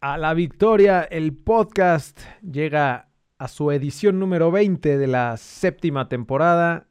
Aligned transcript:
a 0.00 0.18
la 0.18 0.34
victoria. 0.34 1.02
El 1.02 1.34
podcast 1.36 2.18
llega 2.42 3.08
a 3.38 3.48
su 3.48 3.70
edición 3.70 4.18
número 4.18 4.50
20 4.50 4.98
de 4.98 5.06
la 5.06 5.36
séptima 5.36 6.08
temporada. 6.08 6.88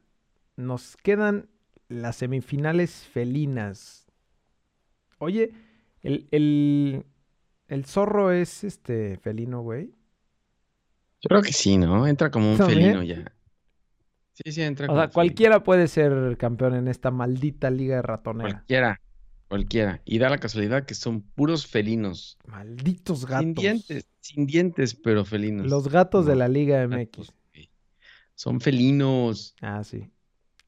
Nos 0.56 0.96
quedan 0.96 1.48
las 1.88 2.16
semifinales 2.16 3.04
felinas. 3.12 4.06
Oye, 5.18 5.52
el, 6.02 6.28
el, 6.30 7.04
el 7.68 7.84
zorro 7.84 8.32
es 8.32 8.64
este 8.64 9.18
felino, 9.18 9.62
güey. 9.62 9.94
Yo 11.22 11.28
creo 11.28 11.42
que 11.42 11.52
sí, 11.52 11.76
¿no? 11.76 12.06
Entra 12.06 12.30
como 12.30 12.52
un 12.52 12.58
¿También? 12.58 12.80
felino 12.80 13.02
ya. 13.02 13.32
Sí, 14.32 14.52
sí, 14.52 14.62
entra 14.62 14.88
O 14.88 14.88
como 14.88 15.00
sea, 15.00 15.10
felino. 15.10 15.12
cualquiera 15.12 15.62
puede 15.62 15.88
ser 15.88 16.36
campeón 16.38 16.74
en 16.74 16.88
esta 16.88 17.10
maldita 17.10 17.70
liga 17.70 18.00
ratonera. 18.02 18.64
Cualquiera. 18.66 19.00
Cualquiera. 19.50 20.00
Y 20.04 20.18
da 20.18 20.30
la 20.30 20.38
casualidad 20.38 20.86
que 20.86 20.94
son 20.94 21.22
puros 21.22 21.66
felinos. 21.66 22.38
Malditos 22.46 23.26
gatos. 23.26 23.46
Sin 23.46 23.54
dientes. 23.54 24.06
Sin 24.20 24.46
dientes, 24.46 24.94
pero 24.94 25.24
felinos. 25.24 25.68
Los 25.68 25.88
gatos 25.88 26.24
de 26.24 26.36
la 26.36 26.46
Liga 26.46 26.86
MX. 26.86 27.32
Son 28.36 28.60
felinos. 28.60 29.56
Ah, 29.60 29.82
sí. 29.82 30.08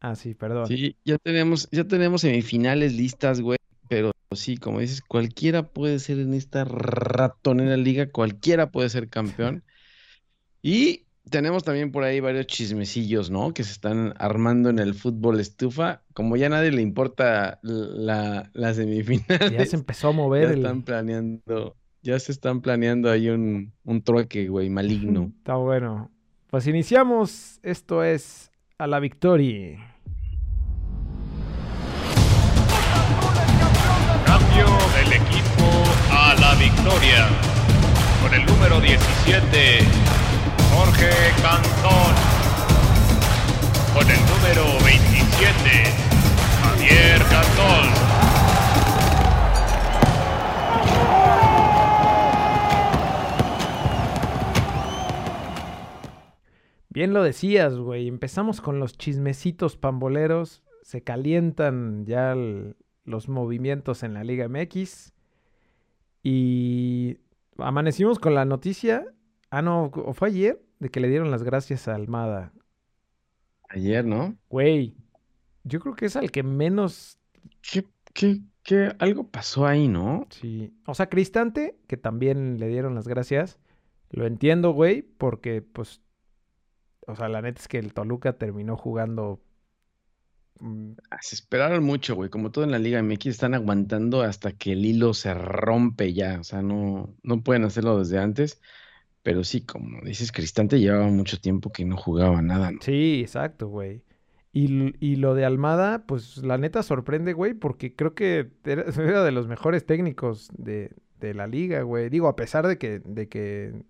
Ah, 0.00 0.16
sí, 0.16 0.34
perdón. 0.34 0.66
Sí, 0.66 0.96
ya 1.04 1.16
tenemos, 1.18 1.68
ya 1.70 1.84
tenemos 1.84 2.22
semifinales 2.22 2.94
listas, 2.94 3.40
güey. 3.40 3.56
Pero 3.88 4.10
sí, 4.32 4.56
como 4.56 4.80
dices, 4.80 5.00
cualquiera 5.00 5.68
puede 5.68 6.00
ser 6.00 6.18
en 6.18 6.34
esta 6.34 6.64
ratonera 6.64 7.76
liga, 7.76 8.10
cualquiera 8.10 8.72
puede 8.72 8.88
ser 8.88 9.08
campeón. 9.08 9.62
Y 10.64 11.01
tenemos 11.30 11.64
también 11.64 11.92
por 11.92 12.04
ahí 12.04 12.20
varios 12.20 12.46
chismecillos, 12.46 13.30
¿no? 13.30 13.54
Que 13.54 13.64
se 13.64 13.72
están 13.72 14.14
armando 14.18 14.70
en 14.70 14.78
el 14.78 14.94
fútbol 14.94 15.40
estufa. 15.40 16.02
Como 16.14 16.36
ya 16.36 16.46
a 16.46 16.50
nadie 16.50 16.70
le 16.72 16.82
importa 16.82 17.58
la, 17.62 18.50
las 18.52 18.76
semifinales, 18.76 19.52
Ya 19.52 19.66
se 19.66 19.76
empezó 19.76 20.08
a 20.08 20.12
mover 20.12 20.48
ya 20.48 20.52
el... 20.52 20.58
están 20.58 20.82
planeando, 20.82 21.76
ya 22.02 22.18
se 22.18 22.32
están 22.32 22.60
planeando 22.60 23.10
ahí 23.10 23.28
un, 23.28 23.72
un 23.84 24.02
trueque, 24.02 24.48
güey, 24.48 24.68
maligno. 24.70 25.32
Está 25.38 25.54
bueno. 25.56 26.10
Pues 26.50 26.66
iniciamos. 26.66 27.60
Esto 27.62 28.04
es 28.04 28.50
a 28.78 28.86
la 28.86 29.00
victoria. 29.00 29.78
Cambio 34.26 34.66
del 34.96 35.12
equipo 35.12 35.70
a 36.10 36.34
la 36.40 36.54
victoria. 36.56 37.28
Con 38.22 38.34
el 38.34 38.44
número 38.46 38.80
17, 38.80 39.78
Jorge 40.72 41.10
Cantón. 41.42 42.14
Con 43.94 44.10
el 44.10 44.20
número 44.26 44.64
27, 44.84 45.84
Javier 46.62 47.22
Cantón. 47.30 48.12
Bien 56.88 57.12
lo 57.14 57.22
decías, 57.22 57.76
güey. 57.76 58.08
Empezamos 58.08 58.60
con 58.60 58.78
los 58.78 58.96
chismecitos 58.96 59.76
pamboleros. 59.76 60.62
Se 60.82 61.02
calientan 61.02 62.04
ya 62.06 62.34
los 63.04 63.28
movimientos 63.28 64.02
en 64.02 64.14
la 64.14 64.24
Liga 64.24 64.48
MX. 64.48 65.12
Y 66.22 67.18
amanecimos 67.56 68.18
con 68.18 68.34
la 68.34 68.44
noticia. 68.44 69.06
Ah, 69.52 69.62
no, 69.62 69.84
¿o 69.94 70.14
fue 70.14 70.28
ayer? 70.28 70.60
De 70.80 70.90
que 70.90 70.98
le 71.00 71.08
dieron 71.08 71.30
las 71.30 71.42
gracias 71.44 71.86
a 71.88 71.94
Almada. 71.94 72.52
Ayer, 73.68 74.04
¿no? 74.04 74.38
Güey, 74.48 74.94
yo 75.64 75.80
creo 75.80 75.94
que 75.94 76.06
es 76.06 76.16
al 76.16 76.30
que 76.30 76.42
menos 76.42 77.18
¿Qué, 77.62 77.88
qué, 78.14 78.42
qué? 78.62 78.94
Algo 78.98 79.30
pasó 79.30 79.66
ahí, 79.66 79.88
¿no? 79.88 80.28
Sí. 80.30 80.74
O 80.86 80.94
sea, 80.94 81.08
Cristante, 81.08 81.78
que 81.86 81.96
también 81.96 82.58
le 82.58 82.68
dieron 82.68 82.94
las 82.94 83.06
gracias. 83.08 83.58
Lo 84.10 84.26
entiendo, 84.26 84.72
güey, 84.72 85.02
porque, 85.02 85.62
pues. 85.62 86.02
O 87.06 87.14
sea, 87.16 87.28
la 87.28 87.42
neta 87.42 87.60
es 87.60 87.68
que 87.68 87.78
el 87.78 87.94
Toluca 87.94 88.38
terminó 88.38 88.76
jugando. 88.76 89.40
mm, 90.60 90.92
Ah, 91.10 91.18
Se 91.22 91.34
esperaron 91.34 91.84
mucho, 91.84 92.14
güey. 92.14 92.30
Como 92.30 92.50
todo 92.50 92.64
en 92.64 92.70
la 92.70 92.78
Liga 92.78 92.98
MX, 92.98 93.34
están 93.34 93.54
aguantando 93.54 94.22
hasta 94.22 94.52
que 94.52 94.72
el 94.72 94.84
hilo 94.84 95.14
se 95.14 95.34
rompe 95.34 96.12
ya. 96.14 96.40
O 96.40 96.44
sea, 96.44 96.62
no, 96.62 97.16
no 97.22 97.42
pueden 97.42 97.64
hacerlo 97.64 97.98
desde 97.98 98.18
antes. 98.18 98.60
Pero 99.22 99.44
sí, 99.44 99.64
como 99.64 100.00
dices, 100.02 100.32
Cristante 100.32 100.80
llevaba 100.80 101.06
mucho 101.08 101.40
tiempo 101.40 101.70
que 101.72 101.84
no 101.84 101.96
jugaba 101.96 102.42
nada, 102.42 102.72
¿no? 102.72 102.80
Sí, 102.80 103.20
exacto, 103.20 103.68
güey. 103.68 104.02
Y, 104.52 104.94
y 105.04 105.16
lo 105.16 105.34
de 105.34 105.44
Almada, 105.44 106.06
pues 106.06 106.38
la 106.38 106.58
neta 106.58 106.82
sorprende, 106.82 107.32
güey, 107.32 107.54
porque 107.54 107.94
creo 107.94 108.14
que 108.14 108.50
era, 108.64 108.82
era 108.96 109.24
de 109.24 109.32
los 109.32 109.46
mejores 109.48 109.86
técnicos 109.86 110.48
de, 110.56 110.94
de 111.20 111.34
la 111.34 111.46
liga, 111.46 111.82
güey. 111.82 112.10
Digo, 112.10 112.28
a 112.28 112.36
pesar 112.36 112.66
de 112.66 112.78
que, 112.78 113.00
de 113.00 113.28
que 113.28 113.84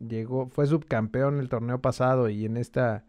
llegó, 0.00 0.48
fue 0.48 0.66
subcampeón 0.66 1.40
el 1.40 1.48
torneo 1.48 1.80
pasado 1.80 2.28
y 2.28 2.44
en 2.44 2.56
esta 2.56 3.04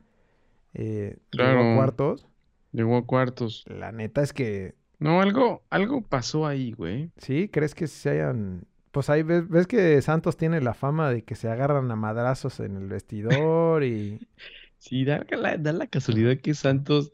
eh, 0.73 1.17
llegó 1.31 1.61
a 1.61 1.75
cuartos. 1.75 2.27
Llegó 2.71 2.97
a 2.97 3.05
cuartos. 3.05 3.65
La 3.67 3.91
neta 3.91 4.21
es 4.21 4.33
que, 4.33 4.75
No, 4.99 5.21
algo, 5.21 5.63
algo 5.69 6.01
pasó 6.01 6.45
ahí, 6.45 6.71
güey. 6.73 7.11
¿sí? 7.17 7.49
¿Crees 7.49 7.75
que 7.75 7.87
se 7.87 8.09
hayan... 8.11 8.67
Pues 8.95 9.09
ahí 9.09 9.23
ves, 9.23 9.49
ves 9.49 9.67
que 9.67 10.01
Santos 10.01 10.37
tiene 10.37 10.61
la 10.61 10.73
fama 10.73 11.09
de 11.09 11.25
que 11.25 11.35
se 11.35 11.49
agarran 11.49 11.91
a 11.91 11.97
madrazos 11.97 12.61
en 12.61 12.77
el 12.77 12.87
vestidor 12.87 13.83
y... 13.83 14.25
Sí, 14.77 15.03
da 15.03 15.25
la, 15.31 15.57
da 15.57 15.73
la 15.73 15.87
casualidad 15.87 16.37
que 16.37 16.53
Santos 16.53 17.11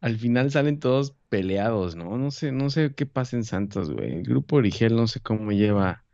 al 0.00 0.16
final 0.16 0.52
salen 0.52 0.78
todos 0.78 1.16
peleados, 1.30 1.96
¿no? 1.96 2.18
No 2.18 2.30
sé, 2.30 2.52
no 2.52 2.70
sé 2.70 2.94
qué 2.94 3.04
pasa 3.06 3.34
en 3.36 3.42
Santos, 3.42 3.90
güey. 3.90 4.12
El 4.12 4.22
grupo 4.22 4.56
Origel 4.56 4.94
no 4.94 5.08
sé 5.08 5.18
cómo 5.18 5.50
lleva, 5.50 6.04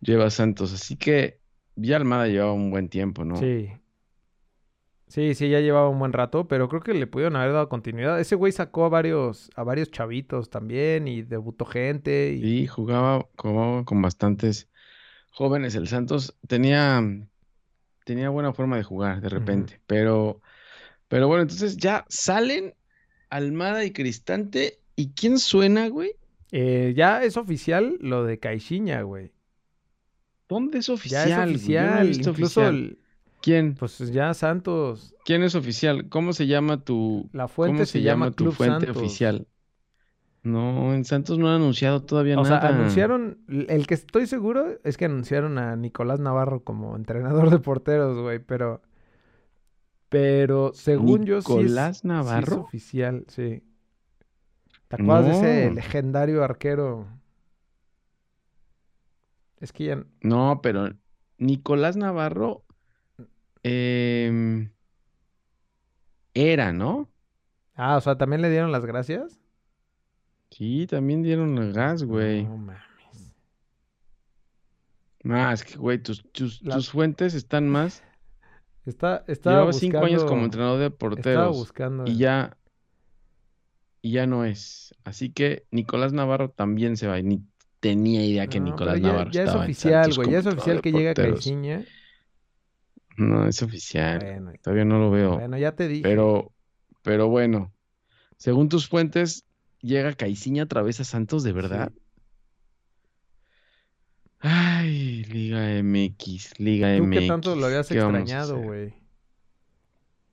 lleva 0.00 0.28
Santos. 0.28 0.74
Así 0.74 0.96
que 0.96 1.38
ya 1.76 1.96
Almada 1.96 2.26
llevaba 2.26 2.52
un 2.52 2.70
buen 2.70 2.90
tiempo, 2.90 3.24
¿no? 3.24 3.36
Sí. 3.36 3.70
Sí, 5.12 5.34
sí, 5.34 5.50
ya 5.50 5.60
llevaba 5.60 5.90
un 5.90 5.98
buen 5.98 6.14
rato, 6.14 6.48
pero 6.48 6.70
creo 6.70 6.80
que 6.80 6.94
le 6.94 7.06
pudieron 7.06 7.36
haber 7.36 7.52
dado 7.52 7.68
continuidad. 7.68 8.18
Ese 8.18 8.34
güey 8.34 8.50
sacó 8.50 8.86
a 8.86 8.88
varios, 8.88 9.50
a 9.56 9.62
varios 9.62 9.90
chavitos 9.90 10.48
también 10.48 11.06
y 11.06 11.20
debutó 11.20 11.66
gente 11.66 12.32
y... 12.32 12.40
Sí, 12.40 12.66
jugaba, 12.66 13.28
jugaba 13.36 13.84
con 13.84 14.00
bastantes 14.00 14.70
jóvenes. 15.30 15.74
El 15.74 15.86
Santos 15.86 16.34
tenía, 16.48 17.02
tenía 18.06 18.30
buena 18.30 18.54
forma 18.54 18.78
de 18.78 18.84
jugar 18.84 19.20
de 19.20 19.28
repente. 19.28 19.82
Pero, 19.86 20.40
pero 21.08 21.28
bueno, 21.28 21.42
entonces 21.42 21.76
ya 21.76 22.06
salen 22.08 22.72
Almada 23.28 23.84
y 23.84 23.90
Cristante. 23.92 24.78
¿Y 24.96 25.12
quién 25.12 25.38
suena, 25.38 25.88
güey? 25.88 26.12
Eh, 26.52 26.94
ya 26.96 27.22
es 27.22 27.36
oficial 27.36 27.98
lo 28.00 28.24
de 28.24 28.38
Caixinha, 28.38 29.02
güey. 29.02 29.34
¿Dónde 30.48 30.78
es 30.78 30.86
Ya 30.86 30.94
oficial, 30.94 31.30
es 31.30 31.36
no 31.36 31.42
he 31.42 31.44
oficial. 31.44 32.06
Incluso, 32.14 32.30
oficial. 32.30 32.74
el- 32.76 33.01
¿Quién? 33.42 33.74
pues 33.78 33.98
ya 34.12 34.32
Santos, 34.34 35.14
¿Quién 35.24 35.42
es 35.42 35.54
oficial? 35.54 36.08
¿Cómo 36.08 36.32
se 36.32 36.46
llama 36.46 36.84
tu, 36.84 37.30
la 37.32 37.48
fuente 37.48 37.82
cómo 37.82 37.86
se, 37.86 38.02
llama 38.02 38.30
tu 38.32 38.44
Club 38.44 38.54
fuente 38.56 38.86
Santos. 38.86 38.96
oficial? 38.98 39.48
No, 40.44 40.92
en 40.94 41.04
Santos 41.04 41.38
no 41.38 41.48
han 41.48 41.56
anunciado 41.56 42.02
todavía 42.04 42.36
O 42.36 42.44
sea, 42.44 42.58
nada. 42.58 42.68
anunciaron, 42.68 43.44
el 43.68 43.86
que 43.86 43.94
estoy 43.94 44.26
seguro 44.26 44.78
es 44.84 44.96
que 44.96 45.04
anunciaron 45.04 45.58
a 45.58 45.76
Nicolás 45.76 46.18
Navarro 46.20 46.64
como 46.64 46.96
entrenador 46.96 47.50
de 47.50 47.58
porteros, 47.58 48.18
güey, 48.18 48.38
pero, 48.38 48.82
pero 50.08 50.72
según 50.74 51.24
yo 51.24 51.40
sí 51.42 51.62
es, 51.62 51.72
¿Nicolás 51.74 52.04
sí 52.18 52.42
es 52.42 52.56
Navarro? 52.56 52.56
oficial, 52.56 53.24
sí. 53.28 53.62
¿Te 54.88 54.96
acuerdas 54.96 55.24
de 55.26 55.32
ese 55.32 55.70
No. 55.70 55.74
legendario 55.74 56.44
arquero? 56.44 57.08
Es 59.60 59.72
que 59.72 59.84
ya, 59.84 60.04
No, 60.22 60.60
pero 60.62 60.90
Nicolás 61.38 61.96
Navarro 61.96 62.64
era, 66.52 66.72
¿no? 66.72 67.08
ah, 67.74 67.96
o 67.96 68.00
sea, 68.00 68.16
¿también 68.16 68.42
le 68.42 68.50
dieron 68.50 68.72
las 68.72 68.84
gracias? 68.86 69.40
Sí, 70.50 70.86
también 70.86 71.22
dieron 71.22 71.56
el 71.58 71.72
gas, 71.72 72.02
güey. 72.04 72.44
No 72.44 72.56
mames. 72.58 72.82
Ah, 75.24 75.52
es 75.52 75.64
que, 75.64 75.76
güey, 75.76 75.98
tus, 75.98 76.22
tus, 76.32 76.60
La- 76.62 76.74
tus 76.76 76.90
fuentes 76.90 77.34
están 77.34 77.68
más. 77.68 78.02
Está, 78.84 79.22
estaba 79.28 79.56
Llevaba 79.58 79.72
cinco 79.72 79.98
años 79.98 80.24
como 80.24 80.42
entrenador 80.44 80.78
de 80.80 80.86
Estaba 80.86 80.98
porteros 80.98 81.56
buscando. 81.56 82.04
y 82.04 82.16
ya, 82.16 82.56
y 84.00 84.10
ya 84.12 84.26
no 84.26 84.44
es. 84.44 84.92
Así 85.04 85.30
que 85.30 85.66
Nicolás 85.70 86.12
Navarro 86.12 86.50
también 86.50 86.96
se 86.96 87.06
va. 87.06 87.20
Y 87.20 87.22
ni 87.22 87.46
tenía 87.78 88.24
idea 88.26 88.48
que 88.48 88.58
No, 88.58 88.66
Nicolás 88.66 89.00
ya, 89.00 89.12
Navarro 89.12 89.30
ya 89.30 89.42
es 89.42 89.46
estaba 89.46 89.64
oficial, 89.64 90.12
güey. 90.14 90.30
Ya 90.30 90.38
es 90.38 90.46
oficial 90.46 90.82
que 90.82 90.90
llega. 90.90 91.14
Caixinha. 91.14 91.84
No, 93.16 93.46
es 93.46 93.62
oficial. 93.62 94.18
Bueno, 94.20 94.52
Todavía 94.62 94.84
no 94.84 94.98
lo 94.98 95.10
veo. 95.10 95.34
bueno, 95.34 95.58
ya 95.58 95.74
te 95.74 95.88
dije. 95.88 96.02
Pero, 96.02 96.52
pero 97.02 97.28
bueno, 97.28 97.72
según 98.36 98.68
tus 98.68 98.88
fuentes, 98.88 99.44
llega 99.80 100.12
Caiciña 100.14 100.64
otra 100.64 100.82
vez 100.82 101.00
a 101.00 101.04
Santos, 101.04 101.42
¿de 101.42 101.52
verdad? 101.52 101.92
Sí. 101.94 102.00
Ay, 104.40 105.24
Liga 105.24 105.82
MX, 105.82 106.58
Liga 106.58 106.96
Tú 106.96 107.04
MX. 107.06 107.20
que 107.20 107.26
tanto 107.28 107.54
lo 107.56 107.66
habías 107.66 107.88
¿qué 107.88 107.98
vamos 108.00 108.14
a 108.14 108.18
extrañado, 108.20 108.58
güey. 108.60 108.94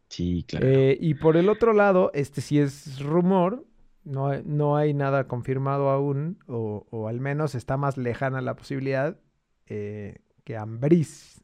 Sí, 0.10 0.44
claro. 0.48 0.66
Eh, 0.68 0.98
y 1.00 1.14
por 1.14 1.38
el 1.38 1.50
otro 1.50 1.74
lado, 1.74 2.10
este 2.16 2.42
sí 2.42 2.60
es 2.60 3.00
rumor. 3.00 3.66
No 4.04 4.30
hay, 4.30 4.42
no 4.44 4.76
hay 4.76 4.94
nada 4.96 5.28
confirmado 5.28 5.90
aún, 5.90 6.40
o, 6.48 6.88
o 6.90 7.08
al 7.08 7.20
menos 7.20 7.54
está 7.54 7.78
más 7.78 7.98
lejana 7.98 8.42
la 8.42 8.56
posibilidad. 8.56 9.20
eh, 9.68 10.16
que 10.44 10.58
Ambriz. 10.58 11.44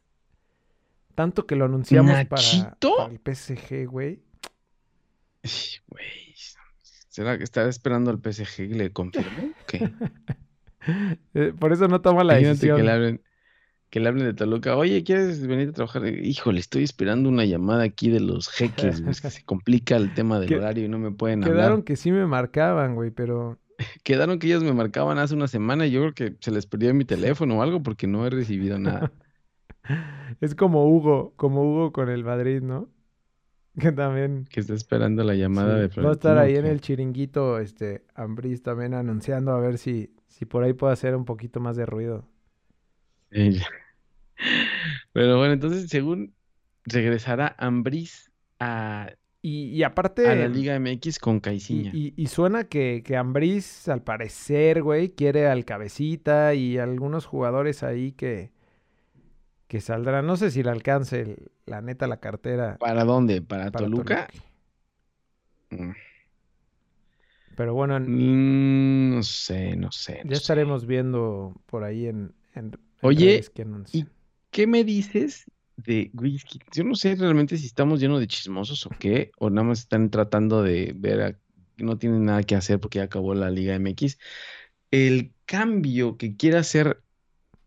Tanto 1.16 1.46
que 1.46 1.56
lo 1.56 1.64
anunciamos 1.64 2.12
para, 2.26 2.76
para 2.78 3.06
el 3.10 3.18
PSG, 3.18 3.86
güey. 3.88 4.20
Güey. 5.88 6.34
¿Será 7.08 7.38
que 7.38 7.44
estará 7.44 7.68
esperando 7.68 8.10
al 8.10 8.18
PSG 8.18 8.68
que 8.68 8.74
le 8.74 8.92
confirme? 8.92 9.52
¿Qué? 9.66 9.90
Eh, 11.34 11.52
por 11.58 11.72
eso 11.72 11.88
no 11.88 12.00
toma 12.00 12.22
la 12.22 12.34
Imagínate 12.38 12.60
que 12.60 12.66
le 12.66 12.72
decisión. 12.74 12.88
hablen, 12.94 13.20
que 13.90 13.98
le 13.98 14.08
hablen 14.08 14.24
de 14.26 14.34
Toluca. 14.34 14.76
Oye, 14.76 15.02
¿quieres 15.02 15.44
venir 15.44 15.70
a 15.70 15.72
trabajar? 15.72 16.06
Híjole, 16.06 16.60
estoy 16.60 16.84
esperando 16.84 17.28
una 17.28 17.44
llamada 17.44 17.82
aquí 17.82 18.08
de 18.08 18.20
los 18.20 18.48
jeques. 18.50 19.00
güey, 19.00 19.10
Es 19.10 19.20
que 19.20 19.30
se 19.30 19.42
complica 19.44 19.96
el 19.96 20.14
tema 20.14 20.38
del 20.38 20.48
Que- 20.48 20.54
horario 20.58 20.84
y 20.84 20.88
no 20.88 21.00
me 21.00 21.10
pueden 21.10 21.40
Quedaron 21.42 21.64
hablar. 21.64 21.84
que 21.84 21.96
sí 21.96 22.12
me 22.12 22.24
marcaban, 22.26 22.94
güey, 22.94 23.10
pero 23.10 23.58
Quedaron 24.04 24.38
que 24.38 24.46
ellos 24.46 24.62
me 24.62 24.72
marcaban 24.74 25.18
hace 25.18 25.34
una 25.34 25.48
semana 25.48 25.86
y 25.88 25.90
yo 25.90 26.02
creo 26.02 26.14
que 26.14 26.36
se 26.38 26.52
les 26.52 26.66
perdió 26.66 26.94
mi 26.94 27.04
teléfono 27.04 27.58
o 27.58 27.62
algo 27.62 27.82
porque 27.82 28.06
no 28.06 28.24
he 28.24 28.30
recibido 28.30 28.78
nada. 28.78 29.10
es 30.40 30.54
como 30.54 30.86
Hugo, 30.88 31.34
como 31.36 31.62
Hugo 31.62 31.92
con 31.92 32.08
el 32.10 32.24
Madrid, 32.24 32.62
¿no? 32.62 32.90
Que 33.78 33.92
también 33.92 34.48
Que 34.48 34.60
está 34.60 34.74
esperando 34.74 35.24
la 35.24 35.34
llamada 35.34 35.78
sí, 35.78 35.80
de 35.80 35.88
va 36.04 36.10
a 36.10 36.12
estar 36.14 36.38
Florentino. 36.38 36.40
ahí 36.40 36.56
¿o 36.56 36.58
en 36.58 36.66
el 36.66 36.80
chiringuito, 36.80 37.58
este, 37.58 38.04
Ambriz 38.14 38.62
también 38.62 38.94
anunciando 38.94 39.52
a 39.52 39.60
ver 39.60 39.78
si, 39.78 40.14
si 40.28 40.44
por 40.46 40.64
ahí 40.64 40.72
puede 40.72 40.92
hacer 40.94 41.14
un 41.16 41.24
poquito 41.24 41.60
más 41.60 41.76
de 41.76 41.86
ruido. 41.86 42.28
Sí. 43.30 43.58
Pero 45.12 45.38
bueno, 45.38 45.52
entonces 45.54 45.88
según 45.88 46.34
regresará 46.84 47.54
Ambriz 47.58 48.30
a, 48.60 49.10
Y, 49.42 49.68
y 49.70 49.82
aparte, 49.82 50.28
a 50.28 50.34
la 50.34 50.48
Liga 50.48 50.74
MX 50.78 51.18
con 51.18 51.40
Caiciña. 51.40 51.90
y- 51.92 52.14
y 52.16 52.26
suena 52.26 52.64
que, 52.64 53.02
que 53.04 53.16
Ambriz, 53.16 53.88
al 53.88 54.02
parecer, 54.02 54.82
güey, 54.82 55.10
quiere 55.14 55.46
al 55.48 55.64
Cabecita 55.64 56.54
y 56.54 56.78
algunos 56.78 57.26
jugadores 57.26 57.82
ahí 57.82 58.12
que, 58.12 58.52
que 59.68 59.80
saldrán. 59.80 60.26
No 60.26 60.36
sé 60.36 60.50
si 60.50 60.62
le 60.62 60.70
alcance, 60.70 61.20
el- 61.22 61.50
la 61.66 61.80
neta, 61.82 62.06
la 62.06 62.18
cartera 62.20 62.76
¿Para 62.78 63.04
dónde? 63.04 63.42
¿Para 63.42 63.70
para 63.70 63.86
Toluca? 63.86 64.26
Toluca. 64.28 64.46
Mm. 65.70 65.92
Pero 67.56 67.74
bueno, 67.74 67.96
en- 67.96 68.06
Mm, 68.06 69.14
no 69.16 69.22
sé, 69.22 69.76
no 69.76 69.90
sé, 69.92 70.22
no 70.24 70.30
ya 70.30 70.36
sé. 70.36 70.42
estaremos 70.42 70.86
viendo 70.86 71.54
por 71.66 71.84
ahí 71.84 72.06
en, 72.06 72.34
en, 72.54 72.66
en 72.66 72.72
Oye, 73.02 73.40
que. 73.54 73.66
¿Y 73.92 74.06
qué 74.50 74.66
me 74.66 74.84
dices 74.84 75.44
de, 75.76 76.10
que 76.12 76.58
yo 76.72 76.84
no 76.84 76.94
sé 76.94 77.14
realmente 77.16 77.56
si 77.56 77.66
estamos 77.66 78.00
llenos 78.00 78.20
de 78.20 78.26
chismosos 78.26 78.86
o 78.86 78.90
qué, 78.98 79.30
o 79.38 79.50
nada 79.50 79.68
más 79.68 79.80
están 79.80 80.10
tratando 80.10 80.62
de 80.62 80.92
ver 80.96 81.22
a- 81.22 81.32
que 81.76 81.84
no 81.84 81.98
tienen 81.98 82.24
nada 82.24 82.42
que 82.42 82.54
hacer 82.56 82.80
porque 82.80 82.98
ya 82.98 83.04
acabó 83.04 83.34
la 83.34 83.50
Liga 83.50 83.74
MX. 83.74 84.18
El 84.90 85.34
cambio 85.46 86.16
que 86.16 86.36
quiere 86.36 86.58
hacer 86.58 87.02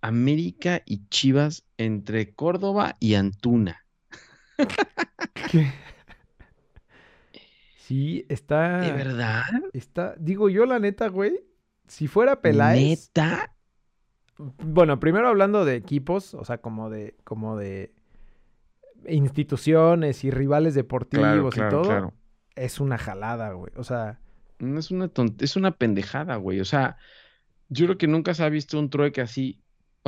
América 0.01 0.81
y 0.85 1.07
Chivas 1.09 1.63
entre 1.77 2.33
Córdoba 2.33 2.95
y 2.99 3.15
Antuna. 3.15 3.83
¿Qué? 5.51 5.71
Sí, 7.77 8.25
¿De 8.27 8.33
está, 8.33 8.79
verdad? 8.93 9.43
está, 9.73 10.15
digo 10.19 10.49
yo 10.49 10.65
la 10.65 10.79
neta, 10.79 11.07
güey, 11.07 11.39
si 11.87 12.07
fuera 12.07 12.39
Peláez, 12.41 13.09
¿Neta? 13.15 13.55
bueno, 14.37 14.99
primero 14.99 15.27
hablando 15.27 15.65
de 15.65 15.75
equipos, 15.75 16.33
o 16.35 16.45
sea, 16.45 16.59
como 16.59 16.89
de, 16.89 17.15
como 17.23 17.57
de 17.57 17.91
instituciones 19.07 20.23
y 20.23 20.29
rivales 20.31 20.75
deportivos 20.75 21.55
y 21.57 21.59
todo, 21.69 21.81
claro. 21.83 22.13
es 22.55 22.79
una 22.79 22.97
jalada, 22.97 23.53
güey. 23.53 23.71
O 23.75 23.83
sea, 23.83 24.19
No 24.59 24.79
es 24.79 24.91
una 24.91 25.07
tont- 25.11 25.41
es 25.41 25.55
una 25.55 25.71
pendejada, 25.71 26.35
güey. 26.35 26.59
O 26.59 26.65
sea, 26.65 26.97
yo 27.69 27.85
creo 27.87 27.97
que 27.97 28.07
nunca 28.07 28.33
se 28.33 28.43
ha 28.43 28.49
visto 28.49 28.77
un 28.77 28.89
trueque 28.89 29.21
así. 29.21 29.59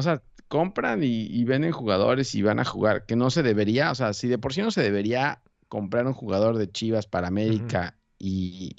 O 0.01 0.03
sea, 0.03 0.21
compran 0.47 1.03
y, 1.03 1.23
y 1.27 1.43
venden 1.45 1.71
jugadores 1.71 2.35
y 2.35 2.41
van 2.41 2.59
a 2.59 2.65
jugar, 2.65 3.05
que 3.05 3.15
no 3.15 3.29
se 3.29 3.43
debería, 3.43 3.91
o 3.91 3.95
sea, 3.95 4.13
si 4.13 4.27
de 4.27 4.37
por 4.37 4.53
sí 4.53 4.61
no 4.61 4.71
se 4.71 4.81
debería 4.83 5.41
comprar 5.69 6.05
un 6.07 6.13
jugador 6.13 6.57
de 6.57 6.69
Chivas 6.71 7.07
para 7.07 7.27
América 7.29 7.97
y, 8.19 8.75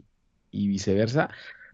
y 0.50 0.68
viceversa, 0.68 1.30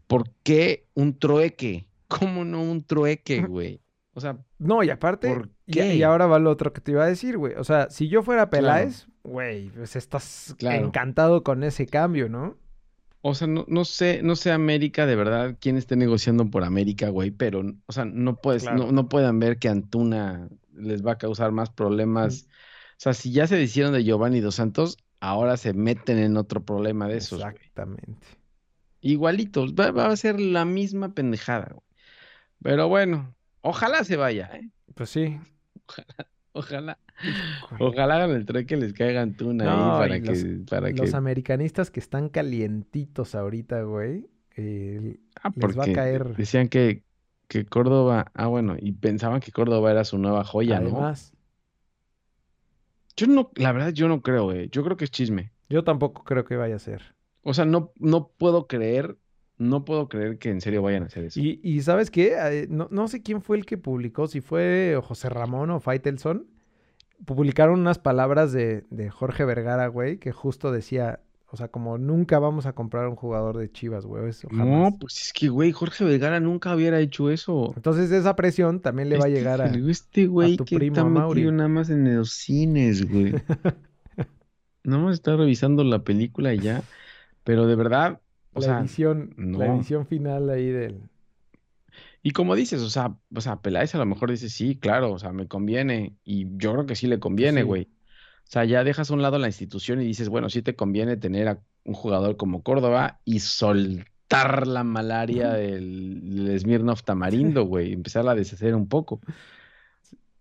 ¿por 0.06 0.30
qué 0.44 0.86
un 0.94 1.18
trueque? 1.18 1.86
¿Cómo 2.08 2.44
no 2.44 2.62
un 2.62 2.84
trueque, 2.84 3.42
güey? 3.42 3.80
O 4.14 4.20
sea, 4.20 4.38
no, 4.58 4.82
y 4.82 4.90
aparte, 4.90 5.28
¿Por 5.28 5.50
y, 5.66 5.72
qué? 5.72 5.94
y 5.96 6.02
ahora 6.02 6.26
va 6.26 6.38
lo 6.38 6.50
otro 6.50 6.72
que 6.72 6.80
te 6.80 6.92
iba 6.92 7.04
a 7.04 7.08
decir, 7.08 7.36
güey. 7.36 7.54
O 7.54 7.64
sea, 7.64 7.90
si 7.90 8.08
yo 8.08 8.22
fuera 8.22 8.48
Claro. 8.50 8.50
Peláez, 8.50 9.06
güey, 9.22 9.70
pues 9.70 9.96
estás 9.96 10.54
Claro. 10.58 10.86
encantado 10.86 11.42
con 11.44 11.62
ese 11.62 11.86
cambio, 11.86 12.28
¿no? 12.28 12.56
O 13.20 13.34
sea, 13.34 13.46
no, 13.48 13.64
no 13.68 13.84
sé, 13.84 14.22
no 14.22 14.36
sé 14.36 14.52
América 14.52 15.06
de 15.06 15.16
verdad 15.16 15.56
quién 15.60 15.76
esté 15.76 15.96
negociando 15.96 16.50
por 16.50 16.64
América, 16.64 17.08
güey, 17.10 17.30
pero, 17.30 17.62
o 17.86 17.92
sea, 17.92 18.04
no 18.04 18.36
puedes, 18.40 18.62
Claro. 18.62 18.78
no, 18.78 18.92
no 18.92 19.08
puedan 19.08 19.38
ver 19.38 19.58
que 19.58 19.68
Antuna 19.68 20.48
les 20.72 21.04
va 21.04 21.12
a 21.12 21.18
causar 21.18 21.52
más 21.52 21.70
problemas. 21.70 22.46
O 22.92 23.00
sea, 23.00 23.14
si 23.14 23.32
ya 23.32 23.46
se 23.46 23.60
hicieron 23.62 23.92
de 23.92 24.04
Giovanni 24.04 24.40
Dos 24.40 24.56
Santos, 24.56 24.98
ahora 25.20 25.56
se 25.56 25.72
meten 25.74 26.18
en 26.18 26.36
otro 26.36 26.64
problema 26.64 27.08
de 27.08 27.18
esos. 27.18 27.40
Exactamente. 27.40 28.26
Igualitos, 29.00 29.74
va, 29.74 29.90
va 29.92 30.06
a 30.06 30.16
ser 30.16 30.40
la 30.40 30.64
misma 30.64 31.14
pendejada, 31.14 31.70
güey. 31.72 31.84
Pero 32.62 32.88
bueno, 32.88 33.34
ojalá 33.60 34.02
se 34.04 34.16
vaya, 34.16 34.50
¿eh? 34.54 34.70
Pues 34.94 35.10
sí. 35.10 35.38
Ojalá, 36.52 36.98
Güey. 36.98 37.07
Ojalá 37.80 38.16
hagan 38.16 38.30
el 38.30 38.44
trueque 38.46 38.66
que 38.66 38.76
les 38.76 38.92
caiga 38.92 39.22
Antuna 39.22 39.64
No, 39.64 39.70
ahí 39.94 39.98
para 39.98 40.20
que, 40.20 40.26
los- 40.30 40.68
para 40.70 40.92
Los 40.92 41.10
que, 41.10 41.16
americanistas 41.16 41.90
que 41.90 42.00
están 42.00 42.28
calientitos 42.28 43.34
ahorita, 43.34 43.82
güey. 43.82 44.26
eh, 44.56 45.18
ah, 45.42 45.52
les 45.56 45.78
va 45.78 45.84
a 45.84 45.92
caer. 45.92 46.34
decían 46.36 46.68
que, 46.68 47.04
que 47.48 47.64
Córdoba, 47.66 48.30
ah, 48.34 48.46
bueno, 48.46 48.76
y 48.78 48.92
pensaban 48.92 49.40
que 49.40 49.52
Córdoba 49.52 49.90
era 49.90 50.04
su 50.04 50.18
nueva 50.18 50.44
joya, 50.44 50.80
¿no? 50.80 50.86
además, 50.86 51.32
Yo 53.16 53.26
no, 53.26 53.50
la 53.56 53.72
verdad, 53.72 53.92
yo 53.92 54.08
no 54.08 54.22
creo, 54.22 54.52
eh. 54.52 54.68
Yo 54.70 54.82
creo 54.84 54.96
que 54.96 55.04
es 55.04 55.10
chisme. 55.10 55.52
yo 55.68 55.84
tampoco 55.84 56.24
creo 56.24 56.44
que 56.44 56.56
vaya 56.56 56.76
a 56.76 56.78
ser. 56.78 57.14
O 57.42 57.54
sea, 57.54 57.64
no, 57.64 57.92
no 57.96 58.28
puedo 58.36 58.66
creer, 58.66 59.16
no 59.56 59.84
puedo 59.84 60.08
creer 60.08 60.38
que 60.38 60.50
en 60.50 60.60
serio 60.60 60.82
vayan 60.82 61.02
a 61.04 61.06
hacer 61.06 61.24
eso. 61.24 61.40
Y, 61.40 61.60
y 61.62 61.82
¿sabes 61.82 62.10
qué? 62.10 62.34
Eh, 62.36 62.66
No, 62.68 62.88
no 62.90 63.08
sé 63.08 63.22
quién 63.22 63.42
fue 63.42 63.56
el 63.56 63.66
que 63.66 63.78
publicó, 63.78 64.26
si 64.26 64.40
fue 64.40 64.98
José 65.02 65.28
Ramón 65.28 65.70
o 65.70 65.80
Faitelson. 65.80 66.46
Publicaron 67.24 67.80
unas 67.80 67.98
palabras 67.98 68.52
de, 68.52 68.84
de 68.90 69.10
Jorge 69.10 69.44
Vergara, 69.44 69.88
güey, 69.88 70.18
que 70.18 70.32
justo 70.32 70.70
decía, 70.72 71.20
o 71.50 71.56
sea, 71.56 71.68
como 71.68 71.98
nunca 71.98 72.38
vamos 72.38 72.66
a 72.66 72.74
comprar 72.74 73.08
un 73.08 73.16
jugador 73.16 73.56
de 73.56 73.70
Chivas, 73.72 74.04
güey. 74.06 74.28
eso 74.28 74.48
jamás. 74.50 74.92
No, 74.92 74.98
pues 74.98 75.22
es 75.22 75.32
que, 75.32 75.48
güey, 75.48 75.72
Jorge 75.72 76.04
Vergara 76.04 76.40
nunca 76.40 76.74
hubiera 76.74 77.00
hecho 77.00 77.30
eso. 77.30 77.72
Entonces 77.74 78.10
esa 78.10 78.36
presión 78.36 78.80
también 78.80 79.08
le 79.08 79.18
va 79.18 79.26
a 79.26 79.28
llegar 79.28 79.60
a... 79.60 79.66
Este 79.66 80.26
güey 80.26 80.56
tu 80.56 80.64
que 80.64 80.76
primo, 80.76 80.96
está 80.96 81.04
Mauri. 81.04 81.40
metido 81.40 81.52
nada 81.52 81.68
más 81.68 81.90
en 81.90 82.16
los 82.16 82.32
cines, 82.32 83.10
güey. 83.10 83.34
Nada 84.84 85.02
más 85.02 85.14
está 85.14 85.36
revisando 85.36 85.84
la 85.84 85.98
película 86.02 86.54
y 86.54 86.60
ya. 86.60 86.82
Pero 87.44 87.66
de 87.66 87.74
verdad, 87.76 88.20
o 88.54 88.60
la 88.60 88.66
sea, 88.66 88.80
edición, 88.80 89.34
la 89.36 89.66
edición 89.74 90.06
final 90.06 90.48
ahí 90.50 90.70
del... 90.70 91.02
y 92.22 92.32
como 92.32 92.54
dices, 92.56 92.82
o 92.82 92.90
sea, 92.90 93.16
o 93.34 93.40
sea, 93.40 93.60
Peláez 93.60 93.94
a 93.94 93.98
lo 93.98 94.06
mejor 94.06 94.30
dice, 94.30 94.48
sí, 94.50 94.76
claro, 94.76 95.12
o 95.12 95.18
sea, 95.18 95.32
me 95.32 95.46
conviene. 95.48 96.16
Y 96.24 96.46
yo 96.58 96.72
creo 96.72 96.86
que 96.86 96.96
sí 96.96 97.06
le 97.06 97.20
conviene, 97.20 97.60
sí. 97.60 97.66
güey. 97.66 97.82
O 97.84 98.50
sea, 98.50 98.64
ya 98.64 98.82
dejas 98.84 99.10
a 99.10 99.14
un 99.14 99.22
lado 99.22 99.38
la 99.38 99.46
institución 99.48 100.00
y 100.00 100.06
dices, 100.06 100.28
bueno, 100.28 100.48
sí 100.50 100.62
te 100.62 100.74
conviene 100.74 101.16
tener 101.16 101.48
a 101.48 101.60
un 101.84 101.94
jugador 101.94 102.36
como 102.36 102.62
Córdoba 102.62 103.20
y 103.24 103.40
soltar 103.40 104.66
la 104.66 104.84
malaria 104.84 105.52
del, 105.52 106.44
del 106.46 106.58
Smirnoff 106.60 107.04
Tamarindo, 107.04 107.64
güey, 107.64 107.92
empezarla 107.92 108.32
a 108.32 108.34
deshacer 108.34 108.74
un 108.74 108.88
poco. 108.88 109.20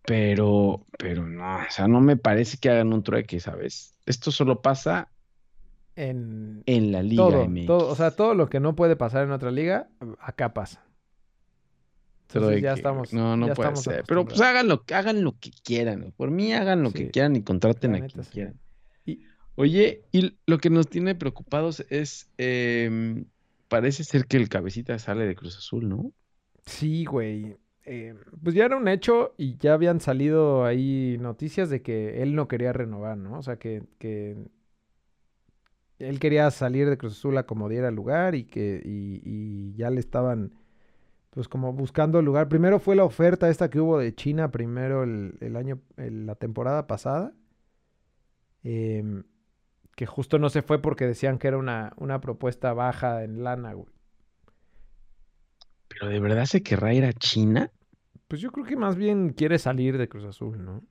Pero, 0.06 0.86
pero 0.98 1.28
no, 1.28 1.58
o 1.58 1.70
sea, 1.70 1.88
no 1.88 2.00
me 2.02 2.16
parece 2.18 2.58
que 2.58 2.70
hagan 2.70 2.94
un 2.94 3.04
trueque, 3.04 3.40
¿sabes? 3.42 3.98
Esto 4.06 4.32
solo 4.32 4.62
pasa 4.62 5.12
En 5.96 6.64
en 6.66 6.92
la 6.94 7.04
Liga 7.04 7.24
todo, 7.24 7.50
MX. 7.50 7.66
todo, 7.66 7.90
o 7.90 7.96
sea, 7.96 8.12
todo 8.16 8.34
lo 8.34 8.50
que 8.50 8.60
no 8.62 8.76
puede 8.76 8.96
pasar 8.96 9.26
en 9.26 9.32
otra 9.32 9.52
liga, 9.52 9.90
acá 10.20 10.54
pasa. 10.54 10.87
Pero 12.32 12.46
Entonces 12.46 12.62
ya 12.62 12.74
que, 12.74 12.80
estamos, 12.80 13.14
no, 13.14 13.38
no 13.38 13.54
puede 13.54 13.76
ser. 13.78 14.04
Pero 14.08 14.26
pues 14.26 14.42
hagan 14.42 14.68
lo, 14.68 14.84
hagan 14.94 15.24
lo 15.24 15.38
que 15.40 15.52
quieran. 15.64 16.14
Por 16.18 16.30
mí 16.32 16.54
hagan 16.54 16.84
lo 16.84 16.92
que 16.92 17.10
quieran 17.10 17.36
y 17.36 17.44
contraten 17.44 17.96
a 17.96 18.08
quien 18.08 18.24
sí. 18.24 18.32
quieran. 18.32 18.60
Y- 19.06 19.20
Oye, 19.56 20.04
y 20.12 20.38
lo 20.46 20.60
que 20.60 20.70
nos 20.70 20.88
tiene 20.88 21.16
preocupados 21.16 21.84
es, 21.90 22.30
em, 22.38 23.26
parece 23.68 24.04
ser 24.04 24.26
que 24.26 24.38
el 24.38 24.50
cabecita 24.50 25.00
sale 25.00 25.26
de 25.26 25.36
Cruz 25.36 25.58
Azul, 25.58 25.90
¿no? 25.90 26.12
Sí, 26.66 27.06
güey. 27.06 27.58
Eh, 27.86 28.14
pues 28.44 28.54
ya 28.54 28.66
era 28.66 28.76
un 28.76 28.90
hecho 28.90 29.34
y 29.38 29.58
ya 29.58 29.74
habían 29.74 30.02
salido 30.02 30.66
ahí 30.66 31.18
noticias 31.22 31.70
de 31.70 31.82
que 31.82 32.22
él 32.22 32.36
no 32.36 32.50
quería 32.50 32.74
renovar, 32.74 33.18
¿no? 33.18 33.40
O 33.40 33.42
sea, 33.42 33.56
que, 33.58 33.82
que 33.98 34.36
él 35.98 36.20
quería 36.20 36.52
salir 36.52 36.90
de 36.90 36.98
Cruz 36.98 37.14
Azul 37.14 37.38
a 37.38 37.46
como 37.46 37.70
diera 37.70 37.90
lugar 37.90 38.36
y 38.36 38.44
que 38.44 38.82
y, 38.84 39.22
y 39.24 39.74
ya 39.76 39.90
le 39.90 40.00
estaban, 40.00 40.52
pues 41.38 41.48
como 41.48 41.72
buscando 41.72 42.18
el 42.18 42.26
lugar. 42.26 42.50
Primero 42.50 42.80
fue 42.80 42.96
la 42.96 43.04
oferta 43.04 43.48
esta 43.48 43.70
que 43.70 43.80
hubo 43.80 44.00
de 44.00 44.16
China, 44.16 44.50
primero 44.50 45.04
el, 45.04 45.38
el 45.40 45.56
año, 45.56 45.80
el- 45.98 46.26
la 46.26 46.34
temporada 46.34 46.88
pasada, 46.88 47.32
em, 48.64 49.24
que 49.96 50.06
justo 50.06 50.40
no 50.40 50.50
se 50.50 50.62
fue 50.64 50.82
porque 50.82 51.08
decían 51.08 51.40
que 51.40 51.48
era 51.50 51.58
una, 51.58 51.94
una 51.98 52.22
propuesta 52.22 52.74
baja 52.74 53.24
en 53.24 53.44
lana, 53.44 53.74
güey. 53.74 53.88
Pero 55.90 56.08
de 56.08 56.20
verdad 56.22 56.46
se 56.46 56.64
querrá 56.64 56.94
ir 56.94 57.04
a 57.04 57.12
China. 57.12 57.70
Pues 58.30 58.40
yo 58.42 58.52
creo 58.52 58.66
que 58.66 58.78
más 58.78 58.96
bien 58.96 59.32
quiere 59.34 59.60
salir 59.60 59.98
de 59.98 60.08
Cruz 60.08 60.24
Azul, 60.26 60.64
¿no? 60.64 60.82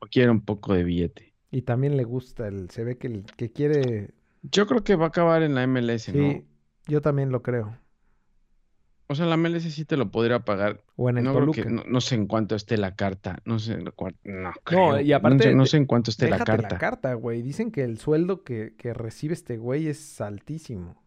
O 0.00 0.06
quiere 0.06 0.30
un 0.32 0.40
poco 0.44 0.74
de 0.74 0.82
billete. 0.82 1.34
Y 1.50 1.62
también 1.62 1.96
le 1.96 2.04
gusta, 2.04 2.48
el, 2.48 2.70
se 2.70 2.84
ve 2.84 2.96
que, 2.98 3.06
el- 3.08 3.24
que 3.36 3.52
quiere... 3.52 4.14
Yo 4.42 4.66
creo 4.66 4.82
que 4.82 4.96
va 4.96 5.06
a 5.06 5.08
acabar 5.08 5.42
en 5.42 5.54
la 5.54 5.62
MLS, 5.66 6.12
Sí, 6.12 6.12
¿no? 6.12 6.44
yo 6.86 7.00
también 7.02 7.30
lo 7.30 7.42
creo. 7.42 7.78
O 9.10 9.14
sea, 9.14 9.24
la 9.26 9.36
MLS 9.38 9.70
sí 9.72 9.84
te 9.86 9.96
lo 9.96 10.10
podría 10.10 10.40
pagar. 10.40 10.84
O 10.96 11.08
en 11.08 11.18
el 11.18 11.24
No, 11.24 11.30
creo 11.32 11.40
Toluca. 11.40 11.62
que- 11.62 11.70
no, 11.70 11.82
no 11.86 12.00
sé 12.00 12.14
en 12.14 12.26
cuánto 12.26 12.54
esté 12.54 12.76
la 12.76 12.94
carta. 12.94 13.38
No 13.46 13.58
sé, 13.58 13.78
no, 13.78 13.92
No, 14.70 15.00
y 15.00 15.12
aparte, 15.12 15.54
no 15.54 15.64
sé 15.66 15.78
en 15.78 15.86
cuánto 15.86 16.10
esté 16.10 16.28
la 16.28 16.38
carta. 16.44 16.76
carta, 16.78 17.14
güey. 17.14 17.40
Dicen 17.40 17.70
que 17.72 17.84
el 17.84 17.98
sueldo 17.98 18.44
que, 18.44 18.74
que 18.76 18.92
recibe 18.92 19.32
este 19.34 19.56
güey 19.56 19.88
es 19.88 20.20
altísimo. 20.20 21.02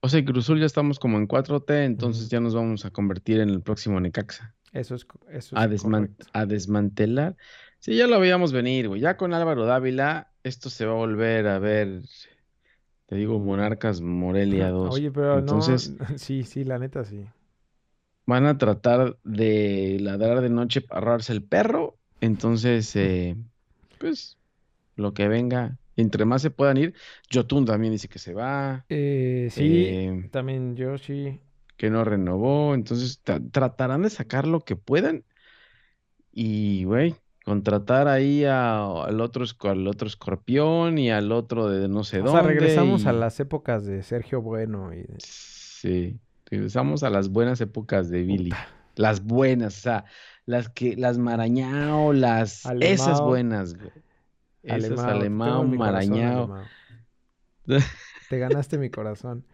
O 0.00 0.08
sea, 0.08 0.24
Cruz 0.24 0.44
Azul 0.44 0.60
ya 0.60 0.66
estamos 0.66 1.00
como 1.00 1.18
en 1.18 1.26
4T, 1.26 1.84
entonces 1.84 2.28
ya 2.28 2.38
nos 2.40 2.54
vamos 2.54 2.84
a 2.84 2.90
convertir 2.90 3.40
en 3.40 3.50
el 3.50 3.60
próximo 3.62 3.98
Necaxa. 4.00 4.54
Eso 4.72 4.94
es, 4.94 5.06
eso 5.30 5.58
A, 5.58 5.64
es 5.64 5.70
desman- 5.82 6.06
correcto. 6.06 6.26
a 6.32 6.46
desmantelar. 6.46 7.36
Sí, 7.80 7.96
ya 7.96 8.06
lo 8.06 8.20
veíamos 8.20 8.52
venir, 8.52 8.86
güey. 8.88 9.00
Ya 9.00 9.16
con 9.16 9.34
Álvaro 9.34 9.64
Dávila, 9.66 10.30
esto 10.44 10.70
se 10.70 10.86
va 10.86 10.92
a 10.92 10.96
volver 10.96 11.48
a 11.48 11.58
ver, 11.58 12.02
te 13.08 13.16
digo, 13.16 13.40
Monarcas 13.40 14.00
Morelia 14.02 14.70
2. 14.70 15.02
Oye, 15.02 15.10
pero 15.10 15.40
Entonces, 15.40 15.96
no... 15.96 15.96
Sí, 16.18 16.44
sí, 16.44 16.64
la 16.64 16.78
neta 16.78 17.04
sí. 17.04 17.26
van 18.26 18.46
a 18.46 18.58
tratar 18.58 19.18
de 19.24 19.98
ladrar 20.00 20.40
de 20.42 20.50
noche 20.50 20.80
para 20.82 21.00
ahorrarse 21.00 21.32
el 21.32 21.44
perro. 21.44 21.98
Entonces, 22.20 22.94
eh, 22.96 23.36
pues, 23.98 24.38
lo 24.96 25.14
que 25.14 25.28
venga, 25.28 25.78
entre 25.96 26.24
más 26.26 26.42
se 26.42 26.50
puedan 26.50 26.78
ir. 26.78 26.94
Jotun 27.32 27.64
también 27.66 27.92
dice 27.94 28.08
que 28.08 28.18
se 28.20 28.34
va, 28.34 28.86
Eh, 28.88 29.48
sí, 29.50 29.98
eh, 30.04 30.30
también 30.30 30.76
yo 30.76 30.98
sí. 30.98 31.40
que 31.76 31.90
no 31.90 32.04
renovó. 32.04 32.74
Entonces, 32.74 33.22
tra- 33.24 33.50
tratarán 33.50 34.02
de 34.02 34.10
sacar 34.10 34.46
lo 34.46 34.60
que 34.64 34.76
puedan. 34.76 35.24
Y, 36.32 36.84
güey, 36.84 37.16
contratar 37.48 38.08
ahí 38.08 38.44
a- 38.44 39.04
al 39.04 39.20
otro, 39.20 39.44
al 39.64 39.86
otro 39.88 40.06
escorpión 40.06 40.98
y 40.98 41.10
al 41.10 41.32
otro 41.32 41.68
de 41.68 41.88
no 41.88 42.04
sé 42.04 42.20
O 42.20 42.26
sea, 42.28 42.42
dónde. 42.42 42.54
regresamos 42.54 43.06
a 43.06 43.12
las 43.12 43.40
épocas 43.40 43.84
de 43.86 44.02
Sergio 44.02 44.42
Bueno 44.42 44.92
y 44.92 44.98
de... 44.98 45.14
Sí, 45.18 46.18
regresamos 46.50 47.02
a 47.02 47.10
las 47.10 47.30
buenas 47.30 47.60
épocas 47.60 48.10
de 48.10 48.22
Billy. 48.22 48.50
Puta. 48.50 48.68
Las 48.96 49.24
buenas, 49.24 49.78
o 49.78 49.80
sea, 49.80 50.04
las 50.44 50.68
que, 50.68 50.96
las 50.96 51.18
Marañao, 51.18 52.12
las, 52.12 52.66
esas 52.80 53.20
buenas, 53.20 53.74
güey. 53.74 53.90
Esas 54.64 54.98
Alemao, 54.98 55.58
corazón, 55.62 55.76
Marañao. 55.78 56.44
Alemao. 56.44 56.64
Te 58.28 58.38
ganaste 58.38 58.76
mi 58.78 58.90
corazón. 58.90 59.44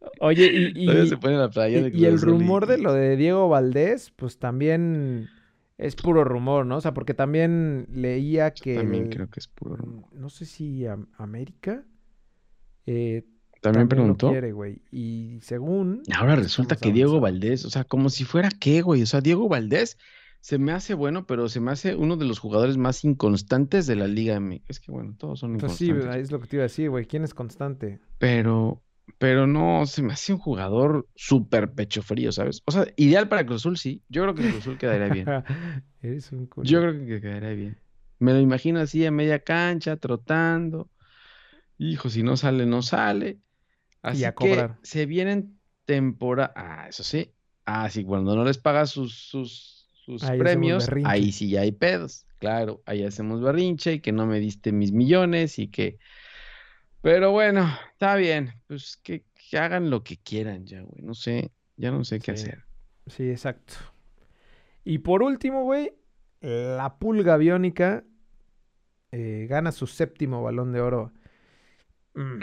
Oye, 0.20 0.72
y, 0.74 0.90
y- 0.90 1.08
se 1.08 1.16
pone 1.16 1.36
la 1.36 1.48
playa 1.50 1.78
y- 1.78 1.82
de 1.82 1.88
y 1.88 1.92
Cruz 1.92 2.02
el 2.04 2.20
rumor 2.20 2.66
de 2.66 2.78
lo 2.78 2.92
de 2.92 3.16
Diego 3.16 3.48
Valdés, 3.48 4.10
pues 4.16 4.38
también 4.38 5.28
es 5.78 5.94
puro 5.96 6.24
rumor, 6.24 6.66
¿no? 6.66 6.76
O 6.76 6.80
sea, 6.80 6.92
porque 6.92 7.14
también 7.14 7.86
leía 7.90 8.50
que 8.52 8.74
También 8.76 9.08
creo 9.08 9.30
que 9.30 9.40
es 9.40 9.46
puro 9.48 9.76
rumor. 9.76 10.12
no 10.12 10.28
sé 10.28 10.44
si 10.44 10.84
Am- 10.86 11.06
América 11.16 11.84
eh, 12.86 13.24
También 13.60 13.88
preguntó. 13.88 14.30
quiere, 14.30 14.52
güey. 14.52 14.82
Y 14.90 15.38
según 15.42 16.02
Ahora 16.16 16.36
resulta 16.36 16.76
que 16.76 16.92
Diego. 16.92 17.20
Valdés, 17.20 17.64
o 17.64 17.70
sea, 17.70 17.84
como 17.84 18.08
si 18.10 18.24
fuera 18.24 18.48
qué, 18.50 18.82
güey. 18.82 19.02
O 19.02 19.06
sea, 19.06 19.20
Diego 19.20 19.48
Valdés 19.48 19.98
se 20.40 20.58
me 20.58 20.72
hace 20.72 20.94
bueno, 20.94 21.26
pero 21.26 21.48
se 21.48 21.60
me 21.60 21.72
hace 21.72 21.94
uno 21.96 22.16
de 22.16 22.24
los 22.24 22.38
jugadores 22.38 22.76
más 22.76 23.04
inconstantes 23.04 23.86
de 23.86 23.96
la 23.96 24.06
Liga. 24.06 24.40
Es 24.68 24.78
que, 24.80 24.90
bueno, 24.92 25.14
todos 25.18 25.40
son 25.40 25.58
Pues 25.58 25.72
sí, 25.72 25.86
inconstantes. 25.86 26.22
es 26.24 26.32
lo 26.32 26.40
que 26.40 26.46
te 26.46 26.56
iba 26.56 26.62
a 26.62 26.66
decir, 26.70 26.90
güey. 26.90 27.06
¿Quién 27.06 27.24
es 27.24 27.34
constante? 27.34 28.00
Pero, 28.18 28.82
pero 29.18 29.46
no, 29.46 29.86
se 29.86 30.02
me 30.02 30.12
hace 30.12 30.32
un 30.32 30.38
jugador 30.38 31.08
súper 31.14 31.72
pecho 31.72 32.02
frío, 32.02 32.32
¿sabes? 32.32 32.62
O 32.66 32.72
sea, 32.72 32.86
ideal 32.96 33.28
para 33.28 33.46
Cruz 33.46 33.62
Azul, 33.62 33.78
sí. 33.78 34.02
Yo 34.08 34.22
creo 34.22 34.34
que 34.34 34.42
Cruz 34.42 34.60
Azul 34.60 34.78
quedaría 34.78 35.08
bien. 35.08 35.26
Eres 36.02 36.30
un 36.32 36.46
culo. 36.46 36.68
Yo 36.68 36.80
creo 36.80 36.92
que 36.92 37.20
quedaría 37.20 37.50
bien. 37.50 37.78
Me 38.18 38.32
lo 38.32 38.40
imagino 38.40 38.80
así 38.80 39.04
a 39.06 39.10
media 39.10 39.38
cancha, 39.40 39.96
trotando. 39.96 40.90
Hijo, 41.78 42.10
si 42.10 42.22
no 42.22 42.36
sale, 42.36 42.66
no 42.66 42.82
sale. 42.82 43.38
Así 44.02 44.24
a 44.24 44.32
que 44.32 44.34
cobrar. 44.34 44.78
se 44.82 45.06
vienen 45.06 45.58
temporada. 45.84 46.52
Ah, 46.56 46.86
eso 46.88 47.02
sí. 47.02 47.32
Ah, 47.64 47.88
sí, 47.90 48.04
cuando 48.04 48.34
no 48.34 48.44
les 48.44 48.58
pagas 48.58 48.90
sus, 48.90 49.14
sus, 49.14 49.86
sus 50.04 50.22
Ahí 50.24 50.38
premios, 50.38 50.88
ahí 51.04 51.32
sí 51.32 51.50
ya 51.50 51.60
hay 51.62 51.72
pedos. 51.72 52.24
Claro, 52.38 52.82
ahí 52.86 53.04
hacemos 53.04 53.40
berrinche 53.40 53.94
y 53.94 54.00
que 54.00 54.12
no 54.12 54.26
me 54.26 54.40
diste 54.40 54.72
mis 54.72 54.92
millones 54.92 55.58
y 55.58 55.68
que. 55.68 55.98
Pero 57.02 57.30
bueno, 57.32 57.68
está 57.92 58.16
bien. 58.16 58.52
Pues 58.66 58.96
que, 59.02 59.24
que 59.50 59.58
hagan 59.58 59.90
lo 59.90 60.02
que 60.02 60.16
quieran 60.18 60.66
ya, 60.66 60.80
güey. 60.82 61.02
No 61.02 61.14
sé, 61.14 61.52
ya 61.76 61.90
no 61.90 62.04
sé 62.04 62.18
qué 62.18 62.32
hacer. 62.32 62.64
Sí, 63.06 63.30
exacto. 63.30 63.74
Y 64.84 64.98
por 64.98 65.22
último, 65.22 65.64
güey, 65.64 65.92
la 66.40 66.96
pulga 66.98 67.36
biónica 67.36 68.04
eh, 69.12 69.46
gana 69.48 69.72
su 69.72 69.86
séptimo 69.86 70.42
balón 70.42 70.72
de 70.72 70.80
oro. 70.80 71.12
Mm. 72.14 72.40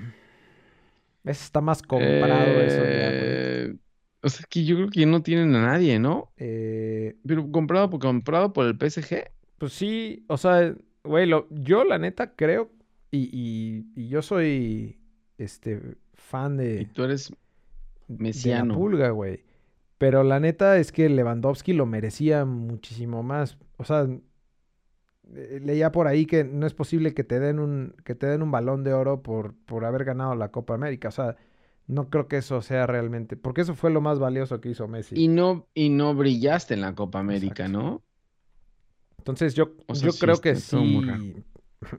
Está 1.24 1.62
más 1.62 1.82
comprado 1.82 2.62
eso 2.62 2.78
ya, 2.78 3.10
güey. 3.12 3.42
Eh, 3.72 3.76
o 4.22 4.30
sea, 4.30 4.46
que 4.50 4.64
yo 4.64 4.76
creo 4.76 4.90
que 4.90 5.06
no 5.06 5.22
tienen 5.24 5.56
a 5.56 5.66
nadie, 5.68 6.00
¿no? 6.00 6.32
Eh, 6.38 7.16
Pero 7.28 7.52
comprado 7.52 7.90
por, 7.90 8.00
comprado 8.00 8.54
por 8.54 8.66
el 8.68 8.78
PSG. 8.78 9.32
pues 9.58 9.74
sí, 9.74 10.24
o 10.28 10.38
sea, 10.38 10.76
güey, 11.04 11.26
lo- 11.26 11.48
yo 11.50 11.84
la 11.84 11.98
neta 11.98 12.36
creo, 12.36 12.72
y, 13.12 13.30
y- 13.32 13.92
y 13.96 14.10
yo 14.10 14.22
soy 14.22 15.00
este 15.38 15.98
fan 16.16 16.58
Y 16.78 16.86
de, 16.86 16.86
tú 16.86 17.04
eres 17.04 17.34
de 18.34 18.54
la 18.54 18.64
mesiano. 18.64 18.74
pulga, 18.74 19.10
güey. 19.10 19.44
Pero 19.98 20.24
la 20.24 20.40
neta 20.40 20.78
es 20.78 20.92
que 20.92 21.10
Lewandowski 21.10 21.74
lo 21.74 21.86
merecía 21.86 22.46
muchísimo 22.46 23.24
más. 23.24 23.58
O 23.78 23.86
sea, 23.86 24.08
eh, 25.34 25.60
leía 25.64 25.92
por 25.92 26.08
ahí 26.08 26.26
que 26.26 26.44
no 26.44 26.68
es 26.68 26.74
posible 26.74 27.14
que 27.14 27.24
te 27.24 27.40
den 27.40 27.60
un, 27.60 27.96
que 28.04 28.16
te 28.16 28.28
den 28.28 28.42
un 28.42 28.52
balón 28.52 28.84
de 28.84 28.94
oro 28.94 29.22
por, 29.24 29.56
por 29.66 29.86
haber 29.86 30.06
ganado 30.06 30.36
la 30.36 30.52
Copa 30.52 30.74
América. 30.76 31.10
O 31.10 31.12
sea, 31.12 31.36
no 31.88 32.10
creo 32.10 32.28
que 32.28 32.38
eso 32.38 32.62
sea 32.62 32.88
realmente. 32.88 33.38
Porque 33.38 33.62
eso 33.62 33.76
fue 33.76 33.92
lo 33.92 34.02
más 34.02 34.20
valioso 34.20 34.62
que 34.62 34.70
hizo 34.70 34.88
Messi. 34.88 35.16
Y 35.16 35.28
no, 35.30 35.68
y 35.74 35.90
no 35.90 36.14
brillaste 36.16 36.74
en 36.76 36.82
la 36.82 36.94
Copa 36.96 37.20
América, 37.20 37.64
Exacto. 37.64 37.72
¿no? 37.80 38.04
Entonces 39.18 39.56
yo, 39.56 39.76
O 39.88 39.96
sea, 39.96 40.08
yo 40.08 40.12
sí 40.12 40.20
creo 40.20 40.42
que 40.42 40.56
sí. 40.56 41.44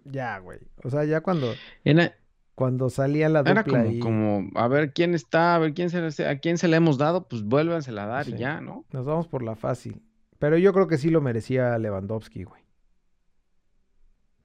Ya, 0.04 0.38
güey. 0.38 0.60
O 0.84 0.90
sea, 0.90 1.04
ya 1.04 1.20
cuando, 1.20 1.52
Era, 1.84 2.14
cuando 2.54 2.90
salía 2.90 3.28
la 3.28 3.40
era 3.40 3.62
dupla 3.62 3.78
como, 3.78 3.88
ahí, 3.90 3.98
como, 4.00 4.50
a 4.54 4.68
ver 4.68 4.92
quién 4.92 5.14
está, 5.14 5.54
a 5.54 5.58
ver 5.58 5.74
quién 5.74 5.90
se, 5.90 6.26
a 6.26 6.38
quién 6.38 6.58
se 6.58 6.68
le 6.68 6.76
hemos 6.76 6.98
dado, 6.98 7.28
pues 7.28 7.42
vuélvansela 7.44 8.04
a 8.04 8.06
dar 8.06 8.24
Sí. 8.24 8.32
y 8.34 8.38
ya, 8.38 8.60
¿no? 8.60 8.84
nos 8.92 9.04
vamos 9.06 9.28
por 9.28 9.42
la 9.42 9.56
fácil. 9.56 10.02
Pero 10.38 10.58
yo 10.58 10.72
creo 10.72 10.86
que 10.86 10.98
sí 10.98 11.10
lo 11.10 11.20
merecía 11.20 11.78
Lewandowski, 11.78 12.44
güey. 12.44 12.62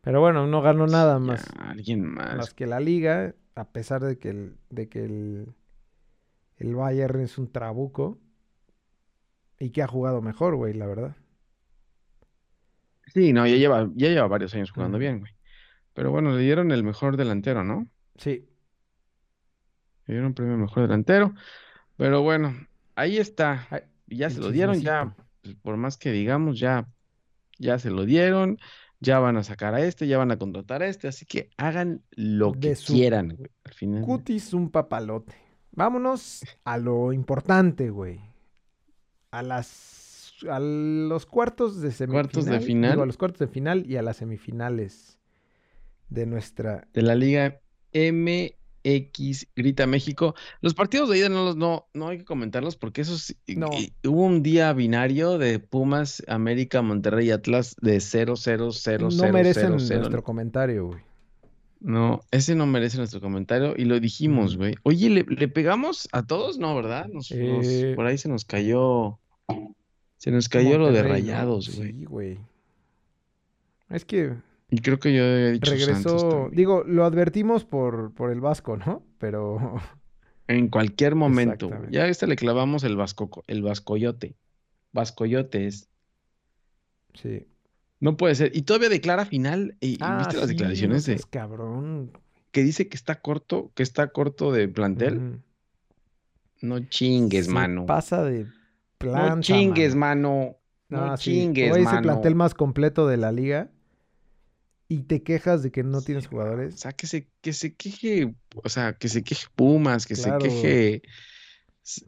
Pero 0.01 0.19
bueno, 0.19 0.47
no 0.47 0.61
ganó 0.61 0.87
nada 0.87 1.19
más. 1.19 1.45
alguien 1.57 2.05
más. 2.05 2.35
más 2.35 2.53
que 2.53 2.65
la 2.65 2.79
liga, 2.79 3.35
a 3.55 3.69
pesar 3.71 4.01
de 4.03 4.17
que 4.17 4.29
el, 4.29 4.57
de 4.69 4.89
que 4.89 5.03
el, 5.03 5.53
el 6.57 6.75
Bayern 6.75 7.19
es 7.19 7.37
un 7.37 7.51
trabuco 7.51 8.17
y 9.59 9.69
que 9.71 9.83
ha 9.83 9.87
jugado 9.87 10.21
mejor, 10.21 10.55
güey, 10.55 10.73
la 10.73 10.87
verdad. 10.87 11.15
Sí, 13.13 13.33
no, 13.33 13.45
ya 13.45 13.55
lleva, 13.55 13.89
ya 13.95 14.09
lleva 14.09 14.27
varios 14.27 14.53
años 14.55 14.71
jugando 14.71 14.97
bien, 14.97 15.19
güey. 15.19 15.33
Pero 15.93 16.11
bueno, 16.11 16.31
le 16.31 16.41
dieron 16.41 16.71
el 16.71 16.83
mejor 16.83 17.17
delantero, 17.17 17.63
¿no? 17.63 17.87
Sí, 18.15 18.47
Le 20.05 20.13
dieron 20.13 20.33
premio 20.33 20.57
mejor 20.57 20.83
delantero. 20.83 21.33
Pero 21.97 22.21
bueno, 22.21 22.55
ahí 22.95 23.17
está. 23.17 23.67
Ya 24.07 24.29
se 24.29 24.39
lo 24.39 24.51
dieron, 24.51 24.79
ya, 24.81 25.15
pues, 25.41 25.55
por 25.55 25.77
más 25.77 25.97
que 25.97 26.11
digamos, 26.11 26.59
ya, 26.59 26.87
ya 27.57 27.79
se 27.79 27.89
lo 27.89 28.05
dieron. 28.05 28.57
Ya 29.03 29.17
van 29.19 29.35
a 29.35 29.43
sacar 29.43 29.73
a 29.73 29.81
este, 29.81 30.05
ya 30.05 30.19
van 30.19 30.31
a 30.31 30.37
contratar 30.37 30.83
a 30.83 30.87
este. 30.87 31.07
Así 31.07 31.25
que 31.25 31.49
hagan 31.57 32.03
lo 32.11 32.51
De 32.51 32.69
que 32.69 32.75
su 32.75 32.93
quieran, 32.93 33.35
güey. 33.35 33.49
Al 33.63 33.73
final. 33.73 34.03
Cutis 34.03 34.53
un 34.53 34.69
papalote. 34.69 35.35
Vámonos 35.71 36.43
a 36.63 36.77
lo 36.77 37.11
importante, 37.11 37.89
güey. 37.89 38.21
A 39.31 39.41
las 39.41 40.00
a 40.49 40.59
los 40.59 41.25
cuartos 41.25 41.81
de 41.81 41.91
semifinal. 41.91 42.23
Cuartos 42.23 42.45
de 42.45 42.51
digo, 42.53 42.65
final. 42.65 42.99
a 43.01 43.05
los 43.05 43.17
cuartos 43.17 43.39
de 43.39 43.47
final 43.47 43.85
y 43.89 43.97
a 43.97 44.01
las 44.01 44.17
semifinales 44.17 45.17
de 46.09 46.25
nuestra. 46.25 46.87
de 46.93 47.01
la 47.01 47.15
Liga 47.15 47.61
MX 47.93 49.47
Grita 49.55 49.85
México. 49.87 50.33
Los 50.61 50.73
partidos 50.73 51.09
de 51.09 51.19
ida 51.19 51.29
no 51.29 51.45
los 51.45 51.55
no, 51.55 51.87
no 51.93 52.07
hay 52.09 52.17
que 52.19 52.25
comentarlos 52.25 52.75
porque 52.75 53.01
esos 53.01 53.35
No. 53.55 53.69
hubo 54.05 54.25
un 54.25 54.41
día 54.43 54.73
binario 54.73 55.37
de 55.37 55.59
Pumas, 55.59 56.23
América, 56.27 56.81
Monterrey 56.81 57.27
y 57.27 57.31
Atlas 57.31 57.75
de 57.81 57.99
0 57.99 58.35
0 58.35 58.71
0 58.71 59.03
no 59.05 59.11
0 59.11 59.33
merecen 59.33 59.63
0 59.67 59.75
0. 59.79 59.99
nuestro 59.99 60.23
comentario, 60.23 60.87
güey. 60.87 61.01
No, 61.79 62.19
ese 62.29 62.53
no 62.53 62.67
merece 62.67 62.97
nuestro 62.97 63.21
comentario 63.21 63.73
y 63.75 63.85
lo 63.85 63.99
dijimos, 63.99 64.51
Ujú. 64.51 64.59
güey. 64.59 64.75
Oye, 64.83 65.09
¿le, 65.09 65.23
le 65.23 65.47
pegamos 65.47 66.07
a 66.11 66.21
todos? 66.27 66.59
No, 66.59 66.75
¿verdad? 66.75 67.07
Nos, 67.07 67.31
nos- 67.31 67.65
Eh, 67.67 67.93
por 67.95 68.05
ahí 68.05 68.17
se 68.19 68.29
nos 68.29 68.45
cayó 68.45 69.17
se 70.21 70.29
nos 70.29 70.49
cayó 70.49 70.77
lo 70.77 70.91
de. 70.91 71.01
Rayados, 71.01 71.75
güey. 71.75 71.93
Sí, 71.93 72.05
güey. 72.05 72.37
Es 73.89 74.05
que 74.05 74.35
Y 74.69 74.77
creo 74.81 74.99
que 74.99 75.15
yo 75.15 75.23
había 75.23 75.49
dicho 75.49 75.71
regresó. 75.71 76.49
Digo, 76.53 76.83
lo 76.85 77.05
advertimos 77.05 77.65
por, 77.65 78.13
por 78.13 78.29
el 78.31 78.39
Vasco, 78.39 78.77
¿no? 78.77 79.01
Pero 79.17 79.81
En 80.47 80.67
cualquier 80.67 81.15
momento. 81.15 81.71
Ya 81.89 82.03
a 82.03 82.07
este 82.07 82.27
le 82.27 82.35
clavamos 82.35 82.83
el 82.83 82.95
vasco, 82.97 83.43
el 83.47 83.63
vascoyote. 83.63 84.35
Vascoyote 84.91 85.65
es. 85.65 85.89
Sí. 87.15 87.47
No 87.99 88.15
puede 88.15 88.35
ser. 88.35 88.55
Y 88.55 88.61
todavía 88.61 88.89
declara 88.89 89.25
final. 89.25 89.75
Y, 89.79 89.97
Ah, 90.01 90.19
viste 90.19 90.35
las 90.37 90.49
sí, 90.49 90.53
declaraciones 90.53 91.05
de 91.05 91.13
seas 91.13 91.25
cabrón. 91.25 92.11
que 92.51 92.61
dice 92.63 92.87
que 92.87 92.95
está 92.95 93.21
corto, 93.21 93.71
que 93.73 93.81
está 93.81 94.09
corto 94.09 94.51
de 94.51 94.67
plantel. 94.67 95.41
No 96.61 96.79
chingues, 96.79 97.47
Se 97.47 97.51
mano. 97.51 97.87
Pasa 97.87 98.23
de 98.23 98.45
no 99.09 99.39
chingues, 99.41 99.95
mano. 99.95 99.95
mano. 99.95 100.57
No, 100.89 101.11
No, 101.11 101.17
sí. 101.17 101.51
chingues, 101.51 101.69
Güey, 101.69 101.83
es 101.83 101.93
el 101.93 102.01
mano. 102.01 102.01
plantel 102.01 102.35
más 102.35 102.53
completo 102.53 103.07
de 103.07 103.17
la 103.17 103.31
liga. 103.31 103.71
Y 104.87 105.03
te 105.03 105.23
quejas 105.23 105.63
de 105.63 105.71
que 105.71 105.83
no 105.83 106.03
tienes 106.03 106.27
O 106.27 106.29
jugadores. 106.29 106.75
sea, 106.75 106.91
que 106.93 107.07
se, 107.07 107.29
que 107.41 107.53
se 107.53 107.75
queje, 107.75 108.35
o 108.55 108.69
sea, 108.69 108.93
que 108.97 109.07
se 109.09 109.23
queje 109.23 109.47
Pumas, 109.55 110.05
que 110.05 110.15
Claro. 110.15 110.39
se 110.49 110.49
queje 110.49 111.01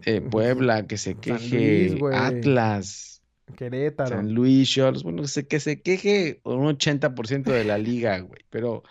eh, 0.06 0.22
Puebla, 0.22 0.88
que 0.88 0.98
se 0.98 1.20
queje 1.20 1.90
Luis. 1.90 2.04
Atlas, 2.12 3.24
Querétaro. 3.56 4.10
San 4.10 4.34
Luis, 4.34 4.70
Cholos, 4.70 5.04
bueno, 5.04 5.22
que 5.24 5.28
se, 5.28 5.48
que 5.48 5.60
se 5.60 5.82
queje 5.82 6.42
un 6.44 6.66
80% 6.68 7.52
de 7.52 7.64
la 7.66 7.78
liga, 7.78 8.20
güey, 8.20 8.44
pero 8.50 8.84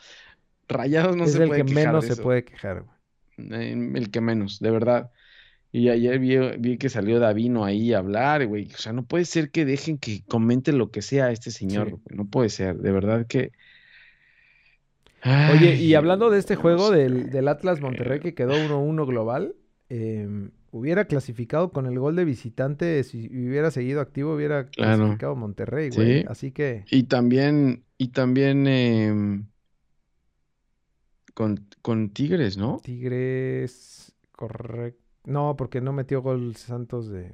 Rayados 0.69 1.17
no 1.17 1.27
es 1.27 1.33
se 1.33 1.39
el 1.39 1.45
puede 1.45 1.51
que 1.53 1.65
quejar 1.65 1.75
menos 1.87 2.01
de 2.01 2.09
se 2.09 2.13
eso, 2.13 2.23
puede 2.23 2.45
quejar, 2.45 2.83
güey. 2.85 2.97
eh, 3.39 3.73
el 3.95 4.11
que 4.11 4.21
menos, 4.21 4.59
de 4.61 4.71
verdad. 4.71 5.13
Y 5.73 5.89
ayer 5.89 6.19
vi, 6.19 6.37
vi 6.59 6.77
que 6.79 6.91
salió 6.91 7.19
Davino 7.19 7.65
ahí 7.65 7.95
a 7.95 7.99
hablar, 7.99 8.47
güey, 8.47 8.69
o 8.75 8.77
sea, 8.77 8.93
no 8.93 9.05
puede 9.07 9.25
ser 9.25 9.51
que 9.51 9.65
dejen 9.65 9.99
que 9.99 10.23
comente 10.27 10.73
lo 10.73 10.91
que 10.91 11.01
sea 11.03 11.31
este 11.33 11.51
señor, 11.51 11.99
Sí. 12.07 12.15
no 12.15 12.27
puede 12.27 12.51
ser, 12.51 12.77
de 12.79 12.93
verdad 12.93 13.27
que... 13.27 13.53
Oye, 15.25 15.77
y 15.77 15.95
hablando 15.95 16.31
de 16.31 16.39
este 16.39 16.55
no 16.55 16.61
juego 16.61 16.89
sé, 16.91 16.97
del, 16.97 17.31
del 17.31 17.49
Atlas 17.49 17.81
Monterrey 17.81 18.21
que 18.21 18.35
quedó 18.35 18.55
1-1 18.55 19.07
global, 19.07 19.55
eh, 19.89 20.29
hubiera 20.73 21.05
clasificado 21.07 21.71
con 21.73 21.87
el 21.87 21.99
gol 21.99 22.17
de 22.17 22.25
visitante, 22.25 23.03
si 23.05 23.29
hubiera 23.29 23.71
seguido 23.71 24.01
activo, 24.01 24.35
hubiera 24.35 24.69
Claro. 24.69 24.99
clasificado 24.99 25.37
Monterrey, 25.37 25.91
güey. 25.91 26.21
Sí. 26.21 26.25
Así 26.29 26.51
que, 26.53 26.85
Y 26.91 27.05
también, 27.05 27.85
y 27.99 28.09
también 28.09 28.67
em, 28.67 29.47
con, 31.35 31.69
con 31.83 32.11
Tigres, 32.11 32.57
¿no? 32.57 32.79
Tigres, 32.83 34.13
correcto. 34.33 35.02
No, 35.25 35.57
porque 35.57 35.81
no 35.81 35.93
metió 35.93 36.23
gol 36.23 36.55
Santos 36.57 37.09
de, 37.09 37.33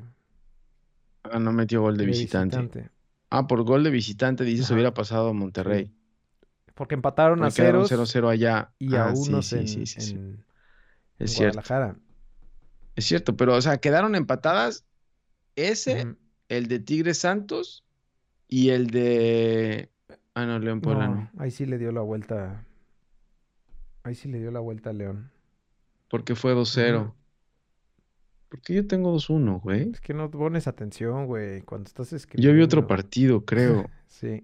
Ah, 1.23 1.39
no 1.39 1.53
metió 1.53 1.81
gol 1.83 1.97
de 1.97 2.05
de 2.05 2.07
visitante. 2.07 2.57
visitante. 2.57 2.91
Ah, 3.31 3.47
por 3.47 3.63
gol 3.65 3.85
de 3.85 3.91
visitante, 3.91 4.45
dices, 4.45 4.67
Ajá. 4.67 4.73
hubiera 4.73 4.95
pasado 4.95 5.29
a 5.31 5.33
Monterrey. 5.35 5.95
Porque 6.75 6.95
empataron 6.95 7.43
a 7.43 7.51
Porque 7.51 7.51
ceros 7.51 7.89
0-0 7.89 8.29
allá. 8.29 8.73
y 8.79 8.97
a 8.97 9.07
Ah, 9.07 9.15
sí, 9.17 9.21
unos 9.31 9.45
sí, 9.45 9.59
en, 9.59 9.67
sí, 9.67 9.87
sí, 9.87 10.01
sí. 10.01 10.17
en- 10.17 10.45
en 11.21 11.27
Es 11.27 11.33
cierto, 11.33 11.59
Guadalajara. 11.61 11.97
es 12.97 13.05
cierto, 13.07 13.37
pero, 13.37 13.55
o 13.55 13.63
sea, 13.63 13.79
quedaron 13.79 14.15
empatadas 14.15 14.85
ese, 15.57 16.17
el 16.49 16.69
de 16.69 16.81
Tigres 16.81 17.19
Santos 17.19 17.85
y 18.49 18.71
el 18.71 18.89
de... 18.89 19.93
Ah, 20.35 20.47
no, 20.47 20.59
León 20.61 20.83
Puebla 20.83 21.09
No, 21.09 21.11
no. 21.11 21.33
ahí 21.39 21.51
sí 21.53 21.67
le 21.67 21.79
dio 21.79 21.93
la 21.93 22.01
vuelta. 22.01 22.65
Ahí 24.03 24.17
sí 24.17 24.29
le 24.29 24.41
dio 24.41 24.51
la 24.51 24.59
vuelta 24.59 24.91
a 24.91 24.93
León. 24.93 25.31
Porque 26.09 26.35
fue 26.35 26.53
2-0. 26.55 27.15
Ujú. 28.49 28.57
Porque 28.57 28.75
yo 28.75 28.87
tengo 28.87 29.13
2-1, 29.15 29.61
güey. 29.61 29.91
Es 29.91 30.01
que 30.01 30.15
no 30.15 30.31
pones 30.31 30.67
atención, 30.67 31.27
güey, 31.27 31.63
cuando 31.63 31.87
estás 31.89 32.11
Yo 32.11 32.17
escribiendo. 32.17 32.57
vi 32.57 32.63
otro 32.63 32.87
partido, 32.87 33.45
creo. 33.45 33.89
Sí. 34.09 34.43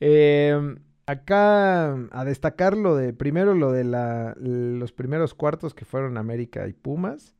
Em, 0.00 0.76
acá 1.06 1.92
a 2.10 2.24
destacar 2.24 2.76
lo 2.76 2.96
de, 2.96 3.12
primero 3.12 3.54
lo 3.54 3.72
de 3.72 3.84
la, 3.84 4.34
los 4.38 4.92
primeros 4.92 5.32
cuartos 5.34 5.74
que 5.74 5.84
fueron 5.84 6.18
América 6.18 6.66
y 6.68 6.72
Pumas. 6.72 7.34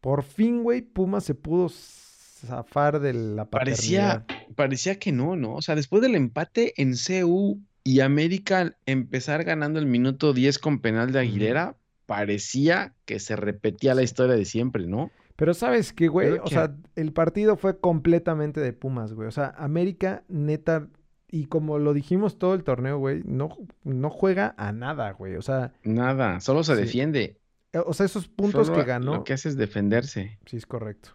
Por 0.00 0.22
fin, 0.22 0.62
güey, 0.62 0.82
Pumas 0.82 1.24
se 1.24 1.34
pudo 1.34 1.68
zafar 1.70 3.00
de 3.00 3.14
la 3.14 3.44
Parecía, 3.46 4.20
paternidad. 4.26 4.54
parecía 4.54 4.98
que 4.98 5.12
no, 5.12 5.36
¿no? 5.36 5.54
O 5.54 5.62
sea, 5.62 5.74
después 5.76 6.02
del 6.02 6.14
empate 6.14 6.74
en 6.80 6.94
CU 6.94 7.60
y 7.84 8.00
América 8.00 8.76
empezar 8.86 9.44
ganando 9.44 9.78
el 9.78 9.86
minuto 9.86 10.32
10 10.32 10.58
con 10.58 10.80
penal 10.80 11.12
de. 11.12 11.20
Aguilera, 11.20 11.76
parecía 12.06 12.94
que 13.06 13.18
se 13.20 13.36
repetía 13.36 13.94
la 13.94 14.02
historia 14.02 14.34
de 14.36 14.44
siempre, 14.44 14.86
¿no? 14.86 15.10
Pero 15.38 15.54
sabes 15.54 15.92
que, 15.92 16.08
güey, 16.08 16.32
o 16.42 16.48
sea, 16.48 16.74
el 16.96 17.12
partido 17.12 17.56
fue 17.56 17.78
completamente 17.78 18.60
de 18.60 18.72
Pumas, 18.72 19.12
güey. 19.14 19.28
O 19.28 19.30
sea, 19.30 19.54
América, 19.56 20.24
neta, 20.26 20.88
y 21.30 21.44
como 21.46 21.78
lo 21.78 21.94
dijimos 21.94 22.38
todo 22.40 22.54
el 22.54 22.64
torneo, 22.64 22.98
güey, 22.98 23.22
no, 23.24 23.56
no 23.84 24.10
juega 24.10 24.56
a 24.58 24.72
nada, 24.72 25.12
güey. 25.12 25.36
O 25.36 25.42
sea, 25.42 25.72
Nada, 25.84 26.40
solo 26.40 26.64
se 26.64 26.74
Sí. 26.74 26.80
defiende. 26.82 27.36
eh, 27.72 27.78
o 27.86 27.92
sea, 27.92 28.06
esos 28.06 28.26
puntos 28.26 28.66
Solo 28.66 28.78
que 28.80 28.84
ganó. 28.84 29.14
Lo 29.14 29.24
que 29.24 29.32
hace 29.34 29.48
es 29.48 29.56
defenderse. 29.56 30.38
Sí, 30.46 30.56
es 30.56 30.66
correcto. 30.66 31.10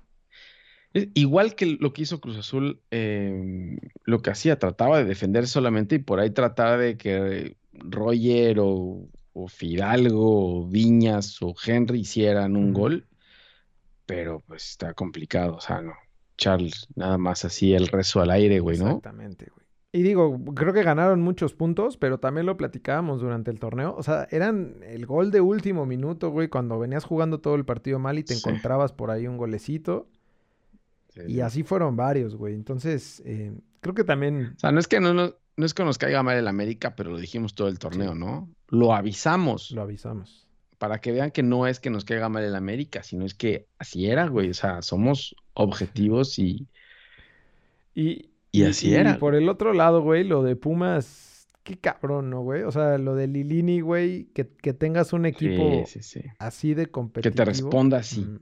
Es 0.93 1.09
igual 1.15 1.55
que 1.55 1.65
lo 1.79 1.91
que 1.91 2.03
hizo 2.03 2.21
Cruz 2.21 2.37
Azul, 2.37 2.79
eh, 2.91 3.75
lo 4.05 4.21
que 4.21 4.29
hacía, 4.29 4.57
trataba 4.59 4.99
de 4.99 5.05
defender 5.05 5.47
solamente 5.47 5.95
y 5.95 5.99
por 5.99 6.19
ahí 6.19 6.29
trataba 6.29 6.77
de 6.77 6.95
que 6.95 7.57
Roger 7.73 8.59
o, 8.61 9.09
o 9.33 9.47
Fidalgo 9.49 10.61
o 10.61 10.67
Viñas 10.67 11.41
o 11.41 11.55
Henry 11.65 12.01
hicieran 12.01 12.55
un 12.55 12.71
gol, 12.71 13.07
pero 14.15 14.43
pues 14.47 14.69
está 14.71 14.93
complicado, 14.93 15.55
o 15.55 15.59
sea, 15.61 15.81
no. 15.81 15.93
Charles, 16.37 16.87
nada 16.95 17.17
más 17.17 17.45
así 17.45 17.73
el 17.73 17.87
rezo 17.87 18.21
al 18.21 18.31
aire, 18.31 18.59
güey, 18.59 18.77
¿no? 18.77 18.87
Exactamente, 18.87 19.47
güey. 19.53 19.63
Y 19.95 20.01
digo, 20.01 20.39
creo 20.55 20.73
que 20.73 20.81
ganaron 20.81 21.21
muchos 21.21 21.53
puntos, 21.53 21.97
pero 21.97 22.17
también 22.19 22.47
lo 22.47 22.57
platicábamos 22.57 23.21
durante 23.21 23.51
el 23.51 23.59
torneo. 23.59 23.93
O 23.95 24.01
sea, 24.01 24.27
eran 24.31 24.77
el 24.81 25.05
gol 25.05 25.29
de 25.29 25.39
último 25.41 25.85
minuto, 25.85 26.31
güey, 26.31 26.47
cuando 26.47 26.79
venías 26.79 27.03
jugando 27.05 27.39
todo 27.39 27.53
el 27.55 27.63
partido 27.63 27.99
mal 27.99 28.17
y 28.17 28.23
te 28.23 28.33
Sí. 28.33 28.41
encontrabas 28.43 28.91
por 28.91 29.11
ahí 29.11 29.27
un 29.27 29.37
golecito. 29.37 30.07
Y 31.27 31.41
así 31.41 31.61
fueron 31.61 31.95
varios, 31.95 32.35
güey. 32.35 32.55
Entonces, 32.55 33.21
eh, 33.23 33.53
creo 33.81 33.93
que 33.93 34.03
también... 34.03 34.53
O 34.55 34.59
sea, 34.59 34.71
no 34.71 34.79
es 34.79 34.87
que 34.87 34.99
no, 34.99 35.13
nos- 35.13 35.35
no 35.57 35.65
es 35.67 35.75
que 35.75 35.83
nos 35.83 35.99
caiga 35.99 36.23
mal 36.23 36.37
el 36.37 36.47
América, 36.47 36.95
pero 36.95 37.11
lo 37.11 37.19
dijimos 37.19 37.53
todo 37.53 37.67
el 37.67 37.77
torneo, 37.77 38.15
¿no? 38.15 38.49
Lo 38.69 38.95
avisamos. 38.95 39.69
Lo 39.69 39.83
avisamos. 39.83 40.47
Para 40.83 40.99
que 40.99 41.13
vean 41.13 41.31
que 41.31 41.43
no 41.43 41.65
es 41.65 41.79
que 41.79 41.89
nos 41.89 42.03
caiga 42.03 42.27
mal 42.27 42.43
el 42.43 42.55
América, 42.57 43.03
sino 43.03 43.25
es 43.25 43.33
que 43.33 43.69
así 43.77 44.07
era, 44.07 44.27
güey. 44.27 44.49
O 44.49 44.53
sea, 44.53 44.81
somos 44.81 45.33
objetivos 45.53 46.37
y, 46.39 46.67
Y, 47.93 48.31
Y 48.51 48.63
así 48.65 48.93
era, 48.95 49.17
por 49.17 49.35
el 49.35 49.47
otro 49.49 49.73
lado, 49.73 50.01
güey, 50.01 50.23
lo 50.23 50.43
de 50.43 50.55
Pumas, 50.55 51.47
qué 51.63 51.79
cabrón, 51.79 52.29
¿no, 52.29 52.41
güey? 52.41 52.63
O 52.63 52.71
sea, 52.71 52.97
lo 52.97 53.15
de 53.15 53.27
Lilini, 53.27 53.81
güey, 53.81 54.25
que, 54.33 54.47
que 54.57 54.73
tengas 54.73 55.13
un 55.13 55.25
equipo 55.25 55.85
sí, 55.85 56.01
sí, 56.01 56.01
sí. 56.03 56.21
así 56.37 56.73
de 56.73 56.85
Que 56.85 56.91
competitivo. 56.91 57.33
te 57.33 57.45
responda 57.45 57.97
así. 57.99 58.41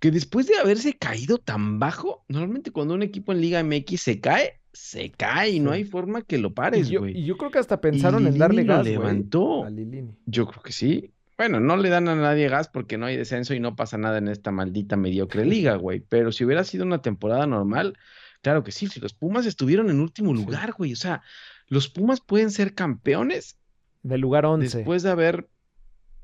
Que 0.00 0.10
después 0.10 0.46
de 0.46 0.56
haberse 0.58 0.94
caído 0.98 1.38
tan 1.38 1.78
bajo, 1.78 2.24
normalmente 2.28 2.72
cuando 2.72 2.94
un 2.94 3.02
equipo 3.02 3.32
en 3.32 3.40
Liga 3.40 3.62
MX 3.62 4.00
se 4.02 4.20
cae, 4.20 4.60
se 4.72 5.10
cae 5.12 5.50
y 5.50 5.60
no 5.60 5.70
hay 5.72 5.84
forma 5.84 6.22
que 6.22 6.38
lo 6.38 6.52
Y 6.70 6.82
pares, 6.82 6.90
güey. 6.92 7.20
y 7.20 7.24
yo 7.24 7.36
creo 7.36 7.50
que 7.50 7.58
hasta 7.58 7.80
Y 7.90 8.00
pensaron 8.00 8.26
en 8.26 8.38
darle 8.38 8.64
lo 8.64 8.64
gas, 8.64 8.84
levantó. 8.84 9.64
a 9.64 9.70
Lilini. 9.70 10.16
Yo 10.26 10.46
creo 10.46 10.62
que 10.62 10.72
sí. 10.72 11.14
Bueno, 11.38 11.60
no 11.60 11.76
le 11.76 11.90
dan 11.90 12.08
a 12.08 12.14
nadie 12.14 12.48
gas 12.48 12.68
porque 12.68 12.96
no 12.96 13.06
hay 13.06 13.16
descenso 13.16 13.52
y 13.54 13.60
no 13.60 13.76
pasa 13.76 13.98
nada 13.98 14.18
en 14.18 14.28
esta 14.28 14.50
maldita 14.52 14.96
mediocre 14.96 15.44
liga, 15.44 15.76
güey. 15.76 16.00
Pero 16.00 16.32
si 16.32 16.44
hubiera 16.44 16.64
sido 16.64 16.84
una 16.84 17.02
temporada 17.02 17.46
normal, 17.46 17.98
claro 18.42 18.64
que 18.64 18.72
sí. 18.72 18.86
Si 18.86 19.00
los 19.00 19.12
Pumas 19.12 19.44
estuvieron 19.44 19.90
en 19.90 20.00
último 20.00 20.32
lugar, 20.32 20.72
güey. 20.72 20.92
O 20.94 20.96
sea, 20.96 21.22
los 21.68 21.88
Pumas 21.88 22.20
pueden 22.20 22.50
ser 22.50 22.74
campeones 22.74 23.58
Del 24.02 24.20
lugar 24.22 24.46
11. 24.46 24.78
después 24.78 25.02
de 25.02 25.10
haber, 25.10 25.48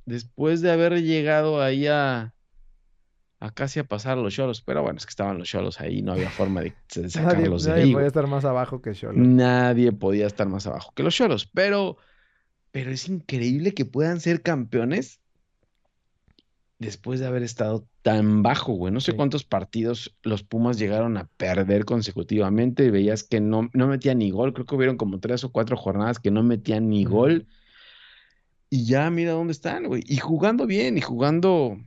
después 0.07 0.63
de 0.63 0.71
haber 0.73 1.03
llegado 1.03 1.61
ahí 1.63 1.87
a, 1.89 2.33
a 3.41 3.51
casi 3.53 3.81
a 3.81 3.85
pasar 3.85 4.17
a 4.17 4.23
los 4.23 4.33
Cholos. 4.35 4.63
Pero 4.63 4.83
bueno, 4.83 4.97
es 4.97 5.05
que 5.05 5.11
estaban 5.11 5.37
los 5.37 5.49
Cholos 5.49 5.79
ahí, 5.81 6.01
no 6.01 6.13
había 6.13 6.31
forma 6.31 6.63
de, 6.63 6.75
de 6.95 7.11
nadie 7.23 7.51
sacarlos 7.51 7.65
de 7.65 7.71
nadie 7.71 7.83
ahí, 7.83 7.93
podía 7.93 8.05
güey. 8.05 8.07
estar 8.07 8.27
más 8.29 8.45
abajo 8.47 8.81
que 8.81 8.95
Xolo. 8.95 9.13
Nadie 9.15 9.93
podía 9.93 10.27
estar 10.27 10.49
más 10.49 10.67
abajo 10.67 10.93
que 10.95 11.03
los 11.03 11.15
Cholos, 11.15 11.47
pero, 11.53 11.99
pero 12.73 12.91
es 12.91 13.09
increíble 13.09 13.73
que 13.75 13.85
puedan 13.85 14.21
ser 14.21 14.43
campeones 14.43 15.21
después 16.79 17.21
de 17.21 17.27
haber 17.27 17.43
estado 17.45 17.87
tan 18.03 18.43
bajo, 18.43 18.73
güey. 18.73 18.93
No 18.93 19.01
sé 19.01 19.13
Sí. 19.13 19.17
cuántos 19.17 19.45
partidos 19.45 20.17
los 20.25 20.43
Pumas 20.43 20.79
llegaron 20.79 21.17
a 21.17 21.29
perder 21.37 21.85
consecutivamente. 21.85 22.91
Veías 22.91 23.23
que 23.23 23.41
no, 23.41 23.71
no 23.73 23.87
metían 23.87 24.19
ni 24.19 24.31
gol. 24.33 24.53
Creo 24.53 24.67
que 24.67 24.75
hubieron 24.75 24.97
como 24.97 25.21
tres 25.21 25.45
o 25.45 25.53
cuatro 25.53 25.77
jornadas 25.77 26.19
que 26.19 26.33
no 26.33 26.43
metían 26.43 26.89
ni 26.89 27.05
gol. 27.05 27.47
Y 28.69 28.85
ya 28.87 29.09
mira 29.11 29.33
dónde 29.33 29.53
están, 29.53 29.85
güey. 29.87 30.03
Y 30.07 30.17
jugando 30.17 30.67
bien, 30.67 30.99
y 30.99 31.03
jugando. 31.03 31.79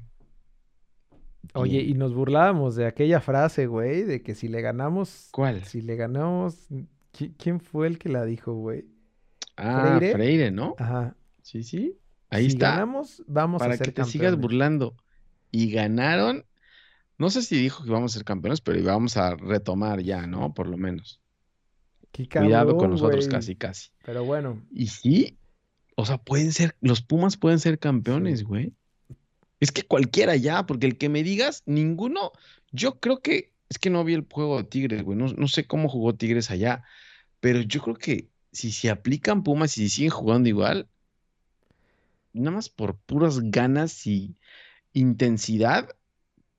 Oye, 1.54 1.82
y 1.82 1.94
nos 1.94 2.14
burlábamos 2.14 2.76
de 2.76 2.86
aquella 2.86 3.20
frase, 3.22 3.68
güey, 3.68 4.04
de 4.04 4.22
que 4.22 4.34
si 4.36 4.48
le 4.48 4.62
ganamos, 4.62 5.30
¿Cuál? 5.32 5.64
si 5.66 5.82
le 5.82 5.96
ganamos, 5.96 6.70
¿qui- 7.14 7.34
¿quién 7.38 7.60
fue 7.60 7.88
el 7.88 7.98
que 7.98 8.10
la 8.10 8.24
dijo, 8.26 8.54
güey? 8.54 8.86
Ah, 9.58 9.98
Freire. 9.98 10.14
Freire, 10.14 10.52
¿no? 10.52 10.76
Ajá. 10.78 11.16
Sí, 11.42 11.64
sí. 11.64 11.98
Ahí 12.30 12.46
si 12.46 12.54
está. 12.54 12.72
ganamos, 12.72 13.24
vamos 13.28 13.62
a 13.62 13.66
para 13.66 13.78
ser 13.78 13.88
que 13.88 13.92
te 13.92 14.04
sigas 14.06 14.36
burlando. 14.38 14.96
Y 15.52 15.72
ganaron. 15.72 16.46
No 17.18 17.30
sé 17.30 17.44
si 17.44 17.56
dijo 17.56 17.84
que 17.84 17.90
íbamos 17.90 18.12
a 18.12 18.18
ser 18.18 18.26
campeones, 18.26 18.62
pero 18.62 18.80
íbamos 18.80 19.16
a 19.16 19.36
retomar 19.36 20.02
ya, 20.02 20.28
¿no? 20.28 20.54
Por 20.54 20.68
lo 20.68 20.78
menos. 20.78 21.22
Qué 22.12 22.28
Cuidado 22.28 22.72
con 22.72 22.90
cabrón, 22.90 22.92
nosotros, 22.92 23.28
casi, 23.28 23.56
casi. 23.56 23.90
Pero 24.04 24.26
bueno, 24.26 24.66
Y 24.72 24.88
sí, 24.88 25.38
o 25.96 26.06
sea, 26.06 26.18
pueden 26.18 26.52
ser, 26.52 26.76
los 26.82 27.02
Pumas 27.02 27.38
pueden 27.38 27.60
ser 27.60 27.80
campeones, 27.80 28.44
güey. 28.44 28.74
Es 29.60 29.72
que 29.72 29.84
cualquiera 29.84 30.36
ya, 30.36 30.66
porque 30.66 30.88
el 30.88 30.98
que 30.98 31.10
me 31.10 31.24
digas, 31.24 31.64
ninguno, 31.66 32.32
yo 32.72 33.00
creo 33.00 33.22
que, 33.22 33.54
es 33.70 33.80
que 33.80 33.90
no 33.90 34.04
vi 34.04 34.14
el 34.14 34.28
juego 34.30 34.58
de 34.58 34.66
Tigres, 34.66 35.04
güey, 35.04 35.18
no, 35.18 35.28
no 35.28 35.48
sé 35.48 35.66
cómo 35.66 35.88
jugó 35.88 36.16
Tigres 36.16 36.52
allá, 36.52 36.84
pero 37.40 37.62
yo 37.62 37.82
creo 37.82 37.96
que 37.96 38.30
si 38.56 38.72
se 38.72 38.90
aplican 38.90 39.44
Pumas 39.44 39.78
y 39.78 39.82
si 39.82 39.90
siguen 39.90 40.12
jugando 40.12 40.50
igual, 40.50 40.88
nada 42.34 42.52
más 42.52 42.70
por 42.70 42.96
puras 42.96 43.40
ganas 43.40 44.08
y 44.08 44.36
intensidad, 44.94 45.90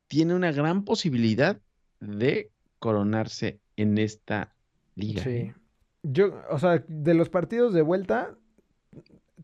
tiene 0.09 0.35
una 0.35 0.53
gran 0.53 0.85
posibilidad 0.85 1.59
de 2.01 2.51
coronarse 2.79 3.59
en 3.77 3.99
esta 3.99 4.55
liga. 4.95 5.23
Sí. 5.23 5.31
¿eh? 5.31 5.55
Yo, 6.03 6.41
o 6.51 6.59
sea, 6.59 6.85
de 6.87 7.15
los 7.15 7.31
partidos 7.31 7.75
de 7.75 7.83
vuelta, 7.83 8.37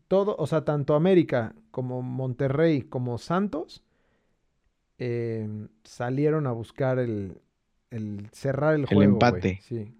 todo, 0.07 0.35
o 0.37 0.47
sea, 0.47 0.63
tanto 0.63 0.95
América 0.95 1.55
como 1.71 2.01
Monterrey 2.01 2.83
como 2.83 3.17
Santos 3.17 3.83
eh, 4.99 5.67
salieron 5.83 6.47
a 6.47 6.51
buscar 6.51 6.99
el, 6.99 7.41
el 7.89 8.29
cerrar 8.31 8.75
el, 8.75 8.81
El 8.81 8.87
juego. 8.87 9.19
güey. 9.19 9.31
empate. 9.31 9.59
Sí. 9.63 9.93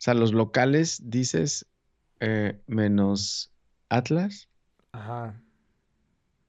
O 0.00 0.02
sea, 0.02 0.14
los 0.14 0.32
locales, 0.32 1.02
dices, 1.10 1.66
eh, 2.20 2.58
menos 2.66 3.52
Atlas. 3.90 4.48
Ajá. 4.92 5.42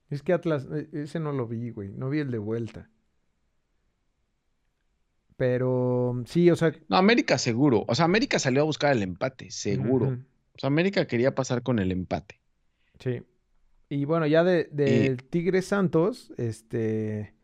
Es 0.08 0.22
que 0.22 0.32
Atlas, 0.32 0.66
e- 0.72 0.88
ese 1.02 1.20
no 1.20 1.32
lo 1.32 1.46
vi, 1.46 1.70
güey. 1.70 1.90
No 1.92 2.08
vi 2.08 2.20
el 2.20 2.30
de 2.30 2.38
vuelta. 2.38 2.88
Pero 5.36 6.22
sí, 6.26 6.50
o 6.50 6.56
sea, 6.56 6.72
No, 6.88 6.96
América 6.96 7.38
seguro. 7.38 7.84
O 7.88 7.94
sea, 7.94 8.04
América 8.04 8.38
salió 8.38 8.62
a 8.62 8.64
buscar 8.64 8.92
el 8.92 9.02
empate, 9.02 9.50
seguro. 9.50 10.18
O 10.54 10.58
sea, 10.58 10.68
América 10.68 11.06
quería 11.06 11.34
pasar 11.34 11.62
con 11.62 11.78
el 11.78 11.90
empate. 11.92 12.40
sí. 12.98 13.22
Y 13.88 14.06
bueno, 14.06 14.26
ya 14.26 14.42
de, 14.42 14.60
Eh, 14.60 14.66
del 15.10 15.22
Tigre 15.24 15.60
Santos, 15.60 16.32
este, 16.38 17.34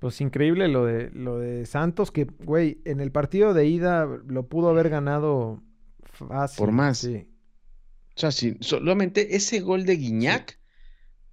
pues 0.00 0.20
increíble 0.20 0.66
lo 0.68 0.84
de 0.86 1.10
lo 1.12 1.38
de 1.38 1.66
Santos, 1.66 2.10
que, 2.10 2.24
güey, 2.24 2.80
en 2.84 3.00
el 3.00 3.12
partido 3.12 3.54
de 3.54 3.66
ida 3.66 4.06
lo 4.06 4.48
pudo 4.48 4.70
haber 4.70 4.88
ganado 4.88 5.62
fácil. 6.02 6.72
más. 6.72 6.98
Sí. 6.98 7.28
O 8.16 8.20
sea, 8.20 8.32
sí, 8.32 8.56
solamente 8.60 9.36
ese 9.36 9.60
gol 9.60 9.84
de 9.84 9.96
Guiñac, 9.96 10.58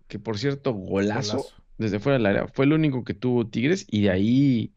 que 0.08 0.19
por 0.19 0.38
cierto, 0.38 0.73
golazo, 0.73 1.38
Golazo. 1.38 1.63
desde 1.77 1.99
fuera 1.99 2.17
del 2.17 2.25
área, 2.27 2.47
fue 2.47 2.65
el 2.65 2.73
único 2.73 3.03
que 3.03 3.13
tuvo 3.13 3.47
Tigres 3.47 3.86
y 3.89 4.01
de 4.03 4.12
ahí, 4.12 4.73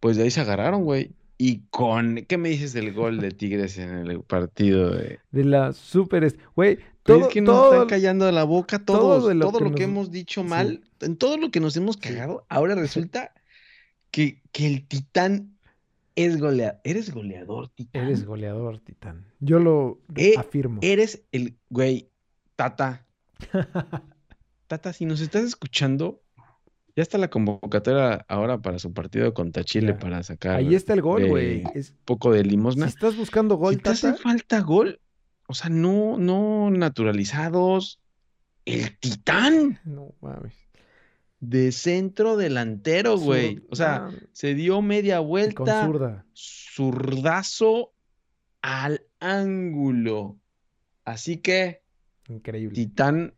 pues 0.00 0.16
de 0.16 0.22
ahí 0.24 0.30
se 0.30 0.40
agarraron, 0.40 0.84
güey. 0.84 1.14
Y 1.38 1.66
con, 1.70 2.24
¿qué 2.28 2.38
me 2.38 2.48
dices 2.48 2.72
del 2.72 2.94
gol 2.94 3.20
de 3.20 3.30
Tigres 3.30 3.76
en 3.78 3.90
el 3.90 4.20
partido 4.22 4.90
de... 4.90 5.20
De 5.30 5.44
la 5.44 5.72
super, 5.74 6.34
güey, 6.54 6.78
todo, 7.02 7.26
es 7.26 7.28
que 7.28 7.42
nos 7.42 7.54
todo- 7.54 7.72
están 7.74 7.88
callando 7.88 8.30
la 8.32 8.44
boca 8.44 8.78
todo 8.84 8.98
todos, 9.20 9.34
lo 9.34 9.46
todo 9.50 9.58
que 9.58 9.64
lo 9.64 9.70
que 9.74 9.82
nos- 9.82 9.90
hemos 9.90 10.10
dicho 10.10 10.42
sí. 10.42 10.48
mal, 10.48 10.80
en 11.00 11.16
todo 11.16 11.36
lo 11.36 11.50
que 11.50 11.60
nos 11.60 11.76
hemos 11.76 11.98
cagado, 11.98 12.46
ahora 12.48 12.74
resulta 12.74 13.34
que, 14.10 14.40
que 14.50 14.66
el 14.66 14.86
Titán 14.88 15.58
es 16.14 16.40
goleador. 16.40 16.80
Eres 16.84 17.12
goleador, 17.12 17.68
Titán. 17.68 18.04
eres 18.06 18.24
goleador, 18.24 18.78
Titán. 18.78 19.26
Yo 19.40 19.58
lo 19.58 20.00
Eh, 20.16 20.34
afirmo. 20.38 20.80
Eres 20.82 21.22
el, 21.32 21.58
güey, 21.68 22.08
Tata. 22.56 23.04
Tata, 24.66 24.92
si 24.92 25.04
nos 25.04 25.20
estás 25.20 25.44
escuchando, 25.44 26.22
ya 26.96 27.02
está 27.02 27.18
la 27.18 27.28
convocatoria 27.28 28.24
ahora 28.28 28.58
para 28.62 28.78
su 28.78 28.92
partido 28.92 29.32
contra 29.34 29.62
Chile 29.64 29.88
Ya. 29.92 29.98
para 29.98 30.22
sacar 30.22 30.56
Ahí 30.56 30.74
está 30.74 30.94
el 30.94 31.02
gol, 31.02 31.28
güey. 31.28 31.58
eh, 31.60 31.64
Es- 31.74 31.90
un 31.90 31.98
poco 32.06 32.32
de 32.32 32.42
Si 32.42 32.48
limosna. 32.48 32.86
estás 32.86 33.16
buscando 33.16 33.56
gol, 33.56 33.74
Si 33.74 33.80
te 33.80 33.90
hace 33.90 34.14
falta 34.14 34.60
gol, 34.60 35.00
o 35.46 35.54
sea, 35.54 35.68
no, 35.70 36.18
no 36.18 36.70
naturalizados. 36.70 38.00
El 38.64 38.98
Titán 38.98 39.78
no 39.84 40.14
mames. 40.20 40.54
de 41.38 41.70
centro 41.70 42.36
delantero, 42.38 43.18
güey. 43.18 43.62
O 43.70 43.76
sea, 43.76 44.06
ah, 44.06 44.10
se 44.32 44.54
dio 44.54 44.80
media 44.82 45.16
y 45.16 45.18
con 45.18 45.28
vuelta, 45.28 45.84
zurda. 45.86 46.26
zurdazo 46.32 47.92
al 48.62 49.02
ángulo. 49.20 50.38
Así 51.04 51.36
que, 51.36 51.82
Increíble. 52.28 52.74
Titán, 52.74 53.34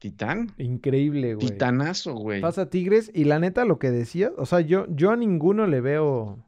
Titán, 0.00 0.52
Increíble, 0.58 1.34
güey. 1.34 1.46
titanazo, 1.46 2.14
güey. 2.14 2.40
Pasa 2.40 2.68
Tigres 2.70 3.10
y 3.14 3.24
la 3.24 3.38
neta 3.38 3.64
lo 3.64 3.78
que 3.78 3.90
decías, 3.92 4.32
o 4.36 4.46
sea, 4.46 4.60
yo, 4.60 4.86
yo 4.88 5.10
a 5.12 5.16
ninguno 5.16 5.66
le 5.66 5.80
veo, 5.82 6.42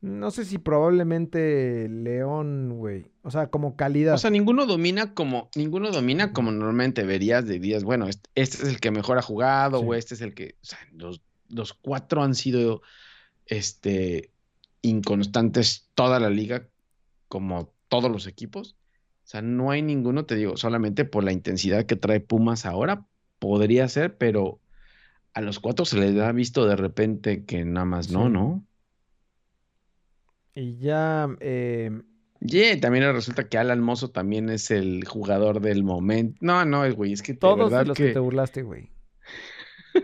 no 0.00 0.30
sé 0.32 0.44
si 0.44 0.58
probablemente 0.58 1.88
León, 1.88 2.76
güey, 2.76 3.06
o 3.22 3.30
sea, 3.30 3.46
como 3.46 3.76
calidad. 3.76 4.14
O 4.14 4.18
sea, 4.18 4.30
ninguno 4.30 4.66
domina 4.66 5.14
como, 5.14 5.48
ninguno 5.54 5.90
domina 5.92 6.32
como 6.32 6.50
normalmente 6.50 7.04
verías 7.04 7.46
de 7.46 7.60
días, 7.60 7.84
bueno, 7.84 8.08
este, 8.08 8.28
este 8.34 8.64
es 8.64 8.68
el 8.68 8.80
que 8.80 8.90
mejor 8.90 9.16
ha 9.18 9.22
jugado, 9.22 9.78
Sí. 9.80 9.84
o 9.88 9.94
este 9.94 10.14
es 10.14 10.20
el 10.20 10.34
que, 10.34 10.56
o 10.60 10.66
sea, 10.66 10.78
los, 10.92 11.22
los 11.48 11.72
cuatro 11.72 12.22
han 12.22 12.34
sido, 12.34 12.82
este, 13.46 14.30
inconstantes 14.82 15.88
toda 15.94 16.18
la 16.18 16.30
liga, 16.30 16.66
como 17.28 17.72
todos 17.88 18.10
los 18.10 18.26
equipos. 18.26 18.76
O 19.30 19.32
sea, 19.32 19.42
no 19.42 19.70
hay 19.70 19.80
ninguno, 19.80 20.26
te 20.26 20.34
digo, 20.34 20.56
solamente 20.56 21.04
por 21.04 21.22
la 21.22 21.30
intensidad 21.30 21.86
que 21.86 21.94
trae 21.94 22.18
Pumas 22.18 22.66
ahora, 22.66 23.06
podría 23.38 23.86
ser, 23.86 24.16
pero 24.16 24.58
a 25.34 25.40
los 25.40 25.60
cuatro 25.60 25.84
se 25.84 26.00
les 26.00 26.20
ha 26.20 26.32
visto 26.32 26.66
de 26.66 26.74
repente 26.74 27.44
que 27.44 27.64
nada 27.64 27.86
más 27.86 28.10
no, 28.10 28.26
Sí. 28.26 28.32
¿no? 28.32 28.66
Y 30.52 30.78
ya, 30.78 31.28
eh, 31.38 32.02
Yeah, 32.40 32.80
también 32.80 33.04
resulta 33.12 33.48
que 33.48 33.56
Alan 33.56 33.80
Mozo 33.80 34.10
también 34.10 34.48
es 34.48 34.72
el 34.72 35.04
jugador 35.04 35.60
del 35.60 35.84
momento. 35.84 36.36
No, 36.40 36.64
no, 36.64 36.92
güey, 36.92 37.12
es 37.12 37.22
que 37.22 37.34
de 37.34 37.38
todos 37.38 37.70
verdad 37.70 37.82
de 37.82 37.86
los 37.86 37.96
que... 37.96 38.06
que 38.06 38.12
te 38.14 38.18
burlaste, 38.18 38.62
güey. 38.62 38.90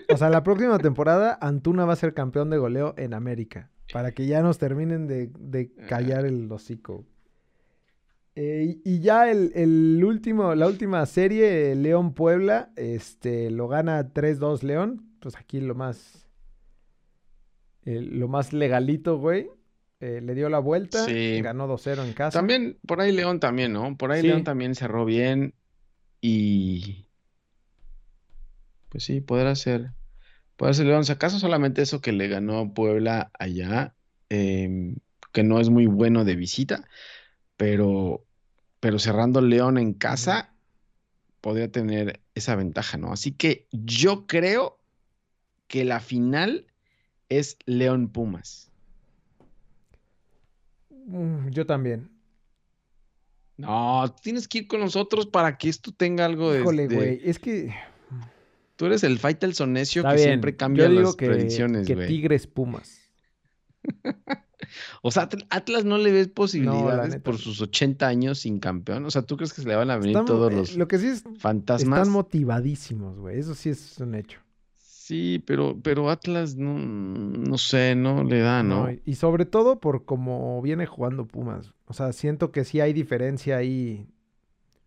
O 0.09 0.17
sea, 0.17 0.31
la 0.31 0.45
próxima 0.45 0.79
temporada 0.79 1.37
Antuna 1.41 1.85
va 1.85 1.95
a 1.95 1.97
ser 1.97 2.15
campeón 2.15 2.49
de 2.49 2.59
goleo 2.59 2.95
en 2.97 3.13
América, 3.13 3.73
para 3.93 4.13
que 4.13 4.29
ya 4.29 4.41
nos 4.41 4.59
terminen 4.59 5.09
de, 5.09 5.33
de 5.37 5.75
callar 5.89 6.27
el 6.27 6.49
hocico. 6.53 7.05
Eh, 8.39 8.79
y 8.85 8.97
y 8.97 9.01
ya 9.01 9.31
el, 9.31 9.51
el 9.55 10.05
último, 10.05 10.55
la 10.55 10.67
última 10.67 11.05
serie, 11.07 11.75
León 11.75 12.13
Puebla, 12.13 12.71
este, 12.77 13.51
lo 13.51 13.67
gana 13.67 14.13
3-2 14.13 14.63
León. 14.63 15.03
Pues 15.21 15.37
aquí 15.37 15.61
lo 15.61 15.75
más, 15.75 16.29
eh, 17.85 18.01
lo 18.01 18.29
más 18.29 18.53
legalito, 18.53 19.19
güey. 19.19 19.49
Eh, 20.01 20.21
le 20.23 20.35
dio 20.35 20.51
la 20.51 20.59
vuelta, 20.59 21.05
Sí. 21.07 21.41
ganó 21.41 21.67
2-0 21.67 22.05
en 22.05 22.13
casa. 22.13 22.39
también, 22.39 22.79
por 22.87 23.01
ahí 23.01 23.11
León 23.13 23.41
también, 23.41 23.73
¿no? 23.73 23.97
Por 23.97 24.13
ahí 24.13 24.21
Sí. 24.21 24.27
León 24.29 24.45
también 24.45 24.75
cerró 24.75 25.07
bien 25.07 25.55
y 26.21 27.07
pues 28.91 29.05
sí, 29.05 29.21
podrá 29.23 29.55
ser, 29.55 29.93
podrá 30.57 30.75
ser 30.75 30.87
León. 30.87 31.05
Si 31.05 31.13
acaso 31.13 31.39
solamente 31.39 31.81
eso 31.83 32.01
que 32.03 32.13
le 32.13 32.29
ganó 32.29 32.73
Puebla 32.75 33.31
allá, 33.39 33.95
em, 34.29 34.97
que 35.33 35.43
no 35.43 35.61
es 35.61 35.71
muy 35.71 35.87
bueno 35.87 36.25
de 36.25 36.37
visita, 36.37 36.87
pero, 37.57 38.25
pero 38.81 38.99
cerrando 38.99 39.41
León 39.41 39.79
en 39.79 39.93
casa, 39.95 40.55
podría 41.41 41.71
tener 41.71 42.21
esa 42.35 42.55
ventaja, 42.57 42.97
¿no? 42.99 43.13
Así 43.13 43.33
que 43.33 43.67
yo 43.73 44.27
creo 44.27 44.79
que 45.69 45.85
la 45.85 46.01
final 46.01 46.67
es 47.29 47.59
León 47.67 48.09
Pumas. 48.09 48.71
Yo 51.51 51.67
también. 51.67 52.11
No, 53.57 54.15
tienes 54.23 54.49
que 54.49 54.59
ir 54.59 54.67
con 54.67 54.81
nosotros 54.81 55.27
para 55.27 55.57
que 55.57 55.69
esto 55.69 55.93
tenga 55.93 56.25
algo 56.27 56.53
de, 56.53 56.61
Híjole, 56.61 56.89
de- 56.89 56.95
güey. 56.95 57.21
Es 57.25 57.39
que 57.39 57.75
Tú 58.77 58.85
eres 58.85 59.03
el 59.05 59.19
Faitelson 59.19 59.73
necio 59.73 60.03
está 60.03 60.11
que 60.11 60.17
bien. 60.17 60.29
siempre 60.29 60.53
Yo 60.53 60.57
cambia 60.59 60.89
digo 60.89 61.01
las 61.03 61.17
que, 61.17 61.27
predicciones, 61.27 61.87
que 61.87 61.95
güey. 61.95 62.09
Tigres 62.09 62.47
Pumas. 62.47 63.01
O 65.03 65.11
sea, 65.11 65.29
Atl- 65.29 65.47
Atlas 65.51 65.85
no 65.85 65.99
le 65.99 66.11
ves 66.13 66.29
posibilidades 66.29 67.17
por 67.21 67.37
sus 67.39 67.61
80 67.61 68.07
años 68.07 68.39
sin 68.41 68.59
campeón. 68.59 69.05
O 69.05 69.11
sea, 69.11 69.23
¿tú 69.23 69.37
crees 69.37 69.53
que 69.53 69.63
se 69.63 69.69
le 69.69 69.77
van 69.77 69.91
a 69.91 69.97
venir 69.97 70.11
Están- 70.13 70.25
todos 70.27 70.51
eh, 70.53 70.57
los 70.57 70.77
Lo 70.77 70.89
que 70.89 70.99
sí 70.99 71.09
es, 71.09 71.25
fantasmas? 71.39 71.99
están 72.01 72.13
motivadísimos, 72.13 73.19
güey. 73.19 73.39
Eso 73.39 73.55
sí 73.55 73.69
es 73.71 73.99
un 73.99 74.15
hecho. 74.15 74.41
Sí, 74.79 75.43
pero, 75.47 75.79
pero 75.83 76.11
Atlas 76.11 76.57
no, 76.57 76.77
no 76.79 77.59
sé, 77.59 77.95
no 77.95 78.25
le 78.25 78.41
da, 78.41 78.63
¿no? 78.63 78.85
No, 78.87 78.91
y- 78.93 79.01
y 79.05 79.15
sobre 79.15 79.45
todo 79.45 79.79
por 79.79 80.05
cómo 80.05 80.61
viene 80.63 80.87
jugando 80.87 81.27
Pumas. 81.27 81.73
O 81.87 81.93
sea, 81.93 82.13
siento 82.13 82.51
que 82.51 82.65
sí 82.65 82.81
hay 82.81 82.93
diferencia 82.93 83.57
ahí 83.59 84.07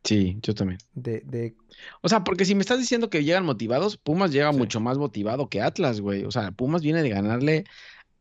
Sí, 0.03 0.38
yo 0.41 0.53
también. 0.55 0.79
de, 0.93 1.21
de- 1.25 1.55
O 2.01 2.10
sea, 2.10 2.23
porque 2.23 2.43
si 2.45 2.55
me 2.55 2.62
estás 2.62 2.79
diciendo 2.79 3.10
que 3.10 3.23
llegan 3.23 3.45
motivados, 3.45 3.97
Pumas 3.97 4.32
llega 4.32 4.51
Sí. 4.51 4.58
mucho 4.58 4.79
más 4.82 4.97
motivado 4.97 5.47
que 5.49 5.62
Atlas, 5.62 6.01
güey. 6.01 6.23
O 6.25 6.32
sea, 6.32 6.51
Pumas 6.51 6.82
viene 6.82 7.01
de 7.03 7.10
ganarle 7.10 7.65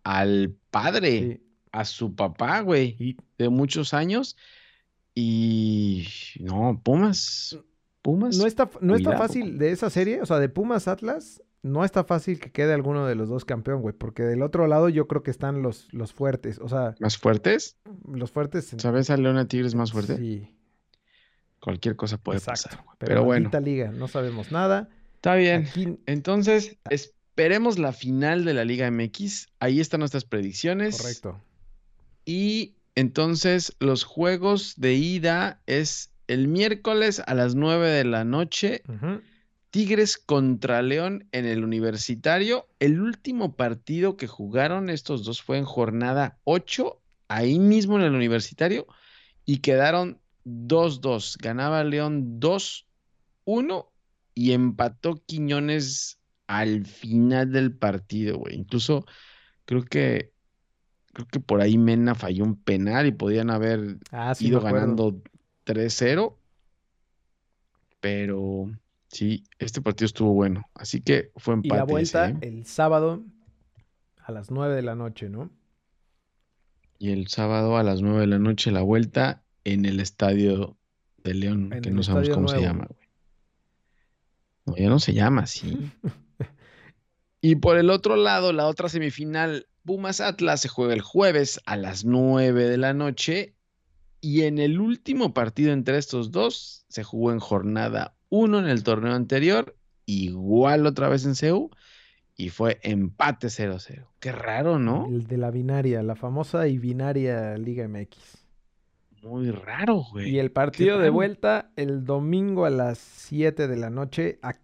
al 0.04 0.54
padre, 0.70 1.20
sí. 1.20 1.42
a 1.72 1.84
su 1.84 2.14
papá, 2.14 2.60
güey. 2.60 3.16
De 3.38 3.48
muchos 3.48 3.94
años. 3.94 4.36
Y 5.14 6.06
no, 6.40 6.80
Pumas. 6.84 7.58
Pumas. 8.02 8.36
no 8.36 8.46
está, 8.46 8.70
no 8.80 8.94
está 8.94 9.10
cuidado. 9.10 9.26
fácil 9.26 9.58
de 9.58 9.72
esa 9.72 9.90
serie, 9.90 10.22
o 10.22 10.26
sea, 10.26 10.38
de 10.38 10.48
Pumas 10.48 10.86
Atlas, 10.88 11.42
no 11.62 11.84
está 11.84 12.04
fácil 12.04 12.38
que 12.38 12.52
quede 12.52 12.72
alguno 12.72 13.04
de 13.06 13.16
los 13.16 13.28
dos 13.28 13.44
campeón, 13.44 13.82
güey. 13.82 13.94
Porque 13.94 14.22
del 14.22 14.42
otro 14.42 14.66
lado 14.68 14.88
yo 14.88 15.08
creo 15.08 15.22
que 15.24 15.32
están 15.32 15.60
los, 15.62 15.92
los 15.92 16.12
fuertes. 16.12 16.58
O 16.60 16.68
sea, 16.68 16.94
¿Más 17.00 17.18
fuertes? 17.18 17.76
los 18.06 18.30
fuertes. 18.30 18.72
en- 18.72 18.80
¿Sabes 18.80 19.10
a 19.10 19.16
León 19.16 19.36
a 19.36 19.48
Tigres 19.48 19.74
más 19.74 19.90
fuerte? 19.92 20.16
Sí. 20.16 20.54
Cualquier 21.60 21.96
cosa 21.96 22.16
puede 22.18 22.38
Exacto. 22.38 22.68
pasar. 22.68 22.84
güey. 22.84 22.96
Pero, 22.98 23.08
Pero, 23.10 23.24
bueno, 23.24 23.50
liga, 23.60 23.90
no 23.90 24.06
sabemos 24.06 24.52
nada. 24.52 24.88
está 25.16 25.34
bien. 25.34 25.66
Aquí, 25.68 25.98
Entonces, 26.06 26.78
esperemos 27.38 27.78
la 27.78 27.92
final 27.92 28.44
de 28.44 28.52
la 28.52 28.64
Liga 28.64 28.90
MX. 28.90 29.46
Ahí 29.60 29.78
están 29.78 30.00
nuestras 30.00 30.24
predicciones. 30.24 30.98
correcto. 30.98 31.40
Y 32.24 32.74
entonces 32.96 33.76
los 33.78 34.02
juegos 34.02 34.74
de 34.76 34.94
ida 34.94 35.62
es 35.66 36.10
el 36.26 36.48
miércoles 36.48 37.22
a 37.24 37.36
las 37.36 37.54
9 37.54 37.90
de 37.90 38.02
la 38.02 38.24
noche. 38.24 38.82
Tigres 39.70 40.18
contra 40.18 40.82
León 40.82 41.28
en 41.30 41.46
el 41.46 41.62
universitario. 41.62 42.66
El 42.80 43.00
último 43.00 43.54
partido 43.54 44.16
que 44.16 44.26
jugaron 44.26 44.90
estos 44.90 45.24
dos 45.24 45.40
fue 45.40 45.58
en 45.58 45.64
jornada 45.64 46.40
8, 46.42 47.00
ahí 47.28 47.60
mismo 47.60 47.98
en 47.98 48.02
el 48.02 48.16
universitario, 48.16 48.88
y 49.44 49.58
quedaron 49.58 50.18
2-2. 50.44 51.36
Ganaba 51.40 51.84
León 51.84 52.40
2-1 52.40 53.86
y 54.34 54.52
empató 54.54 55.22
Quiñones 55.24 56.17
al 56.48 56.84
final 56.86 57.52
del 57.52 57.72
partido, 57.76 58.38
güey. 58.38 58.56
Incluso 58.56 59.06
creo 59.64 59.84
que 59.84 60.32
creo 61.12 61.26
que 61.28 61.40
por 61.40 61.60
ahí 61.60 61.78
Mena 61.78 62.14
falló 62.16 62.44
un 62.44 62.56
penal 62.56 63.06
y 63.06 63.12
podían 63.12 63.50
haber 63.50 63.98
Ah, 64.10 64.34
sí, 64.34 64.48
ido 64.48 64.60
ganando 64.60 65.22
3-0. 65.64 66.36
Pero 68.00 68.70
sí, 69.08 69.44
este 69.58 69.80
partido 69.82 70.06
estuvo 70.06 70.32
bueno. 70.32 70.64
Así 70.74 71.00
que 71.00 71.30
fue 71.36 71.54
Y 71.54 71.56
empate. 71.56 71.76
la 71.76 71.82
ese, 71.84 71.92
vuelta 71.92 72.28
¿eh? 72.30 72.38
el 72.42 72.64
sábado 72.66 73.24
a 74.24 74.32
las 74.32 74.50
9 74.50 74.74
de 74.74 74.82
la 74.82 74.94
noche, 74.94 75.28
¿no? 75.28 75.50
Y 76.98 77.10
el 77.10 77.28
sábado 77.28 77.76
a 77.76 77.82
las 77.82 78.02
9 78.02 78.20
de 78.20 78.26
la 78.26 78.38
noche 78.38 78.70
la 78.70 78.82
vuelta 78.82 79.42
en 79.64 79.84
el 79.84 80.00
estadio 80.00 80.76
de 81.24 81.34
León, 81.34 81.72
En 81.72 81.82
que 81.82 81.90
no 81.90 82.02
sabemos 82.02 82.30
cómo 82.30 82.48
se 82.48 82.60
llama, 82.60 82.86
güey. 82.88 83.08
No, 84.66 84.76
ya 84.76 84.88
no 84.88 84.98
se 85.00 85.14
llama 85.14 85.42
así. 85.42 85.90
Y 87.40 87.56
por 87.56 87.76
el 87.76 87.90
otro 87.90 88.16
lado, 88.16 88.52
la 88.52 88.66
otra 88.66 88.88
semifinal, 88.88 89.66
Pumas 89.84 90.20
Atlas, 90.20 90.60
se 90.60 90.68
juega 90.68 90.94
el 90.94 91.00
jueves 91.00 91.60
a 91.66 91.76
las 91.76 92.04
9 92.04 92.68
de 92.68 92.76
la 92.78 92.94
noche. 92.94 93.54
Y 94.20 94.42
en 94.42 94.58
el 94.58 94.80
último 94.80 95.32
partido 95.32 95.72
entre 95.72 95.98
estos 95.98 96.32
dos, 96.32 96.84
se 96.88 97.04
jugó 97.04 97.30
en 97.32 97.38
jornada 97.38 98.16
1 98.30 98.58
en 98.58 98.66
el 98.66 98.82
torneo 98.82 99.14
anterior, 99.14 99.76
igual 100.06 100.86
otra 100.86 101.08
vez 101.08 101.24
en 101.24 101.36
CEU, 101.36 101.70
y 102.36 102.50
fue 102.50 102.80
empate 102.82 103.46
0-0. 103.46 104.06
Qué 104.18 104.32
raro, 104.32 104.78
¿no? 104.78 105.06
El 105.06 105.26
de 105.26 105.36
la 105.36 105.50
binaria, 105.50 106.02
la 106.02 106.16
famosa 106.16 106.66
y 106.66 106.78
binaria 106.78 107.56
Liga 107.56 107.86
MX. 107.86 108.44
Muy 109.22 109.50
raro, 109.50 110.04
güey. 110.10 110.30
Y 110.30 110.38
el 110.38 110.50
partido 110.50 110.98
de 110.98 111.10
vuelta 111.10 111.70
el 111.76 112.04
domingo 112.04 112.64
a 112.64 112.70
las 112.70 112.98
7 112.98 113.66
de 113.68 113.76
la 113.76 113.90
noche. 113.90 114.38
Aquí 114.42 114.60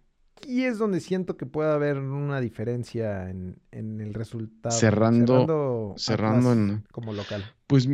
es 0.47 0.77
donde 0.77 0.99
siento 0.99 1.37
que 1.37 1.45
puede 1.45 1.71
haber 1.71 1.97
una 1.97 2.39
diferencia 2.39 3.29
en, 3.29 3.57
en 3.71 4.01
el 4.01 4.13
resultado. 4.13 4.75
Cerrando- 4.77 5.93
cerrando 5.97 6.53
en- 6.53 6.83
como 6.91 7.13
local. 7.13 7.43
Pues 7.67 7.87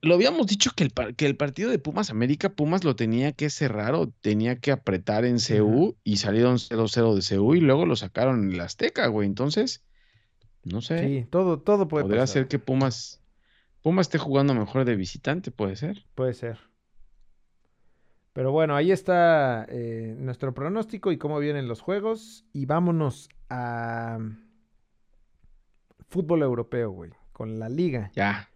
lo 0.00 0.14
habíamos 0.14 0.46
dicho 0.46 0.70
que 0.76 0.84
el, 0.84 0.92
que 1.16 1.26
el 1.26 1.36
partido 1.36 1.70
de 1.70 1.78
Pumas 1.78 2.10
América, 2.10 2.50
Pumas 2.50 2.84
lo 2.84 2.94
tenía 2.96 3.32
que 3.32 3.50
cerrar 3.50 3.94
o 3.94 4.08
tenía 4.20 4.56
que 4.60 4.70
apretar 4.72 5.24
en 5.24 5.38
CU 5.38 5.96
y 6.04 6.16
salieron 6.18 6.58
0-0 6.58 7.14
de 7.14 7.36
CU 7.36 7.54
y 7.54 7.60
luego 7.60 7.84
lo 7.86 7.96
sacaron 7.96 8.44
en 8.44 8.52
el 8.52 8.60
Azteca, 8.60 9.06
güey. 9.08 9.26
Entonces, 9.26 9.82
no 10.64 10.80
sé, 10.82 11.04
Sí, 11.06 11.26
todo, 11.30 11.60
todo 11.60 11.88
puede 11.88 12.04
podría 12.04 12.22
pasar. 12.22 12.32
ser 12.42 12.48
que 12.48 12.58
Pumas, 12.58 13.20
Pumas 13.82 14.06
esté 14.06 14.18
jugando 14.18 14.54
mejor 14.54 14.84
de 14.84 14.96
visitante, 14.96 15.50
puede 15.50 15.76
ser. 15.76 16.04
Puede 16.14 16.34
ser. 16.34 16.58
Pero 18.38 18.52
bueno, 18.52 18.76
ahí 18.76 18.92
está 18.92 19.66
eh, 19.68 20.14
nuestro 20.16 20.54
pronóstico 20.54 21.10
y 21.10 21.18
cómo 21.18 21.40
vienen 21.40 21.66
los 21.66 21.80
juegos. 21.80 22.44
Y 22.52 22.66
vámonos 22.66 23.28
a 23.50 24.20
fútbol 26.08 26.42
europeo, 26.42 26.90
güey, 26.92 27.10
con 27.32 27.58
la 27.58 27.68
liga. 27.68 28.12
Ya, 28.14 28.48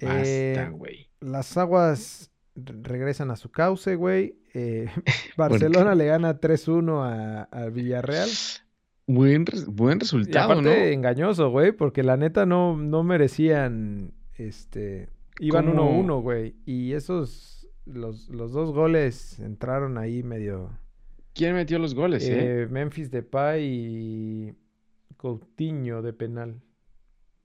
Eh, 0.00 0.54
basta, 0.56 0.70
güey. 0.70 1.08
las 1.20 1.56
aguas 1.56 2.32
re- 2.56 2.74
regresan 2.82 3.30
a 3.30 3.36
su 3.36 3.50
cauce, 3.52 3.94
güey. 3.94 4.36
Eh, 4.52 4.88
Barcelona 5.36 5.94
le 5.94 6.06
gana 6.06 6.40
3-1 6.40 7.02
a, 7.04 7.42
a 7.44 7.68
Villarreal. 7.68 8.28
Buen, 9.06 9.44
buen 9.68 9.98
Y 9.98 10.00
resultado, 10.00 10.52
aparte 10.54 10.68
¿no? 10.68 10.72
engañoso, 10.92 11.50
güey, 11.50 11.72
porque 11.72 12.02
la 12.02 12.16
neta 12.16 12.46
no, 12.46 12.76
no 12.76 13.02
merecían, 13.02 14.12
este, 14.36 15.08
iban 15.38 15.66
¿Cómo? 15.74 16.02
1-1, 16.02 16.20
güey. 16.22 16.56
Y 16.66 16.92
esos, 16.94 17.61
los, 17.86 18.28
los 18.28 18.52
dos 18.52 18.72
goles 18.72 19.38
entraron 19.40 19.98
ahí 19.98 20.22
medio... 20.22 20.70
¿Quién 21.34 21.54
metió 21.54 21.78
los 21.78 21.94
goles, 21.94 22.28
eh? 22.28 22.62
eh, 22.62 22.66
Memphis 22.68 23.10
Depay 23.10 23.64
y 23.64 24.54
Coutinho 25.16 26.02
de 26.02 26.12
penal. 26.12 26.60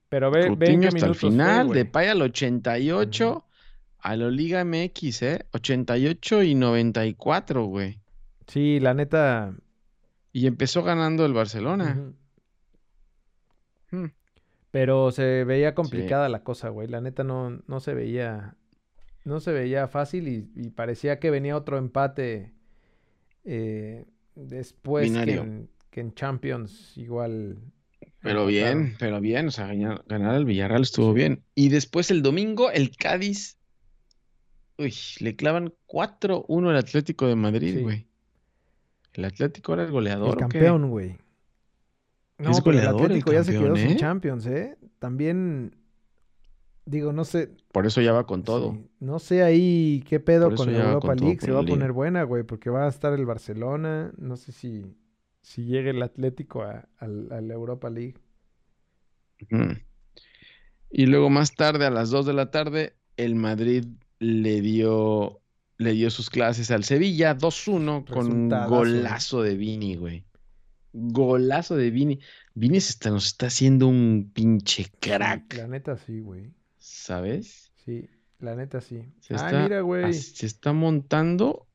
Pero 0.09 0.29
ve, 0.29 0.47
Coutinho 0.47 0.89
hasta 0.89 1.05
el 1.05 1.15
fue, 1.15 1.31
final, 1.31 1.67
güey. 1.67 1.79
Depay 1.79 2.07
al 2.09 2.21
88, 2.21 3.45
a 3.99 4.15
la 4.15 4.29
Liga 4.29 4.65
MX, 4.65 5.21
¿eh? 5.21 5.45
88 5.53 6.43
y 6.43 6.55
94, 6.55 7.65
güey. 7.65 7.99
Sí, 8.47 8.79
la 8.79 8.93
neta... 8.93 9.55
Y 10.33 10.47
empezó 10.47 10.83
ganando 10.83 11.25
el 11.25 11.33
Barcelona. 11.33 12.13
Hmm. 13.89 14.07
Pero 14.71 15.11
se 15.11 15.43
veía 15.45 15.73
complicada 15.73 16.29
la 16.29 16.43
cosa, 16.43 16.69
güey. 16.69 16.87
La 16.87 17.01
neta 17.01 17.23
no, 17.23 17.61
no 17.67 17.79
se 17.79 17.93
veía, 17.93 18.55
no 19.27 19.39
se 19.39 19.51
veía 19.51 19.87
fácil 19.87 20.27
y, 20.27 20.49
y 20.55 20.69
parecía 20.69 21.19
que 21.19 21.29
venía 21.29 21.55
otro 21.57 21.77
empate 21.77 22.53
eh, 23.43 24.05
después 24.35 25.11
que 25.11 25.33
en, 25.33 25.69
que 25.89 26.01
en 26.01 26.13
Champions 26.13 26.93
igual. 26.97 27.57
Pero 28.21 28.45
bien, 28.45 28.95
pero 28.99 29.21
bien, 29.21 29.47
o 29.47 29.51
sea, 29.51 29.67
ganar, 29.67 30.03
ganar 30.07 30.35
al 30.35 30.45
Villarreal 30.45 30.81
estuvo 30.81 31.13
bien. 31.13 31.43
Y 31.55 31.69
después 31.69 32.09
el 32.11 32.21
domingo, 32.23 32.71
el 32.71 32.95
Cádiz, 32.97 33.57
uy, 34.77 34.93
le 35.19 35.35
clavan 35.35 35.73
4-1 35.87 36.69
al 36.69 36.77
Atlético 36.77 37.27
de 37.27 37.35
Madrid, 37.35 37.75
Sí. 37.75 37.81
güey. 37.81 38.07
El 39.13 39.25
Atlético 39.25 39.73
era 39.73 39.83
el 39.83 39.91
El 39.93 39.93
goleador, 39.93 40.43
¿o 40.43 40.47
qué? 40.49 40.59
campeón, 40.59 40.89
güey. 40.89 41.17
No, 42.37 42.51
Es 42.51 42.61
pero 42.61 42.77
el 42.77 42.83
el 42.83 42.87
Atlético 42.89 43.31
ya 43.33 43.43
se 43.43 43.51
quedó 43.51 43.73
campeón, 43.73 43.77
sin 43.87 43.91
¿eh? 43.91 43.99
Champions, 43.99 44.45
¿eh? 44.45 44.77
También, 44.99 45.75
digo, 46.87 47.13
no 47.13 47.23
sé, 47.25 47.51
Por 47.71 47.85
eso 47.85 48.01
ya 48.01 48.13
va 48.13 48.25
con 48.25 48.43
todo. 48.43 48.71
Sí, 48.73 48.89
No 48.99 49.19
sé 49.19 49.43
ahí 49.43 50.03
qué 50.07 50.19
pedo 50.19 50.53
con 50.55 50.69
va 50.69 50.79
Europa 50.79 51.07
con 51.09 51.17
League. 51.17 51.39
Se 51.39 51.47
la 51.47 51.53
va 51.55 51.59
a 51.61 51.65
poner 51.65 51.91
buena, 51.91 52.23
güey, 52.23 52.43
porque 52.43 52.69
va 52.69 52.85
a 52.85 52.89
estar 52.89 53.13
el 53.13 53.25
Barcelona. 53.25 54.11
No 54.17 54.35
sé 54.37 54.51
si, 54.51 54.85
si 55.41 55.65
llegue 55.65 55.91
el 55.91 56.01
Atlético 56.01 56.63
a, 56.63 56.87
al- 56.97 57.31
a 57.31 57.41
la 57.41 57.53
Europa 57.53 57.89
League. 57.89 58.15
Y 60.89 61.05
luego 61.05 61.29
más 61.29 61.53
tarde, 61.55 61.85
a 61.85 61.91
las 61.91 62.09
2 62.09 62.25
de 62.25 62.33
la 62.33 62.49
tarde, 62.49 62.95
el 63.17 63.35
Madrid 63.35 63.85
le 64.19 64.61
dio, 64.61 65.41
le 65.77 65.91
dio 65.91 66.09
sus 66.09 66.29
clases 66.29 66.71
al 66.71 66.83
Sevilla 66.83 67.37
2-1 67.37 68.05
con 68.05 68.31
un 68.31 68.49
golazo 68.69 69.41
de 69.41 69.55
Vini, 69.55 69.95
güey. 69.95 70.23
Golazo 70.93 71.75
de 71.75 71.91
Vini. 71.91 72.19
Vini 72.55 72.79
se 72.81 72.91
está, 72.91 73.11
nos 73.11 73.27
está 73.27 73.47
haciendo 73.47 73.87
un 73.87 74.31
pinche 74.33 74.87
crack, 74.99 75.53
la 75.55 75.67
neta 75.67 75.97
sí, 75.97 76.19
güey. 76.21 76.51
¿Sabes? 77.07 77.71
Sí, 77.85 78.09
la 78.39 78.55
neta 78.55 78.81
sí. 78.81 79.01
Se 79.21 79.33
ah, 79.35 79.37
está, 79.37 79.63
mira, 79.63 79.79
güey. 79.79 80.13
se 80.13 80.45
está 80.45 80.73
montando. 80.73 81.65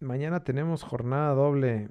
Mañana 0.00 0.44
tenemos 0.44 0.82
jornada 0.82 1.32
doble. 1.32 1.88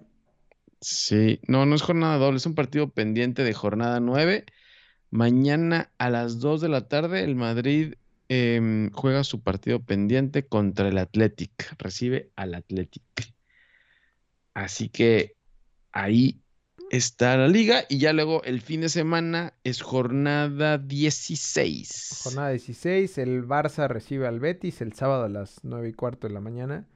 Sí, 0.79 1.39
no, 1.47 1.65
no 1.65 1.75
es 1.75 1.81
jornada 1.81 2.17
doble, 2.17 2.37
es 2.37 2.45
un 2.45 2.53
partido 2.53 2.89
pendiente 2.89 3.43
de 3.43 3.53
jornada 3.53 3.99
9. 3.99 4.45
Mañana 5.09 5.91
a 5.97 6.11
las 6.11 6.39
2 6.39 6.61
de 6.61 6.69
la 6.69 6.87
tarde 6.87 7.23
el 7.23 7.35
Madrid 7.35 7.95
em, 8.29 8.91
juega 8.91 9.23
su 9.23 9.41
partido 9.41 9.79
pendiente 9.81 10.45
contra 10.45 10.89
el 10.89 10.99
Athletic, 10.99 11.75
recibe 11.79 12.29
al 12.35 12.53
Athletic. 12.53 13.03
Así 14.53 14.89
que 14.89 15.37
ahí 15.91 16.42
está 16.91 17.37
la 17.37 17.47
liga 17.47 17.83
y 17.89 17.97
ya 17.97 18.13
luego 18.13 18.43
el 18.43 18.61
fin 18.61 18.81
de 18.81 18.89
semana 18.89 19.53
es 19.63 19.81
jornada 19.81 20.77
16. 20.77 22.21
Jornada 22.23 22.49
16. 22.49 23.17
El 23.17 23.45
Barça 23.47 23.87
recibe 23.87 24.27
al 24.27 24.39
Betis 24.39 24.81
el 24.81 24.93
sábado 24.93 25.23
a 25.23 25.29
las 25.29 25.59
9 25.63 25.89
y 25.89 25.93
cuarto 25.93 26.27
de 26.27 26.33
la 26.33 26.41
mañana. 26.41 26.87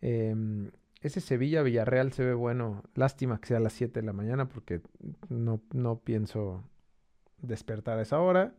Em, 0.00 0.70
ese 1.00 1.20
Sevilla-Villarreal 1.20 2.12
se 2.12 2.24
ve 2.24 2.34
bueno. 2.34 2.82
Lástima 2.94 3.40
que 3.40 3.48
sea 3.48 3.58
a 3.58 3.60
las 3.60 3.72
7 3.72 4.00
de 4.00 4.06
la 4.06 4.12
mañana 4.12 4.48
porque 4.48 4.80
no, 5.28 5.60
no 5.72 6.00
pienso 6.00 6.64
despertar 7.38 7.98
a 7.98 8.02
esa 8.02 8.20
hora. 8.20 8.54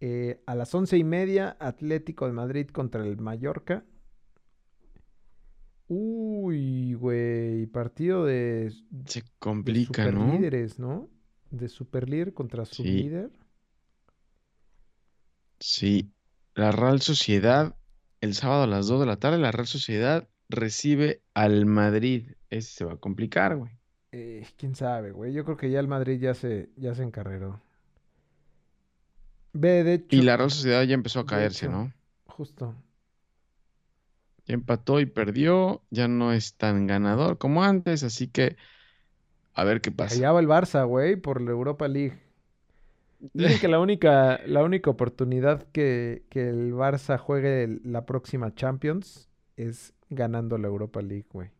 Eh, 0.00 0.42
a 0.46 0.54
las 0.54 0.74
once 0.74 0.98
y 0.98 1.04
media, 1.04 1.56
Atlético 1.60 2.26
de 2.26 2.32
Madrid 2.32 2.68
contra 2.68 3.04
el 3.04 3.18
Mallorca. 3.18 3.84
Uy, 5.88 6.94
güey, 6.94 7.66
partido 7.66 8.24
de, 8.24 8.72
Se 9.06 9.22
de 9.22 9.26
complica, 9.38 10.10
¿no? 10.10 10.20
superlíderes, 10.26 10.78
¿no? 10.78 11.08
De 11.50 11.68
superlíder 11.68 12.32
contra 12.34 12.64
Sí. 12.64 12.74
sublíder. 12.76 13.30
Sí, 15.60 16.12
la 16.54 16.72
Real 16.72 17.00
Sociedad 17.00 17.76
el 18.20 18.34
sábado 18.34 18.64
a 18.64 18.66
las 18.66 18.86
2 18.86 19.00
de 19.00 19.06
la 19.06 19.16
tarde, 19.18 19.38
la 19.38 19.50
Real 19.52 19.66
Sociedad 19.66 20.28
recibe 20.48 21.22
al 21.34 21.66
Madrid. 21.66 22.32
Ese 22.50 22.72
se 22.72 22.84
va 22.84 22.92
a 22.94 22.96
complicar, 22.96 23.56
güey. 23.56 23.72
Eh, 24.12 24.46
quién 24.56 24.74
sabe, 24.74 25.10
güey. 25.12 25.32
Yo 25.32 25.44
creo 25.44 25.56
que 25.56 25.70
ya 25.70 25.80
el 25.80 25.88
Madrid 25.88 26.20
ya 26.20 26.34
se, 26.34 26.70
ya 26.76 26.94
se 26.94 27.02
encarreró. 27.02 27.60
Ve, 29.54 29.82
de 29.84 29.94
hecho. 29.94 30.06
Y 30.16 30.22
la 30.22 30.36
Real 30.36 30.50
Sociedad 30.50 30.82
ya 30.84 30.94
empezó 30.94 31.20
a 31.20 31.22
de 31.22 31.26
caerse, 31.26 31.66
hecho, 31.66 31.72
¿no? 31.72 31.92
Justo. 32.26 32.74
Ya 34.46 34.54
empató 34.54 35.00
y 35.00 35.06
perdió, 35.06 35.82
ya 35.90 36.08
no 36.08 36.32
es 36.32 36.56
tan 36.56 36.86
ganador 36.86 37.38
como 37.38 37.62
antes, 37.62 38.02
así 38.02 38.28
que 38.28 38.56
a 39.54 39.64
ver 39.64 39.80
qué 39.80 39.90
pasa. 39.90 40.14
Allá 40.16 40.32
va 40.32 40.40
el 40.40 40.48
Barça, 40.48 40.86
güey, 40.86 41.16
por 41.16 41.40
la 41.40 41.50
Europa 41.50 41.86
League. 41.88 42.18
Dicen 43.34 43.60
que 43.60 43.68
la 43.68 43.78
única, 43.78 44.40
la 44.46 44.64
única 44.64 44.90
oportunidad 44.90 45.62
que, 45.72 46.24
que 46.28 46.48
el 46.48 46.72
Barça 46.72 47.18
juegue 47.18 47.80
la 47.84 48.04
próxima 48.04 48.52
Champions 48.54 49.28
es 49.56 49.94
ganando 50.10 50.58
la 50.58 50.66
Europa 50.66 51.02
League, 51.02 51.26
güey. 51.32 51.50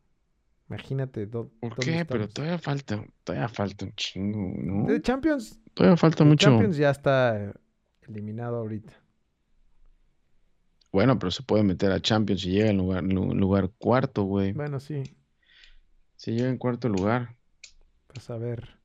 Imagínate 0.69 1.27
¿Por 1.27 1.51
qué? 1.79 2.05
Pero 2.07 2.29
todavía 2.29 2.59
falta, 2.59 3.05
todavía 3.25 3.49
falta 3.49 3.85
un 3.85 3.93
chingo, 3.95 4.55
¿no? 4.57 4.87
De 4.87 5.03
Champions, 5.03 5.61
Todavía 5.75 5.97
falta 5.97 6.25
mucho. 6.25 6.47
Champions 6.51 6.77
ya 6.77 6.91
está 6.91 7.53
eliminado 8.09 8.57
ahorita. 8.57 9.02
Bueno, 10.93 11.19
pero 11.19 11.31
se 11.31 11.43
puede 11.43 11.63
meter 11.65 11.91
a 11.91 12.01
Champions 12.01 12.43
si 12.43 12.51
llega 12.51 12.69
en 12.71 12.77
lugar, 12.77 13.03
lu- 13.03 13.35
lugar 13.35 13.71
cuarto, 13.79 14.25
güey. 14.25 14.53
Bueno, 14.53 14.79
sí, 14.79 15.03
Si 16.17 16.33
llega 16.33 16.49
en 16.51 16.59
cuarto 16.59 16.89
lugar, 16.89 17.35
pues 18.09 18.29
a 18.31 18.37
ver, 18.37 18.79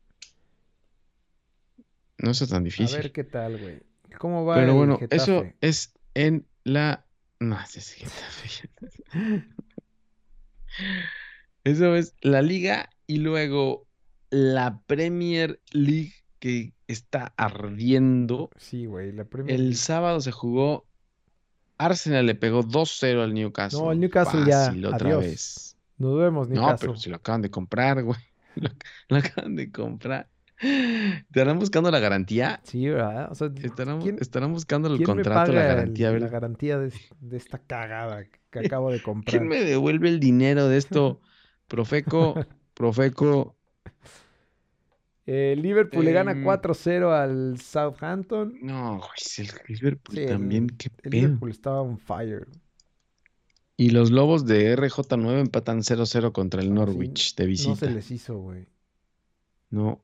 no 2.17 2.31
es 2.31 2.39
tan 2.39 2.49
a 2.57 2.59
ver 2.59 2.63
difícil. 2.63 3.11
qué 3.11 3.23
tal, 3.23 3.57
güey. 3.57 3.81
¿Cómo 4.17 4.45
va 4.45 4.55
Pero 4.55 4.71
el 4.71 4.77
bueno, 4.77 4.99
eso 5.11 5.45
es 5.61 5.93
en 6.15 6.47
la... 6.63 7.05
No, 7.39 7.57
es 7.75 7.93
Getafe. 7.93 8.69
Eso 11.63 11.95
es 11.95 12.15
la 12.21 12.41
liga 12.41 12.89
y 13.07 13.17
luego 13.17 13.87
la 14.29 14.81
Premier 14.87 15.61
League 15.71 16.13
que 16.39 16.73
está 16.87 17.33
ardiendo. 17.35 18.49
Sí, 18.55 18.85
güey, 18.85 19.11
la 19.11 19.25
Premier 19.25 19.59
El 19.59 19.75
sábado 19.75 20.21
se 20.21 20.31
jugó, 20.31 20.86
Arsenal 21.77 22.25
le 22.25 22.35
pegó 22.35 22.63
2-0 22.63 23.21
al 23.23 23.33
Newcastle. 23.33 23.79
No, 23.79 23.91
el 23.91 23.99
Newcastle 23.99 24.45
ya, 24.45 24.73
otra 24.89 25.07
adiós. 25.09 25.19
vez. 25.23 25.77
Nos 25.97 26.17
vemos, 26.17 26.47
No, 26.49 26.55
Newcastle. 26.61 26.87
pero 26.89 26.99
si 26.99 27.09
lo 27.09 27.15
acaban 27.17 27.41
de 27.41 27.49
comprar, 27.51 28.03
güey. 28.03 28.19
Lo, 28.55 28.69
lo 29.09 29.17
acaban 29.17 29.55
de 29.55 29.71
comprar. 29.71 30.27
¿Estarán 30.59 31.59
buscando 31.59 31.91
la 31.91 31.99
garantía? 31.99 32.59
Sí, 32.63 32.87
¿verdad? 32.89 33.31
O 33.31 33.35
sea, 33.35 33.51
¿Estarán, 33.61 34.01
¿quién, 34.01 34.17
estarán 34.19 34.51
buscando 34.51 34.91
el 34.91 35.03
contrato, 35.03 35.51
la 35.51 35.61
el- 35.61 35.67
garantía? 35.67 36.11
La 36.13 36.27
garantía 36.27 36.79
de, 36.79 36.91
de 37.19 37.37
esta 37.37 37.59
cagada 37.59 38.23
que 38.49 38.59
acabo 38.65 38.91
de 38.91 39.01
comprar? 39.03 39.29
¿quién 39.31 39.47
me 39.47 39.63
devuelve 39.63 40.09
el 40.09 40.19
dinero 40.19 40.67
de 40.67 40.77
esto? 40.77 41.21
Profeco, 41.67 42.35
Profeco. 42.73 43.55
Eh, 45.29 45.55
Liverpool 45.57 46.05
le 46.05 46.13
gana 46.13 46.31
Em, 46.31 46.43
4-0 46.43 47.11
al 47.11 47.59
Southampton. 47.59 48.57
No, 48.61 49.01
el 49.37 49.47
Liverpool 49.67 50.15
Sí, 50.15 50.21
el- 50.23 50.29
también, 50.29 50.67
qué 50.69 50.87
El 51.03 51.09
pedo. 51.11 51.21
Liverpool 51.27 51.51
estaba 51.51 51.81
on 51.81 51.97
fire. 51.99 52.47
Y 53.75 53.89
los 53.91 54.09
Lobos 54.09 54.45
de 54.45 54.71
RJ9 54.75 55.39
empatan 55.41 55.83
0-0 55.83 56.31
contra 56.31 56.61
el 56.61 56.67
Así 56.67 56.73
Norwich 56.75 57.35
de 57.35 57.43
No 57.43 57.47
visita. 57.49 57.75
se 57.75 57.91
les 57.91 58.09
hizo, 58.09 58.37
güey. 58.39 58.67
No, 59.69 60.01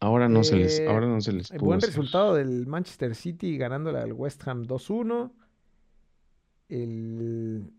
ahora 0.00 0.28
no 0.28 0.44
se 0.44 0.56
les, 0.56 0.78
Eh, 0.80 0.86
ahora 0.86 1.06
no 1.06 1.20
se 1.22 1.32
les 1.32 1.50
Eh, 1.50 1.54
pudo 1.56 1.66
Buen 1.68 1.78
hacer. 1.78 1.88
resultado 1.88 2.34
del 2.34 2.66
Manchester 2.66 3.14
City 3.14 3.56
ganándole 3.56 3.98
al 4.00 4.12
West 4.12 4.46
Ham 4.46 4.64
2-1. 4.66 5.32
El... 6.68 7.72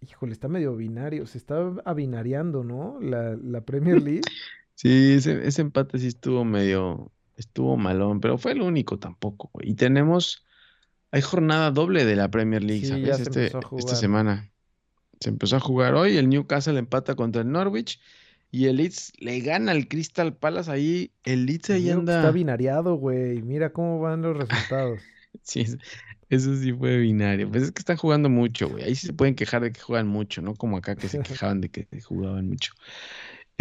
Híjole, 0.00 0.32
está 0.32 0.48
medio 0.48 0.74
binario. 0.74 1.26
Se 1.26 1.38
está 1.38 1.72
abinariando, 1.84 2.64
¿no? 2.64 2.98
La, 3.00 3.36
la 3.36 3.60
Premier 3.60 4.02
League. 4.02 4.22
Sí, 4.82 5.14
ese, 5.14 5.46
ese 5.46 5.62
empate 5.62 5.98
sí 5.98 6.08
estuvo 6.08 6.44
medio, 6.44 7.12
estuvo 7.36 7.76
malón, 7.76 8.20
pero 8.20 8.36
fue 8.38 8.52
el 8.52 8.62
único 8.62 8.98
tampoco. 8.98 9.50
Y 9.62 9.74
tenemos, 9.74 10.44
hay 11.12 11.22
jornada 11.22 11.70
doble 11.70 12.04
de 12.04 12.16
la 12.16 12.30
Premier 12.30 12.62
League, 12.64 12.82
Sí, 12.82 12.88
ya 13.02 13.14
¿sabes? 13.14 13.16
se 13.16 13.22
Este, 13.22 13.40
empezó 13.40 13.58
a 13.58 13.62
esta 13.62 13.68
jugar. 13.68 13.96
semana. 13.96 14.52
Se 15.20 15.30
empezó 15.30 15.56
a 15.56 15.60
jugar 15.60 15.94
hoy, 15.94 16.16
el 16.16 16.28
Newcastle 16.28 16.78
empata 16.78 17.14
contra 17.14 17.42
el 17.42 17.52
Norwich 17.52 18.00
y 18.50 18.66
el 18.66 18.76
Leeds 18.76 19.12
le 19.18 19.40
gana 19.40 19.72
al 19.72 19.88
Crystal 19.88 20.36
Palace 20.36 20.70
ahí, 20.70 21.12
el 21.24 21.46
Leeds 21.46 21.70
ahí 21.70 21.84
que 21.84 21.90
Está 21.92 21.98
anda. 21.98 22.32
binariado, 22.32 22.96
güey. 22.96 23.40
Mira 23.42 23.72
cómo 23.72 24.00
van 24.00 24.22
los 24.22 24.36
resultados. 24.36 25.00
Sí, 25.44 25.60
es- 25.62 25.78
eso 26.28 26.54
sí 26.56 26.72
fue 26.72 26.98
binario. 26.98 27.50
Pues 27.50 27.64
es 27.64 27.72
que 27.72 27.80
están 27.80 27.96
jugando 27.96 28.28
mucho, 28.28 28.68
güey. 28.68 28.84
Ahí 28.84 28.94
sí 28.94 29.06
se 29.08 29.12
pueden 29.12 29.34
quejar 29.34 29.62
de 29.62 29.72
que 29.72 29.80
juegan 29.80 30.06
mucho, 30.08 30.42
¿no? 30.42 30.54
Como 30.54 30.76
acá 30.76 30.96
que 30.96 31.08
se 31.08 31.18
quejaban 31.22 31.60
de 31.60 31.70
que 31.70 31.88
jugaban 32.02 32.48
mucho. 32.48 32.72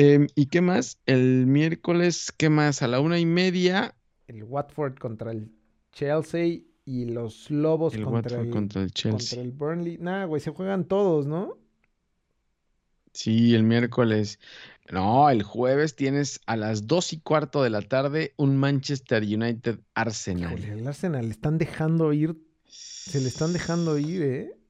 Em, 0.02 0.26
¿y 0.34 0.48
qué 0.48 0.62
más? 0.62 0.98
El 1.06 1.46
miércoles, 1.46 2.34
¿qué 2.36 2.50
más? 2.50 2.82
A 2.82 2.88
la 2.88 3.00
una 3.00 3.20
y 3.20 3.26
media, 3.28 3.94
El 4.26 4.44
Watford 4.46 4.98
contra 4.98 5.32
el 5.32 5.52
Chelsea 5.92 6.62
y 6.86 7.06
los 7.06 7.52
Lobos 7.52 7.94
el 7.94 8.04
contra 8.04 8.38
Watford 8.38 8.48
el, 8.48 8.52
contra 8.52 8.82
el 8.82 8.88
contra 8.88 8.94
Chelsea. 8.96 9.40
el 9.40 9.52
Burnley. 9.52 10.00
Nah, 10.00 10.26
güey, 10.26 10.42
se 10.42 10.50
juegan 10.50 10.86
todos, 10.86 11.28
¿no? 11.28 11.60
Sí, 13.14 13.54
el 13.54 13.62
miércoles. 13.62 14.40
No, 14.90 15.30
el 15.30 15.44
jueves 15.44 15.96
tienes 15.96 16.40
a 16.48 16.58
las 16.58 16.88
dos 16.88 17.14
y 17.14 17.20
cuarto 17.20 17.62
de 17.62 17.70
la 17.70 17.84
tarde 17.84 18.34
un 18.38 18.58
Manchester 18.58 19.22
United 19.22 19.82
Arsenal. 19.94 20.58
Híjole, 20.58 20.80
el 20.80 20.88
Arsenal 20.88 21.26
le 21.26 21.32
están 21.32 21.60
dejando 21.60 22.12
ir. 22.12 22.36
Se 22.66 23.22
le 23.22 23.28
están 23.28 23.54
dejando 23.54 24.00
ir, 24.00 24.24
¿eh? 24.24 24.61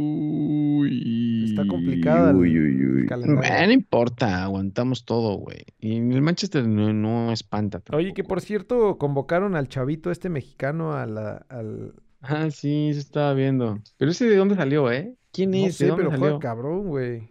Uy, 0.00 1.44
Está 1.50 1.66
complicada 1.66 2.30
el 2.30 2.36
uy, 2.36 2.58
uy, 2.58 2.86
uy. 2.86 3.06
calendario. 3.06 3.42
Eh, 3.62 3.66
no 3.66 3.72
importa, 3.72 4.44
aguantamos 4.44 5.04
todo, 5.04 5.34
güey. 5.36 5.64
Y 5.78 5.96
el 5.96 6.22
Manchester 6.22 6.66
no, 6.66 6.92
no 6.92 7.32
espanta 7.32 7.82
Oye, 7.92 8.12
que 8.14 8.24
por 8.24 8.40
cierto, 8.40 8.98
convocaron 8.98 9.56
al 9.56 9.68
chavito 9.68 10.10
este 10.10 10.28
mexicano 10.28 10.94
a 10.94 11.06
la, 11.06 11.46
al... 11.48 11.94
Ah, 12.22 12.50
sí, 12.50 12.90
se 12.92 13.00
estaba 13.00 13.32
viendo. 13.34 13.78
Pero 13.96 14.10
ese 14.10 14.26
de 14.26 14.36
dónde 14.36 14.54
salió, 14.56 14.90
¿eh? 14.90 15.14
¿Quién 15.32 15.50
No 15.52 15.56
es? 15.58 15.78
¿De 15.78 15.84
sé, 15.84 15.86
dónde 15.86 16.04
pero 16.04 16.18
salió? 16.18 16.38
cabrón, 16.38 16.86
güey. 16.88 17.30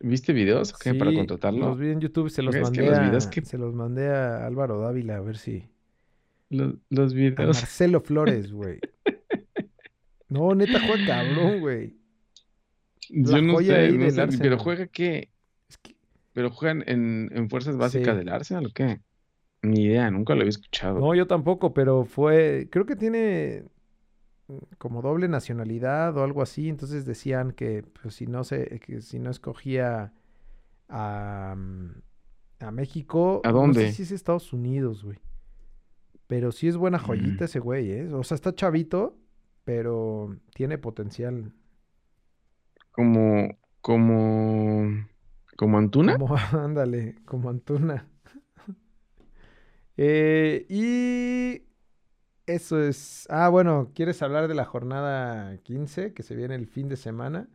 ¿Viste 0.00 0.32
videos 0.32 0.72
para 0.72 1.10
Sí, 1.10 1.16
contratarlo? 1.16 1.68
los 1.70 1.78
vi 1.78 1.88
en 1.90 2.00
YouTube, 2.00 2.28
se 2.30 2.42
los 2.42 2.54
Es 2.54 2.70
que 2.70 2.80
mandé 2.82 2.86
los 2.90 2.98
a, 2.98 3.02
videos 3.02 3.26
que- 3.28 3.44
se 3.44 3.56
los 3.58 3.74
mandé 3.74 4.08
a 4.08 4.46
Álvaro 4.46 4.80
Dávila 4.80 5.16
a 5.16 5.20
ver 5.20 5.36
si... 5.38 5.64
Los, 6.50 6.74
los 6.90 7.12
A 7.12 7.16
videos. 7.16 7.56
Marcelo 7.56 8.00
Flores, 8.00 8.52
güey. 8.52 8.78
No, 10.28 10.54
neta 10.54 10.80
juega 10.80 11.06
cabrón, 11.06 11.60
güey. 11.60 11.96
Yo 13.10 13.40
no 13.42 13.54
joya 13.54 13.74
sé, 13.74 13.80
ahí 13.80 13.92
no 13.98 14.04
del 14.04 14.12
sé, 14.12 14.20
Arsenal. 14.22 14.42
pero 14.48 14.58
juega 14.58 14.86
qué? 14.88 15.30
Es 15.68 15.78
que 15.78 15.96
¿Pero 16.32 16.50
juegan 16.50 16.82
en, 16.86 17.30
en 17.32 17.48
fuerzas 17.48 17.76
básicas 17.76 18.14
Sí. 18.14 18.18
del 18.18 18.28
Arsenal 18.28 18.66
o 18.66 18.70
qué? 18.74 19.00
Ni 19.62 19.84
idea, 19.84 20.10
nunca 20.10 20.34
lo 20.34 20.40
había 20.40 20.50
escuchado. 20.50 20.98
No, 21.00 21.14
yo 21.14 21.26
tampoco, 21.26 21.72
pero 21.72 22.04
fue, 22.04 22.68
creo 22.70 22.84
que 22.86 22.96
tiene 22.96 23.64
mm, 24.48 24.56
como 24.78 25.02
doble 25.02 25.28
nacionalidad 25.28 26.16
o 26.16 26.24
algo 26.24 26.42
así, 26.42 26.68
entonces 26.68 27.04
decían 27.06 27.52
que 27.52 27.82
pues, 28.02 28.14
si 28.16 28.26
no 28.26 28.44
se, 28.44 28.80
que 28.80 29.00
si 29.00 29.18
no 29.18 29.30
escogía 29.30 30.12
a, 30.88 31.54
mm, 31.56 31.90
a 32.60 32.70
México, 32.70 33.40
¿A 33.44 33.52
no 33.52 33.72
sé 33.72 33.92
si 33.92 34.02
es 34.02 34.10
Estados 34.12 34.52
Unidos, 34.52 35.04
güey. 35.04 35.18
Pero 36.26 36.50
sí 36.52 36.66
es 36.68 36.76
buena 36.76 36.98
joyita 36.98 37.44
Mm. 37.44 37.46
ese 37.46 37.58
güey, 37.60 37.90
¿eh? 37.92 38.08
O 38.12 38.24
sea, 38.24 38.34
está 38.34 38.52
chavito, 38.54 39.16
pero 39.66 40.38
tiene 40.54 40.78
potencial. 40.78 41.52
Como, 42.90 43.58
como, 43.80 45.06
como 45.56 45.78
Antuna. 45.78 46.16
Como, 46.18 46.36
ándale, 46.52 47.16
como 47.26 47.48
Antuna. 47.50 48.08
Eh, 49.96 50.66
y 50.68 51.62
eso 52.46 52.80
es. 52.82 53.26
Ah, 53.30 53.48
bueno, 53.48 53.92
¿quieres 53.94 54.22
hablar 54.22 54.48
de 54.48 54.54
la 54.54 54.64
jornada 54.64 55.58
15 55.62 56.14
que 56.14 56.22
se 56.22 56.36
viene 56.36 56.54
el 56.56 56.66
fin 56.68 56.88
de 56.88 56.96
semana? 56.96 57.48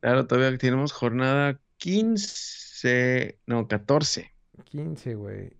Claro, 0.00 0.26
todavía 0.26 0.56
tenemos 0.58 0.92
jornada 0.92 1.60
15, 1.78 3.40
no, 3.46 3.66
14. 3.68 4.34
15, 4.64 5.14
güey. 5.14 5.56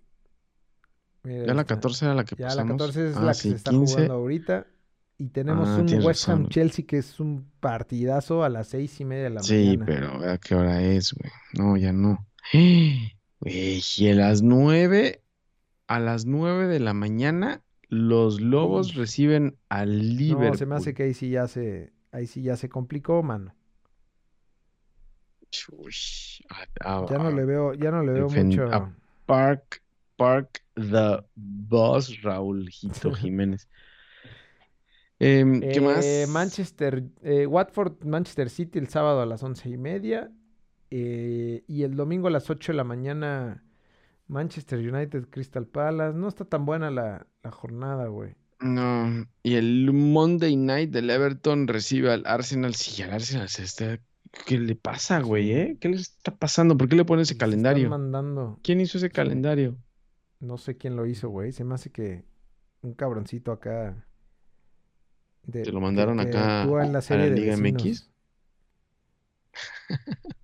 Mira, 1.23 1.45
Ya 1.45 1.53
la 1.53 1.65
esta. 1.65 1.65
14 1.65 2.05
era 2.05 2.13
la 2.15 2.25
que 2.25 2.35
Ya 2.35 2.55
la 2.55 2.65
pasamos. 2.65 2.67
14 2.67 3.09
es 3.09 3.15
Ah, 3.15 3.21
la 3.21 3.35
que 3.37 3.41
sí, 3.41 3.49
se 3.49 3.55
está 3.55 3.71
15. 3.71 3.75
jugando 3.75 4.13
ahorita. 4.13 4.67
Y 5.19 5.29
tenemos 5.29 5.67
Ah, 5.69 5.77
un 5.81 6.05
West 6.05 6.29
Ham 6.29 6.37
razón. 6.41 6.49
Chelsea 6.49 6.85
que 6.85 6.99
es 6.99 7.19
un 7.19 7.49
partidazo 7.59 8.43
a 8.43 8.49
las 8.49 8.67
seis 8.67 8.99
y 9.01 9.05
media 9.05 9.23
de 9.25 9.29
la 9.31 9.41
Sí, 9.43 9.77
mañana. 9.77 9.85
pero 9.85 10.29
¿a 10.31 10.37
qué 10.37 10.53
hora 10.55 10.81
es, 10.83 11.13
güey? 11.13 11.31
No, 11.53 11.75
ya 11.77 11.91
no. 11.91 12.25
Güey, 13.39 13.81
y 13.97 14.09
a 14.09 14.15
las 14.15 14.41
9, 14.41 15.21
a 15.87 15.99
las 15.99 16.25
9 16.25 16.65
de 16.67 16.79
la 16.79 16.93
mañana, 16.93 17.61
los 17.87 18.41
Lobos 18.41 18.91
Uy. 18.95 19.01
reciben 19.01 19.57
al 19.69 20.15
No, 20.17 20.55
se 20.55 20.65
me 20.65 20.75
hace 20.75 20.91
Liverpool. 20.91 20.93
que 20.95 21.03
ahí 21.03 21.13
sí 21.13 21.29
ya 21.29 21.47
se, 21.47 21.93
ahí 22.11 22.25
sí 22.25 22.41
ya 22.41 22.57
se 22.57 22.67
complicó, 22.69 23.21
mano. 23.21 23.53
A- 26.49 26.99
a- 26.99 27.05
Ya 27.09 27.17
no 27.17 27.31
le 27.31 27.45
veo, 27.45 27.73
ya 27.73 27.91
no 27.91 28.03
le 28.03 28.11
veo 28.13 28.29
mucho. 28.29 28.63
a- 28.73 28.93
Park, 29.25 29.81
Park 30.15 30.63
the 30.75 31.23
Boss, 31.35 32.21
Raúl 32.21 32.69
Hito 32.69 33.11
Jiménez. 33.15 33.67
Em, 35.19 35.59
¿Qué 35.61 35.81
más? 35.81 36.05
Eh, 36.05 36.25
Manchester, 36.27 37.03
eh, 37.21 37.45
Watford, 37.47 38.03
Manchester 38.05 38.49
City 38.49 38.79
el 38.79 38.87
sábado 38.89 39.21
a 39.21 39.25
las 39.25 39.43
once 39.43 39.69
y 39.69 39.77
media. 39.77 40.31
eh, 40.91 41.63
y 41.67 41.83
el 41.83 41.95
domingo 41.95 42.27
a 42.27 42.31
las 42.31 42.49
8 42.49 42.71
de 42.71 42.77
la 42.77 42.83
mañana, 42.85 43.65
Manchester 44.27 44.79
United, 44.79 45.29
Crystal 45.29 45.67
Palace. 45.67 46.17
No 46.17 46.27
está 46.29 46.45
tan 46.45 46.65
buena 46.65 46.91
la, 46.91 47.27
la 47.43 47.51
jornada, 47.51 48.07
güey. 48.07 48.35
No, 48.59 49.27
y 49.43 49.55
el 49.55 49.91
Monday 49.93 50.55
Night 50.55 50.89
del 50.91 51.09
Everton 51.11 51.67
recibe 51.67 52.11
al 52.11 52.23
Arsenal. 52.25 52.73
Sí, 52.75 53.01
al 53.03 53.11
Arsenal 53.13 53.49
se 53.49 53.63
está... 53.63 53.99
¿Qué 54.45 54.59
le 54.59 54.75
pasa, 54.75 55.21
güey, 55.21 55.51
eh? 55.51 55.77
¿Qué 55.79 55.89
le 55.89 55.97
está 55.97 56.35
pasando? 56.35 56.75
¿Por 56.77 56.89
qué 56.89 56.95
le 56.95 57.05
pone 57.05 57.21
ese 57.21 57.35
están 57.35 57.37
calendario? 57.37 57.89
mandando. 57.89 58.59
¿Quién 58.61 58.81
hizo 58.81 58.97
ese 58.97 59.11
calendario? 59.11 59.77
No 60.39 60.57
sé 60.57 60.77
quién 60.77 60.95
lo 60.95 61.05
hizo, 61.05 61.29
güey. 61.29 61.51
Se 61.51 61.63
me 61.63 61.75
hace 61.75 61.91
que 61.91 62.25
un 62.81 62.93
cabroncito 62.93 63.51
acá. 63.51 64.07
De- 65.47 65.63
Te 65.63 65.71
lo 65.71 65.81
mandaron 65.81 66.17
que 66.17 66.23
acá 66.29 66.61
en 66.63 66.91
la 66.93 66.99
a 66.99 67.01
serie 67.01 67.29
la 67.29 67.35
de 67.35 67.41
Liga. 67.41 67.57
MX. 67.57 68.09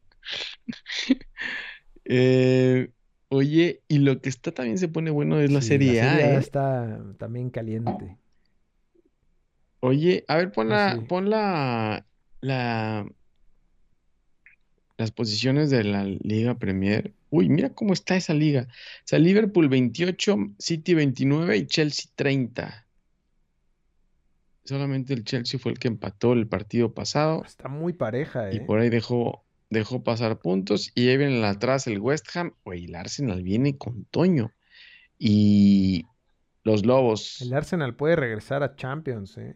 Eh, 2.05 2.91
oye, 3.29 3.81
y 3.87 3.99
lo 3.99 4.19
que 4.21 4.27
está 4.29 4.51
también 4.51 4.77
se 4.77 4.89
pone 4.89 5.09
bueno 5.09 5.39
es 5.39 5.51
la 5.51 5.61
Sí, 5.61 5.69
Serie 5.69 6.01
A, 6.01 6.11
Serie 6.11 6.23
A 6.25 6.33
¿eh? 6.33 6.37
está 6.39 7.01
también 7.17 7.49
caliente. 7.49 8.17
Oye, 9.79 10.25
a 10.27 10.35
ver, 10.37 10.51
pon 10.51 10.71
Ah, 10.71 10.75
la, 10.95 10.95
sí. 10.99 11.05
pon 11.07 11.29
la, 11.29 12.05
la, 12.41 13.05
las 14.97 15.11
posiciones 15.11 15.69
de 15.69 15.83
la 15.85 16.03
Liga 16.03 16.55
Premier. 16.57 17.13
Uy, 17.29 17.49
mira 17.49 17.69
cómo 17.73 17.93
está 17.93 18.15
esa 18.15 18.33
liga. 18.33 18.67
O 18.69 19.03
sea, 19.05 19.19
Liverpool 19.19 19.67
28, 19.69 20.37
City 20.59 20.93
29 20.93 21.57
y 21.57 21.65
Chelsea 21.67 22.11
30. 22.15 22.82
Solamente 24.65 25.13
el 25.13 25.23
Chelsea 25.23 25.59
fue 25.59 25.73
el 25.73 25.79
que 25.79 25.87
empató 25.89 26.33
el 26.33 26.47
partido 26.47 26.93
pasado 26.93 27.43
Está 27.45 27.67
muy 27.67 27.93
pareja, 27.93 28.53
y 28.53 28.57
¿eh? 28.57 28.61
por 28.61 28.79
ahí 28.79 28.89
dejó, 28.89 29.43
dejó 29.69 30.03
pasar 30.03 30.39
puntos. 30.39 30.91
Y 30.95 31.09
ahí 31.09 31.17
viene 31.17 31.45
atrás 31.45 31.87
el 31.87 31.99
West 31.99 32.27
Ham. 32.35 32.53
Güey, 32.63 32.85
el 32.85 32.95
Arsenal 32.95 33.43
viene 33.43 33.77
con 33.77 34.05
Toño. 34.05 34.51
Y 35.19 36.05
los 36.63 36.85
Lobos. 36.85 37.41
El 37.41 37.53
Arsenal 37.53 37.95
puede 37.95 38.15
regresar 38.15 38.63
a 38.63 38.75
Champions, 38.75 39.37
¿eh? 39.37 39.55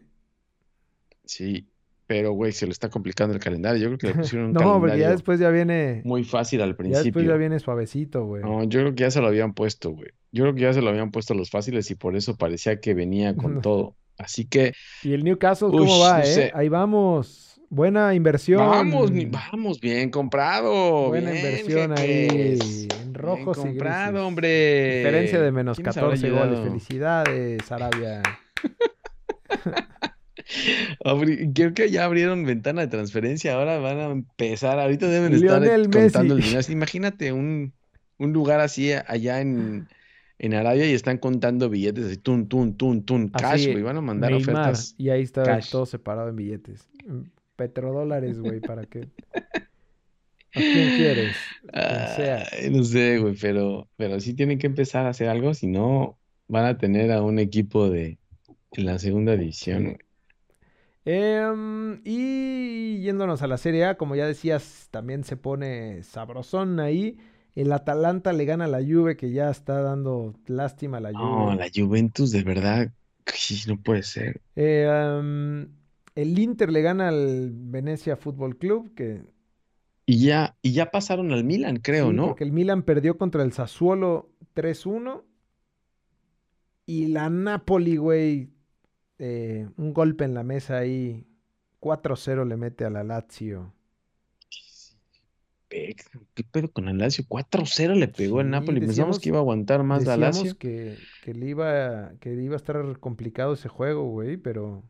Sí, 1.24 1.68
pero 2.06 2.32
güey, 2.32 2.52
se 2.52 2.66
le 2.66 2.72
está 2.72 2.88
complicando 2.88 3.34
el 3.34 3.40
calendario. 3.40 3.80
Yo 3.82 3.88
creo 3.88 3.98
que 3.98 4.06
le 4.08 4.14
pusieron 4.14 4.48
un 4.48 4.52
No, 4.54 4.60
porque 4.80 4.98
ya 4.98 5.08
calendario 5.08 5.10
después 5.12 5.40
ya 5.40 5.50
viene. 5.50 6.02
muy 6.04 6.24
fácil 6.24 6.60
al 6.62 6.70
Ya 6.70 6.76
después 6.76 6.90
ya 6.90 7.02
principio. 7.02 7.38
viene 7.38 7.58
suavecito, 7.60 8.24
güey. 8.24 8.42
No, 8.42 8.64
yo 8.64 8.80
creo 8.80 8.94
que 8.94 9.02
ya 9.02 9.10
se 9.10 9.20
lo 9.20 9.26
habían 9.28 9.52
puesto, 9.54 9.90
güey. 9.90 10.10
Yo 10.32 10.44
creo 10.44 10.54
que 10.54 10.60
ya 10.62 10.72
se 10.72 10.82
lo 10.82 10.90
habían 10.90 11.10
puesto 11.10 11.34
los 11.34 11.50
fáciles 11.50 11.90
y 11.90 11.94
por 11.94 12.16
eso 12.16 12.36
parecía 12.36 12.80
que 12.80 12.94
venía 12.94 13.34
con 13.36 13.56
No. 13.56 13.60
todo. 13.62 13.96
Así 14.18 14.44
que 14.46 14.74
Y 15.02 15.12
el 15.12 15.24
Newcastle, 15.24 15.68
¿cómo 15.68 16.00
va, 16.00 16.18
no 16.18 16.24
eh? 16.24 16.26
sé. 16.26 16.50
Ahí 16.54 16.68
vamos. 16.68 17.60
Buena 17.70 18.14
inversión. 18.14 18.66
vamos, 18.66 19.10
vamos, 19.30 19.80
bien 19.80 20.10
comprado. 20.10 21.08
Buena 21.08 21.30
bien, 21.30 21.44
inversión 21.44 21.96
jeques. 21.96 22.60
ahí. 22.60 22.88
En 23.00 23.12
Bien 23.12 23.14
rojos 23.14 23.58
y 23.58 23.60
comprado, 23.60 24.12
grises. 24.12 24.26
hombre. 24.26 24.96
Diferencia 24.98 25.40
de 25.40 25.52
menos 25.52 25.76
¿Quién 25.76 25.86
nos 25.86 25.96
habrá 25.96 26.16
14 26.16 26.30
goles. 26.30 26.60
Felicidades, 26.60 27.72
Arabia. 27.72 28.22
Creo 31.54 31.74
que 31.74 31.90
ya 31.90 32.04
abrieron 32.04 32.44
ventana 32.44 32.80
de 32.82 32.88
transferencia, 32.88 33.54
ahora 33.54 33.78
van 33.78 33.98
a 33.98 34.04
empezar, 34.06 34.78
ahorita 34.78 35.06
deben 35.08 35.34
estar 35.34 35.62
contando 35.90 36.34
el 36.34 36.42
dinero. 36.42 36.72
Imagínate 36.72 37.32
un, 37.32 37.74
un 38.18 38.32
lugar 38.32 38.60
así 38.60 38.92
allá 38.92 39.40
en, 39.40 39.88
en 40.38 40.54
Arabia 40.54 40.86
y 40.88 40.92
están 40.92 41.18
contando 41.18 41.68
billetes 41.68 42.06
así, 42.06 42.16
tun, 42.16 42.48
tun, 42.48 42.76
tun, 42.76 43.04
tun, 43.04 43.28
cash, 43.28 43.70
güey, 43.70 43.82
van 43.82 43.96
a 43.96 44.00
mandar 44.00 44.30
Neymar. 44.30 44.54
ofertas. 44.54 44.94
Y 44.96 45.10
ahí 45.10 45.22
está 45.22 45.42
cash. 45.42 45.70
todo 45.70 45.86
separado 45.86 46.28
en 46.28 46.36
billetes. 46.36 46.88
En 47.06 47.30
Petrodólares, 47.56 48.38
güey, 48.38 48.60
para 48.60 48.84
que. 48.86 49.08
¿A 50.54 50.60
quién 50.60 50.96
quieres? 50.96 51.36
Sea. 52.16 52.46
No 52.70 52.84
sé, 52.84 53.18
güey, 53.18 53.34
pero, 53.40 53.88
pero 53.96 54.20
sí 54.20 54.34
tienen 54.34 54.58
que 54.58 54.66
empezar 54.66 55.06
a 55.06 55.10
hacer 55.10 55.28
algo, 55.28 55.54
si 55.54 55.66
no 55.66 56.18
van 56.46 56.64
a 56.64 56.78
tener 56.78 57.12
a 57.12 57.22
un 57.22 57.38
equipo 57.38 57.90
de 57.90 58.18
en 58.72 58.86
la 58.86 58.98
segunda 58.98 59.36
división. 59.36 59.84
Güey. 59.84 59.98
Em, 61.04 62.00
y 62.04 63.00
yéndonos 63.00 63.42
a 63.42 63.46
la 63.46 63.56
Serie 63.56 63.86
A, 63.86 63.96
como 63.96 64.14
ya 64.14 64.26
decías, 64.26 64.88
también 64.90 65.24
se 65.24 65.36
pone 65.36 66.02
sabrosón 66.02 66.80
ahí. 66.80 67.18
El 67.58 67.72
Atalanta 67.72 68.32
le 68.32 68.44
gana 68.44 68.66
a 68.66 68.68
la 68.68 68.78
Juve, 68.78 69.16
que 69.16 69.32
ya 69.32 69.50
está 69.50 69.82
dando 69.82 70.34
lástima 70.46 70.98
a 70.98 71.00
la 71.00 71.12
No, 71.12 71.46
Juve. 71.46 71.56
la 71.56 71.68
Juventus 71.74 72.30
de 72.30 72.42
verdad, 72.44 72.92
no 73.66 73.76
puede 73.82 74.02
ser. 74.04 74.40
Eh, 74.54 75.66
el 76.14 76.38
Inter 76.38 76.70
le 76.70 76.82
gana 76.82 77.08
al 77.08 77.50
Venecia 77.52 78.16
Fútbol 78.16 78.56
Club, 78.58 78.94
que 78.94 79.22
Y 80.06 80.24
ya, 80.24 80.56
y 80.62 80.72
ya 80.72 80.90
pasaron 80.90 81.32
al 81.32 81.44
Milan, 81.44 81.78
creo, 81.78 82.10
sí, 82.10 82.16
¿no? 82.16 82.26
porque 82.28 82.44
el 82.44 82.52
Milan 82.52 82.82
perdió 82.82 83.18
contra 83.18 83.42
el 83.42 83.52
Sassuolo 83.52 84.30
3-1. 84.54 85.24
Y 86.86 87.08
la 87.08 87.28
Napoli, 87.28 87.96
güey, 87.96 88.50
eh, 89.18 89.68
un 89.76 89.92
golpe 89.92 90.24
en 90.24 90.34
la 90.34 90.42
mesa 90.42 90.78
ahí. 90.78 91.26
4-0 91.80 92.44
le 92.46 92.56
mete 92.56 92.84
a 92.84 92.90
la 92.90 93.04
Lazio. 93.04 93.72
¿Qué 95.68 96.44
pedo 96.50 96.70
con 96.72 96.88
el 96.88 96.98
Lazio? 96.98 97.24
4-0 97.28 97.94
le 97.94 98.08
pegó 98.08 98.40
el 98.40 98.50
Napoli. 98.50 98.80
Pensamos 98.80 98.88
decíamos- 98.96 99.18
que 99.20 99.28
iba 99.28 99.38
a 99.38 99.40
aguantar 99.40 99.82
más 99.82 100.04
la 100.04 100.16
Lazio. 100.16 100.56
que, 100.56 100.96
que 101.22 101.34
le 101.34 101.46
iba, 101.48 102.12
que 102.20 102.30
le 102.30 102.42
iba 102.42 102.54
a 102.54 102.56
estar 102.56 102.98
complicado 103.00 103.52
ese 103.54 103.68
juego, 103.68 104.08
güey, 104.08 104.36
pero 104.38 104.82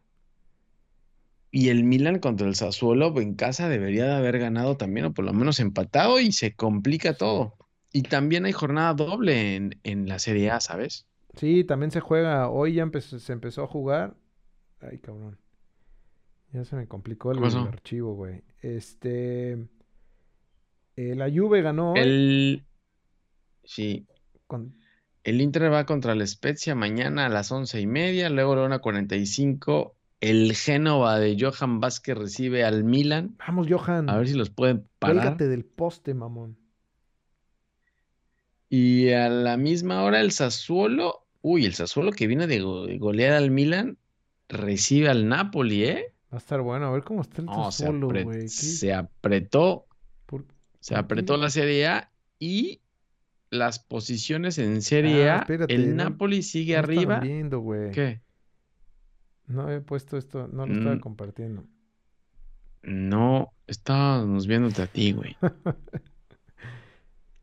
Y 1.50 1.70
el 1.70 1.82
Milan 1.84 2.18
contra 2.20 2.46
el 2.46 2.54
Sassuolo 2.54 3.18
en 3.20 3.34
casa 3.34 3.68
debería 3.68 4.04
de 4.04 4.14
haber 4.14 4.38
ganado 4.38 4.76
también, 4.76 5.06
o 5.06 5.14
por 5.14 5.24
lo 5.24 5.32
menos 5.32 5.60
empatado, 5.60 6.20
y 6.20 6.30
se 6.32 6.54
complica 6.54 7.14
todo. 7.14 7.56
Y 7.92 8.02
también 8.02 8.44
hay 8.44 8.52
jornada 8.52 8.92
doble 8.94 9.56
en, 9.56 9.80
en 9.82 10.08
la 10.08 10.18
Serie 10.18 10.50
A, 10.50 10.60
¿sabes? 10.60 11.06
sí, 11.34 11.64
también 11.64 11.90
se 11.90 12.00
juega. 12.00 12.50
Hoy 12.50 12.74
ya 12.74 12.82
empezó- 12.82 13.18
se 13.18 13.32
empezó 13.32 13.62
a 13.62 13.66
jugar. 13.66 14.16
Ay, 14.80 14.98
cabrón. 14.98 15.38
Ya 16.52 16.64
se 16.64 16.76
me 16.76 16.86
complicó 16.86 17.32
el, 17.32 17.42
archivo, 17.44 18.14
güey. 18.14 18.42
Este. 18.60 19.56
Eh, 20.98 21.14
la 21.14 21.30
Juve 21.30 21.62
ganó 21.62 21.94
El... 21.96 22.64
Sí, 23.64 24.06
con- 24.46 24.74
el 25.24 25.40
Inter 25.40 25.72
va 25.72 25.84
contra 25.86 26.12
el 26.12 26.26
Spezia 26.26 26.74
mañana 26.74 27.26
a 27.26 27.28
las 27.28 27.52
once 27.52 27.80
y 27.80 27.86
media, 27.86 28.30
luego 28.30 28.56
la 28.56 28.80
1.45 28.80 29.92
el 30.20 30.54
Génova 30.56 31.18
de 31.20 31.36
Johan 31.38 31.78
Vázquez 31.80 32.16
recibe 32.18 32.64
al 32.64 32.82
Milan. 32.82 33.36
Vamos, 33.46 33.68
Johan. 33.70 34.10
A 34.10 34.16
ver 34.16 34.26
si 34.26 34.34
los 34.34 34.50
pueden 34.50 34.88
parar. 34.98 35.16
Cuélgate 35.16 35.46
del 35.48 35.64
poste, 35.64 36.14
mamón. 36.14 36.56
Y 38.68 39.10
a 39.10 39.28
la 39.28 39.56
misma 39.56 40.02
hora 40.02 40.20
el 40.20 40.32
Sassuolo, 40.32 41.26
uy, 41.40 41.64
el 41.64 41.74
Sassuolo 41.74 42.10
que 42.12 42.26
viene 42.26 42.46
de, 42.46 42.60
go- 42.60 42.86
de 42.86 42.98
golear 42.98 43.32
al 43.34 43.50
Milan, 43.50 43.96
recibe 44.48 45.08
al 45.08 45.28
Napoli, 45.28 45.84
¿eh? 45.84 46.12
Va 46.32 46.36
a 46.36 46.40
estar 46.40 46.60
bueno. 46.60 46.86
A 46.86 46.90
ver 46.90 47.02
cómo 47.04 47.22
está 47.22 47.40
el 47.40 47.46
No, 47.46 47.70
Sassuolo, 47.70 48.08
güey. 48.08 48.40
¿Qué- 48.42 48.48
se 48.48 48.92
apretó, 48.92 49.86
se 50.80 50.94
apretó 50.96 51.36
la 51.36 51.50
Serie 51.50 51.86
A 51.86 52.12
y 52.38 52.80
las 53.50 53.78
posiciones 53.78 54.58
en 54.58 54.82
Serie 54.82 55.28
Ah, 55.30 55.36
A, 55.36 55.38
espérate, 55.40 55.74
el 55.74 55.96
no- 55.96 56.04
Napoli 56.04 56.42
sigue 56.42 56.74
no 56.74 56.78
arriba. 56.80 57.20
viendo. 57.20 57.64
¿Qué? 57.92 58.20
No 59.46 59.70
he 59.70 59.80
puesto 59.80 60.16
esto, 60.18 60.48
no 60.52 60.66
lo 60.66 60.74
estaba 60.74 60.96
Mm. 60.96 61.00
compartiendo. 61.00 61.64
No, 62.82 63.52
estábamos 63.66 64.46
viéndote 64.46 64.82
a 64.82 64.86
ti, 64.86 65.12
güey. 65.12 65.36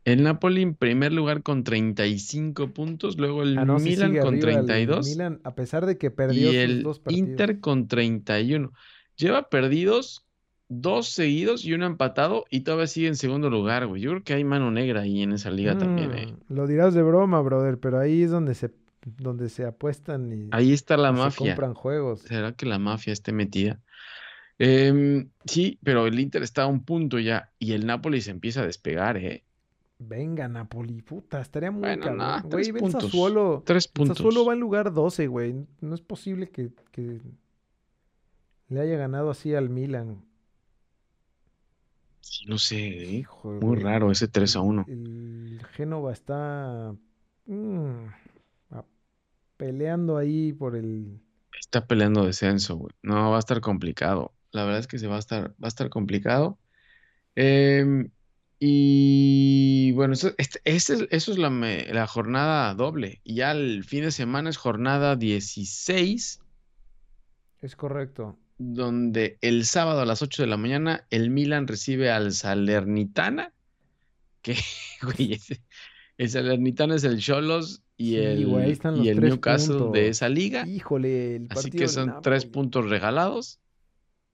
El 0.04 0.22
Napoli 0.22 0.62
en 0.62 0.76
primer 0.76 1.12
lugar 1.12 1.42
con 1.42 1.64
35 1.64 2.68
puntos, 2.68 3.18
luego 3.18 3.42
el 3.42 3.58
Ah, 3.58 3.64
no, 3.64 3.80
sí 3.80 3.90
Milan 3.90 4.10
sigue 4.10 4.20
con 4.20 4.34
arriba 4.34 4.50
el 4.60 4.66
32 4.66 5.08
Milan, 5.08 5.40
a 5.42 5.54
pesar 5.56 5.84
de 5.84 5.98
que 5.98 6.12
perdió 6.12 6.50
y 6.50 6.54
sus 6.54 6.62
el 6.62 6.82
dos 6.84 7.00
partidos. 7.00 7.28
Inter 7.28 7.58
con 7.60 7.88
31. 7.88 8.72
Lleva 9.16 9.48
perdidos 9.48 10.24
dos 10.68 11.08
seguidos 11.10 11.64
y 11.64 11.72
uno 11.74 11.86
empatado 11.86 12.44
y 12.50 12.60
todavía 12.60 12.86
sigue 12.86 13.08
en 13.08 13.16
segundo 13.16 13.50
lugar, 13.50 13.86
güey. 13.86 14.02
Yo 14.02 14.10
creo 14.10 14.24
que 14.24 14.34
hay 14.34 14.44
mano 14.44 14.70
negra 14.70 15.02
ahí 15.02 15.22
en 15.22 15.32
esa 15.32 15.50
liga 15.50 15.78
también, 15.78 16.14
eh. 16.14 16.26
Mm, 16.48 16.54
Lo 16.54 16.66
dirás 16.66 16.94
de 16.94 17.02
broma, 17.02 17.40
brother, 17.40 17.78
pero 17.78 17.98
ahí 18.00 18.22
es 18.22 18.30
donde 18.30 18.54
se, 18.54 18.72
donde 19.04 19.48
se 19.48 19.64
apuestan 19.64 20.32
y, 20.32 20.48
Ahí 20.52 20.72
está 20.72 20.96
la 20.96 21.10
se 21.12 21.18
mafia. 21.18 21.54
compran 21.54 21.74
juegos. 21.74 22.20
¿Será 22.22 22.52
que 22.52 22.66
la 22.66 22.78
mafia 22.78 23.12
esté 23.12 23.32
metida? 23.32 23.80
Em, 24.58 25.28
sí, 25.44 25.78
pero 25.82 26.06
el 26.06 26.18
Inter 26.18 26.42
está 26.42 26.62
a 26.62 26.66
un 26.66 26.82
punto 26.82 27.18
ya 27.18 27.50
y 27.58 27.72
el 27.72 27.86
Napoli 27.86 28.20
se 28.20 28.30
empieza 28.30 28.62
a 28.62 28.66
despegar, 28.66 29.16
¿eh? 29.18 29.44
Venga, 29.98 30.46
Napoli, 30.48 31.00
puta, 31.00 31.40
estaría 31.40 31.70
muy 31.70 31.80
Bueno, 31.80 32.04
cabrón. 32.04 32.50
Güey, 32.50 32.64
tres 32.64 32.80
puntos. 32.82 33.02
Sassuolo. 33.04 33.62
Tres 33.64 33.88
puntos. 33.88 34.18
Sassuolo 34.18 34.44
va 34.44 34.52
en 34.52 34.60
lugar 34.60 34.92
12, 34.92 35.26
güey. 35.26 35.54
No 35.80 35.94
es 35.94 36.00
posible 36.02 36.48
que, 36.50 36.70
que 36.92 37.20
le 38.68 38.80
haya 38.80 38.96
ganado 38.96 39.30
así 39.30 39.54
al 39.54 39.70
Milan. 39.70 40.22
Sí, 42.28 42.44
no 42.46 42.58
sé, 42.58 42.76
¿eh? 42.76 43.10
Hijo, 43.18 43.52
Muy 43.52 43.76
güey. 43.76 43.82
raro 43.84 44.10
ese 44.10 44.26
3 44.26 44.56
a 44.56 44.60
1. 44.60 44.84
El 44.88 45.60
Génova 45.74 46.12
está 46.12 46.92
mm, 47.46 48.06
peleando 49.56 50.16
ahí 50.16 50.52
por 50.52 50.74
el 50.76 51.20
Está 51.58 51.86
peleando 51.86 52.24
descenso, 52.26 52.76
güey. 52.76 52.92
No, 53.02 53.30
va 53.30 53.36
a 53.36 53.38
estar 53.38 53.60
complicado. 53.60 54.34
La 54.50 54.64
verdad 54.64 54.80
es 54.80 54.86
que 54.88 54.98
se 54.98 55.06
va 55.06 55.16
a 55.16 55.20
estar, 55.20 55.50
va 55.52 55.66
a 55.66 55.68
estar 55.68 55.88
complicado. 55.88 56.58
Em, 57.36 58.10
y 58.58 59.92
bueno, 59.92 60.14
eso, 60.14 60.32
este- 60.36 60.60
este- 60.64 61.06
eso 61.14 61.32
es 61.32 61.38
la, 61.38 61.48
me- 61.50 61.86
la 61.94 62.06
jornada 62.06 62.74
doble. 62.74 63.20
Y 63.24 63.36
ya 63.36 63.52
el 63.52 63.84
fin 63.84 64.02
de 64.02 64.10
semana 64.10 64.50
es 64.50 64.56
jornada 64.56 65.14
16, 65.16 66.40
Es 67.62 67.74
correcto. 67.76 68.36
Donde 68.58 69.38
el 69.42 69.64
sábado 69.66 70.00
a 70.00 70.06
las 70.06 70.22
8 70.22 70.42
de 70.42 70.46
la 70.48 70.56
mañana 70.56 71.06
el 71.10 71.30
Milan 71.30 71.66
recibe 71.66 72.10
al 72.10 72.32
Salernitana. 72.32 73.52
Que, 74.42 74.56
güey, 75.02 75.34
ese- 75.34 75.60
el 76.18 76.30
Salernitana 76.30 76.94
es 76.96 77.04
el 77.04 77.18
Cholos 77.18 77.82
y 77.98 78.10
Sí, 78.10 78.16
el, 78.16 78.46
güey, 78.46 78.70
están 78.72 79.02
y 79.04 79.08
el 79.08 79.20
Newcastle 79.20 79.90
de 79.92 80.08
esa 80.08 80.28
liga. 80.28 80.66
Híjole, 80.66 81.36
el 81.36 81.46
Así 81.50 81.54
partido 81.70 81.82
que 81.82 81.88
son 81.88 82.14
tres 82.22 82.44
Napoli. 82.44 82.52
puntos 82.52 82.88
regalados. 82.90 83.60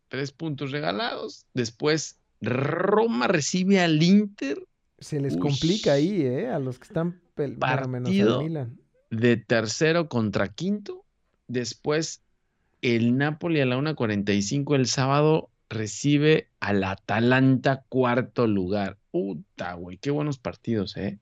Tres 0.09 0.33
puntos 0.33 0.70
regalados. 0.70 1.47
Después 1.55 2.18
Roma 2.41 3.29
recibe 3.29 3.81
al 3.81 4.03
Inter 4.03 4.66
Se 4.99 5.20
les 5.20 5.35
Uy. 5.35 5.39
complica 5.41 5.93
ahí, 5.95 6.23
¿eh? 6.23 6.49
A 6.51 6.59
los 6.59 6.79
que 6.79 6.85
están, 6.85 7.20
bueno, 7.37 7.55
menos 7.57 7.85
al 7.85 7.89
Partido. 8.03 8.43
Milan. 8.43 8.79
de 9.11 9.37
tercero 9.37 10.09
contra 10.09 10.49
quinto. 10.49 11.05
Después 11.49 12.23
el 12.83 13.16
Napoli 13.16 13.61
a 13.61 13.66
la 13.66 13.78
1.45 13.78 14.74
el 14.74 14.87
sábado 14.87 15.49
recibe 15.70 16.49
al 16.61 16.85
Atalanta 16.85 17.85
cuarto 17.89 18.47
lugar. 18.47 18.99
Puta, 19.11 19.74
güey, 19.74 19.97
qué 19.99 20.11
buenos 20.11 20.39
partidos, 20.39 20.97
¿eh? 20.97 21.18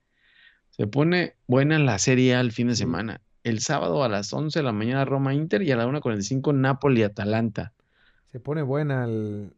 Se 0.70 0.86
pone 0.86 1.34
buena 1.46 1.78
la 1.78 1.98
Serie 1.98 2.34
A 2.34 2.40
el 2.40 2.52
fin 2.52 2.68
de 2.68 2.74
semana. 2.76 3.20
El 3.44 3.60
sábado 3.60 4.02
a 4.04 4.08
las 4.08 4.32
11 4.32 4.58
de 4.58 4.62
la 4.62 4.72
mañana 4.72 5.04
Roma 5.04 5.34
Inter 5.34 5.62
y 5.62 5.70
a 5.70 5.76
la 5.76 5.86
1.45 5.86 6.54
Napoli 6.54 7.02
Atalanta. 7.02 7.72
Se 8.26 8.40
pone 8.40 8.62
buena 8.62 9.04
el- 9.04 9.52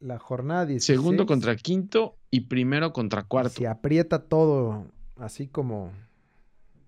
la 0.00 0.18
jornada 0.18 0.66
16. 0.66 0.98
Segundo 0.98 1.26
contra 1.26 1.56
quinto 1.56 2.16
y 2.30 2.40
primero 2.42 2.92
contra 2.92 3.22
cuarto. 3.24 3.50
Se 3.50 3.66
aprieta 3.68 4.20
todo, 4.22 4.86
así 5.16 5.46
como... 5.46 5.92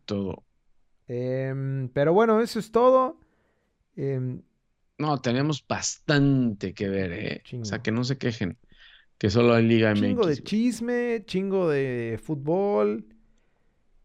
Todo. 0.07 0.43
Em, 1.09 1.89
pero 1.91 2.13
bueno, 2.15 2.41
eso 2.41 2.59
es 2.59 2.73
todo. 2.73 3.19
Em, 3.97 4.43
No, 5.03 5.21
tenemos 5.21 5.67
bastante 5.67 6.75
que 6.75 6.89
ver, 6.89 7.13
¿eh? 7.13 7.43
O 7.61 7.65
sea, 7.65 7.83
que 7.83 7.91
no 7.91 8.05
se 8.05 8.19
quejen. 8.19 8.57
Que 9.19 9.31
solo 9.31 9.53
hay 9.53 9.67
Liga 9.67 9.93
chingo 9.95 10.07
de 10.07 10.15
MX. 10.15 10.23
güey. 10.23 10.37
chisme, 10.45 11.25
chingo 11.27 11.69
de 11.69 12.21
fútbol. 12.23 13.05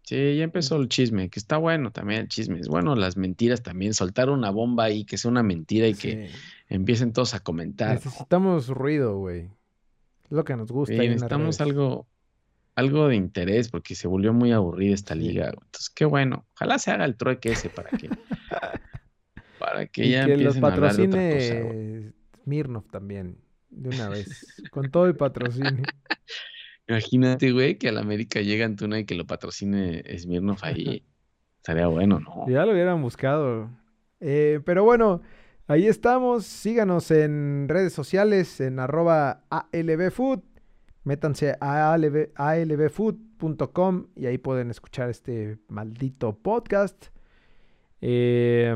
Sí, 0.01 0.37
ya 0.37 0.43
empezó 0.43 0.77
el 0.77 0.89
chisme, 0.89 1.29
que 1.29 1.37
está 1.37 1.57
bueno 1.57 1.91
también 1.91 2.21
el 2.21 2.27
chisme. 2.29 2.59
Es 2.59 2.67
bueno 2.67 2.95
las 2.95 3.15
mentiras 3.15 3.61
también, 3.61 3.93
soltar 3.93 4.31
una 4.31 4.49
bomba 4.49 4.85
ahí 4.85 5.05
que 5.05 5.19
sea 5.19 5.29
una 5.29 5.43
mentira 5.43 5.87
y 5.87 5.93
que 5.93 6.31
empiecen 6.67 7.13
todos 7.13 7.35
a 7.35 7.41
comentar. 7.41 7.93
Necesitamos 7.93 8.67
ruido, 8.69 9.19
güey. 9.19 9.51
Lo 10.29 10.43
que 10.45 10.55
nos 10.55 10.71
gusta. 10.71 10.95
Sí, 10.95 10.99
necesitamos 10.99 11.61
algo, 11.61 12.07
algo 12.73 13.07
de 13.07 13.17
interés 13.17 13.69
porque 13.69 13.93
se 13.93 14.07
volvió 14.07 14.33
muy 14.33 14.51
aburrida 14.51 14.95
esta 14.95 15.13
liga. 15.13 15.49
Entonces, 15.49 15.91
qué 15.91 16.05
bueno. 16.05 16.47
Ojalá 16.55 16.79
se 16.79 16.89
haga 16.89 17.05
el 17.05 17.15
trueque 17.17 17.51
ese 17.51 17.69
para 17.69 17.89
que, 17.91 18.09
para 19.59 19.87
que 19.87 20.05
Y 20.05 20.11
ya 20.11 20.25
que 20.25 20.37
los 20.37 20.57
patrocine 20.57 22.13
Smirnoff 22.43 22.89
también, 22.89 23.37
de 23.69 23.89
una 23.89 24.09
vez. 24.09 24.61
Con 24.71 24.89
todo 24.89 25.05
el 25.05 25.15
patrocinio. 25.15 25.83
Imagínate, 26.87 27.51
güey, 27.51 27.77
que 27.77 27.89
a 27.89 27.91
la 27.91 27.99
América 27.99 28.39
llega 28.39 28.65
Antuna 28.65 28.99
y 28.99 29.05
que 29.05 29.15
lo 29.15 29.27
patrocine 29.27 30.03
Smirnoff 30.17 30.63
ahí. 30.63 31.03
Estaría 31.57 31.87
bueno, 31.87 32.21
¿no? 32.21 32.47
Ya 32.47 32.65
lo 32.65 32.71
hubieran 32.71 33.01
buscado. 33.01 33.69
Eh, 34.21 34.61
pero 34.63 34.85
bueno, 34.85 35.21
ahí 35.67 35.87
estamos. 35.87 36.45
Síganos 36.45 37.11
en 37.11 37.67
redes 37.67 37.91
sociales 37.91 38.61
en 38.61 38.79
arroba 38.79 39.43
ALBfood. 39.49 40.39
Métanse 41.03 41.55
a 41.59 41.93
ALB 41.93 42.31
albfood.com 42.35 44.07
y 44.15 44.25
ahí 44.25 44.37
pueden 44.37 44.71
escuchar 44.71 45.09
este 45.09 45.57
maldito 45.67 46.37
podcast. 46.37 47.07
Eh, 47.99 48.75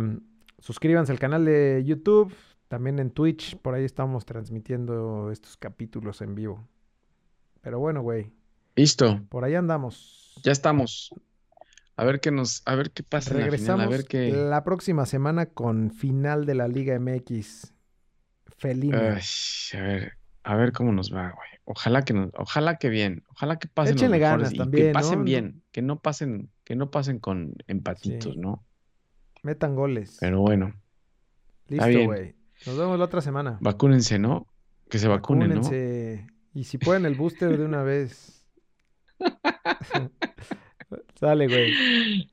suscríbanse 0.62 1.12
al 1.12 1.20
canal 1.20 1.44
de 1.44 1.84
YouTube. 1.86 2.34
También 2.70 3.00
en 3.00 3.12
Twitch. 3.12 3.58
Por 3.58 3.74
ahí 3.76 3.84
estamos 3.84 4.26
transmitiendo 4.26 5.30
estos 5.30 5.58
capítulos 5.58 6.22
en 6.22 6.36
vivo. 6.36 6.66
Pero 7.60 7.80
bueno, 7.80 8.02
güey. 8.02 8.32
Listo, 8.78 9.22
Por 9.28 9.44
ahí 9.44 9.56
andamos. 9.56 10.34
ya 10.44 10.54
estamos. 10.54 11.14
A 11.98 12.06
ver 12.06 12.22
qué 12.22 12.32
nos, 12.32 12.64
a 12.66 12.74
ver 12.76 12.92
qué 12.92 13.04
pasa 13.04 13.32
en 13.32 13.38
la 13.38 13.44
final, 13.44 13.52
Regresamos 13.52 13.86
a 13.86 13.90
ver 13.90 14.06
qué. 14.06 14.32
la 14.32 14.64
próxima 14.64 15.06
semana 15.06 15.48
con 15.48 15.92
final 15.92 16.46
de 16.46 16.56
la 16.56 16.68
Liga 16.70 16.98
MX. 16.98 17.74
Felina. 18.58 19.16
Ay, 19.18 19.22
a 19.78 19.82
ver, 19.82 20.14
a 20.44 20.56
ver 20.56 20.72
cómo 20.72 20.92
nos 20.94 21.14
va, 21.14 21.32
güey. 21.32 21.50
Ojalá 21.66 22.04
que 22.04 22.14
nos, 22.14 22.32
ojalá 22.38 22.78
que 22.78 22.90
bien, 22.90 23.24
ojalá 23.30 23.60
que 23.60 23.68
pasen 23.68 23.96
los 23.96 24.02
Échenle 24.02 24.20
mejores 24.20 24.38
ganas 24.50 24.54
y 24.54 24.58
también, 24.58 24.88
que 24.88 24.94
pasen 24.94 25.20
¿no? 25.20 25.26
bien, 25.26 25.64
que 25.72 25.82
no 25.82 26.00
pasen, 26.02 26.50
que 26.64 26.76
no 26.76 26.90
pasen 26.90 27.20
con 27.20 27.54
empatitos, 27.68 28.34
Sí. 28.34 28.40
¿no? 28.40 28.64
Metan 29.44 29.76
goles. 29.76 30.18
Pero 30.20 30.42
bueno, 30.42 30.74
Listo, 31.68 31.86
güey. 32.06 32.36
Nos 32.66 32.78
vemos 32.78 33.00
la 33.00 33.06
otra 33.06 33.22
semana. 33.22 33.58
vacúnense, 33.62 34.20
¿no? 34.20 34.48
Que 34.90 35.00
se 35.00 35.08
vacunen, 35.08 35.50
¿no? 35.50 35.56
Vacúnense. 35.62 36.28
Y 36.54 36.66
si 36.66 36.78
pueden 36.78 37.06
el 37.06 37.16
booster 37.16 37.58
de 37.58 37.66
una 37.66 37.82
vez. 37.92 38.44
Sale, 41.20 41.48
güey. 41.48 41.74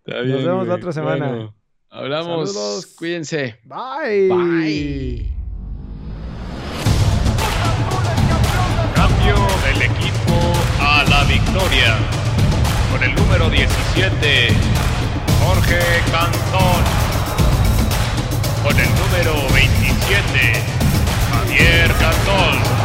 Está 0.05 0.23
Nos 0.25 0.45
vemos 0.45 0.67
la 0.69 0.75
otra 0.75 0.93
semana. 0.93 1.29
Bueno, 1.29 1.55
hablamos. 1.91 2.53
Saludos. 2.53 2.87
Cuídense. 2.99 3.59
Bye. 3.65 4.29
Bye. 4.29 5.33
Cambio 8.95 9.35
del 9.65 9.83
equipo 9.83 10.35
a 10.81 11.05
la 11.09 11.25
victoria. 11.25 11.97
Con 12.91 13.03
el 13.03 13.15
número 13.15 13.49
17, 13.51 14.49
Jorge 15.49 15.79
Cantón. 16.13 16.85
Con 18.63 18.79
el 18.79 18.89
número 18.97 19.49
27, 19.55 20.63
Javier 21.33 21.91
Cantón. 21.95 22.78